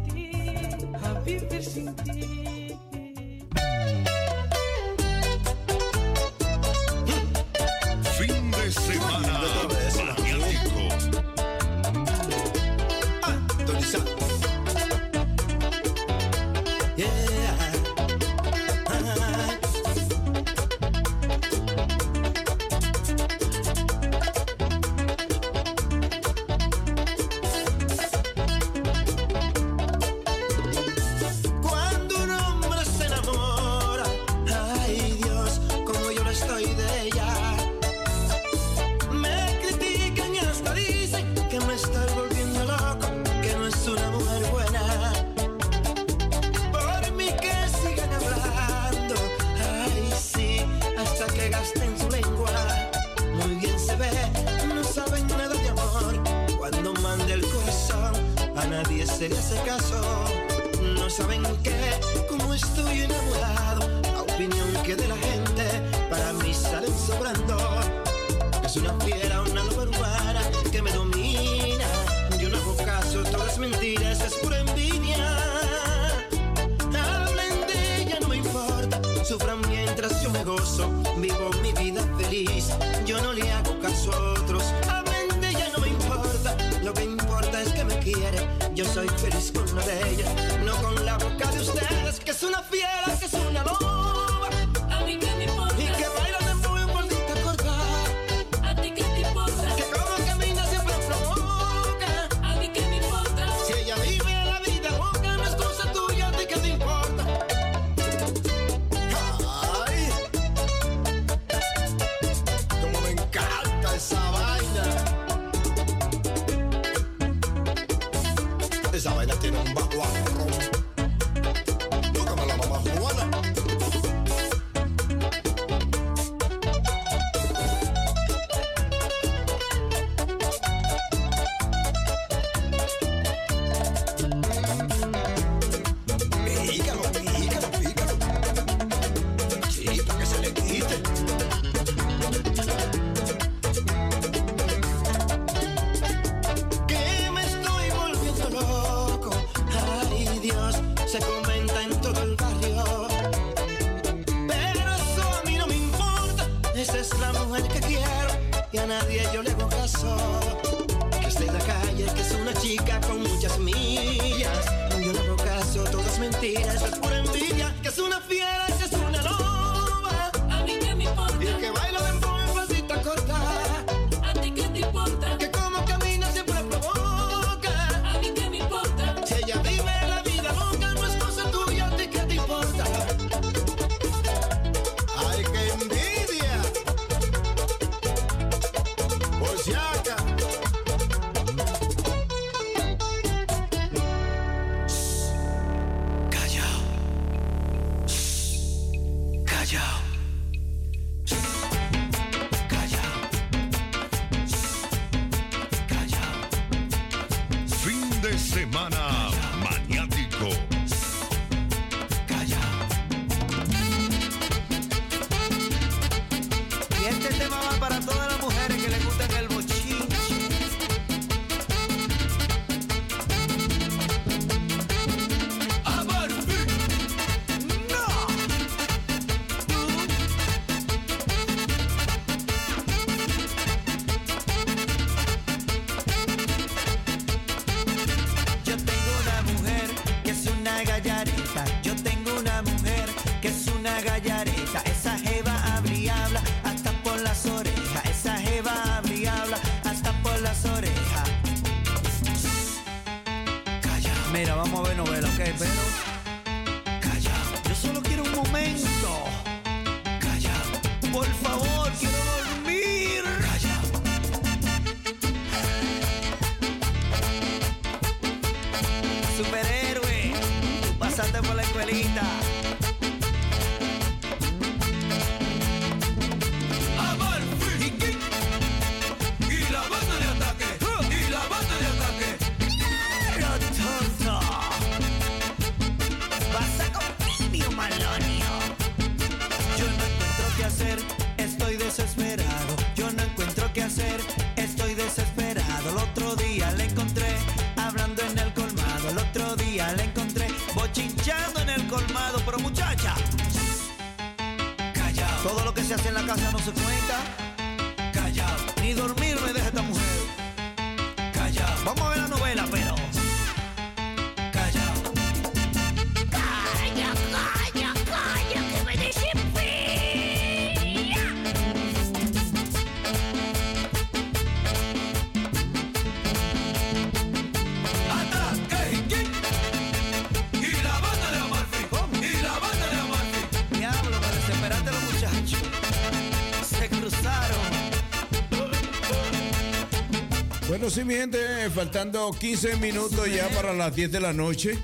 Mi 341.04 341.14
gente, 341.14 341.38
faltando 341.70 342.30
15 342.30 342.76
minutos 342.76 343.26
ya 343.32 343.48
para 343.48 343.72
las 343.72 343.94
10 343.94 344.12
de 344.12 344.20
la 344.20 344.34
noche. 344.34 344.78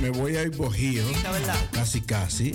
Me 0.00 0.10
voy 0.10 0.36
a 0.36 0.42
ir 0.42 0.50
bojío. 0.56 1.02
Casi 1.72 2.00
casi. 2.00 2.52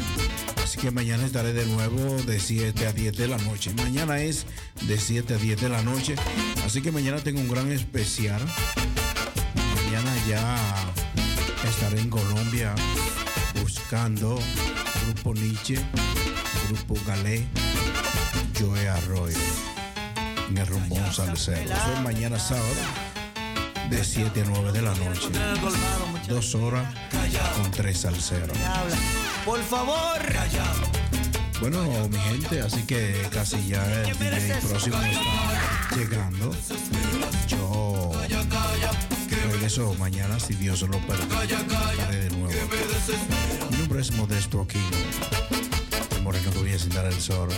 Así 0.64 0.78
que 0.80 0.90
mañana 0.92 1.26
estaré 1.26 1.52
de 1.52 1.66
nuevo 1.66 2.22
de 2.24 2.40
7 2.40 2.88
a 2.88 2.94
10 2.94 3.18
de 3.18 3.28
la 3.28 3.38
noche. 3.40 3.74
Mañana 3.74 4.22
es 4.22 4.46
de 4.88 4.98
7 4.98 5.34
a 5.34 5.38
10 5.38 5.60
de 5.62 5.70
la 5.70 5.82
noche. 5.82 6.16
Así 6.66 6.82
que 6.82 6.92
mañana 6.92 7.20
tengo 7.20 7.42
un 7.42 7.50
gran 7.50 7.70
especial. 7.72 8.42
Mañana 9.76 10.14
ya 10.30 10.58
estaré 11.70 12.00
en 12.00 12.10
Colombia 12.10 12.74
buscando 13.62 14.40
Grupo 15.06 15.34
Nietzsche, 15.34 15.78
Grupo 16.70 16.96
Galé, 17.06 17.46
Joe 18.58 18.88
Arroyo 18.88 19.77
mi 20.50 20.64
rumbo 20.64 20.96
un 20.96 21.14
salsero. 21.14 21.60
Eso 21.62 21.94
es 21.94 22.02
mañana 22.02 22.40
sábado 22.40 22.66
de 23.90 24.04
7 24.04 24.42
a 24.42 24.46
9 24.46 24.72
de 24.72 24.82
la 24.82 24.94
noche. 24.96 25.30
Dos 26.28 26.56
horas 26.56 26.94
con 27.56 27.72
tres 27.72 28.00
salseros. 28.00 28.58
Por 29.46 29.62
favor, 29.64 30.22
bueno, 31.60 31.82
mi 32.10 32.18
gente, 32.20 32.62
así 32.62 32.84
que 32.84 33.28
casi 33.32 33.68
ya 33.68 33.84
el 34.04 34.18
DJ 34.18 34.60
próximo 34.62 34.98
está 34.98 35.96
llegando. 35.96 36.56
Yo 37.48 38.12
regreso 39.52 39.94
mañana 39.96 40.40
si 40.40 40.54
Dios 40.54 40.82
lo 40.82 41.00
permite. 41.00 41.56
de 42.16 42.30
nuevo. 42.30 42.54
Mi 43.72 43.78
nombre 43.78 44.02
es 44.02 44.12
Modesto 44.12 44.62
Aquino. 44.62 44.86
El 46.16 46.22
moreno 46.22 46.52
que 46.52 46.60
voy 46.60 46.74
a 46.74 46.80
sentar 46.80 47.06
el 47.06 47.20
sol 47.20 47.50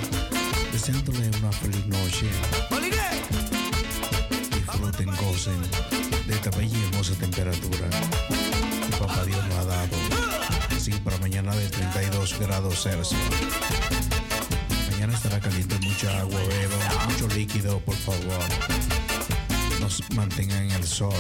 deseándole 0.80 1.30
una 1.40 1.52
feliz 1.52 1.86
noche. 1.88 2.30
Disfruten, 4.54 5.10
gocen 5.18 5.62
de 6.26 6.34
esta 6.34 6.50
bella 6.52 6.78
y 6.78 6.84
hermosa 6.86 7.14
temperatura 7.16 7.90
que 7.90 8.98
Papá 8.98 9.26
Dios 9.26 9.46
nos 9.48 9.58
ha 9.58 9.66
dado. 9.66 9.98
Así 10.76 10.92
para 11.04 11.18
mañana 11.18 11.54
de 11.54 11.68
32 11.68 12.40
grados 12.40 12.84
Celsius. 12.84 13.20
Mañana 14.92 15.16
estará 15.16 15.40
caliente, 15.42 15.78
mucha 15.80 16.18
agua, 16.18 16.40
beban 16.48 17.10
mucho 17.10 17.28
líquido, 17.36 17.80
por 17.80 17.96
favor. 17.96 18.40
Nos 19.82 20.02
mantengan 20.12 20.64
en 20.64 20.72
el 20.72 20.88
sol. 20.88 21.14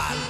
Palo. 0.00 0.29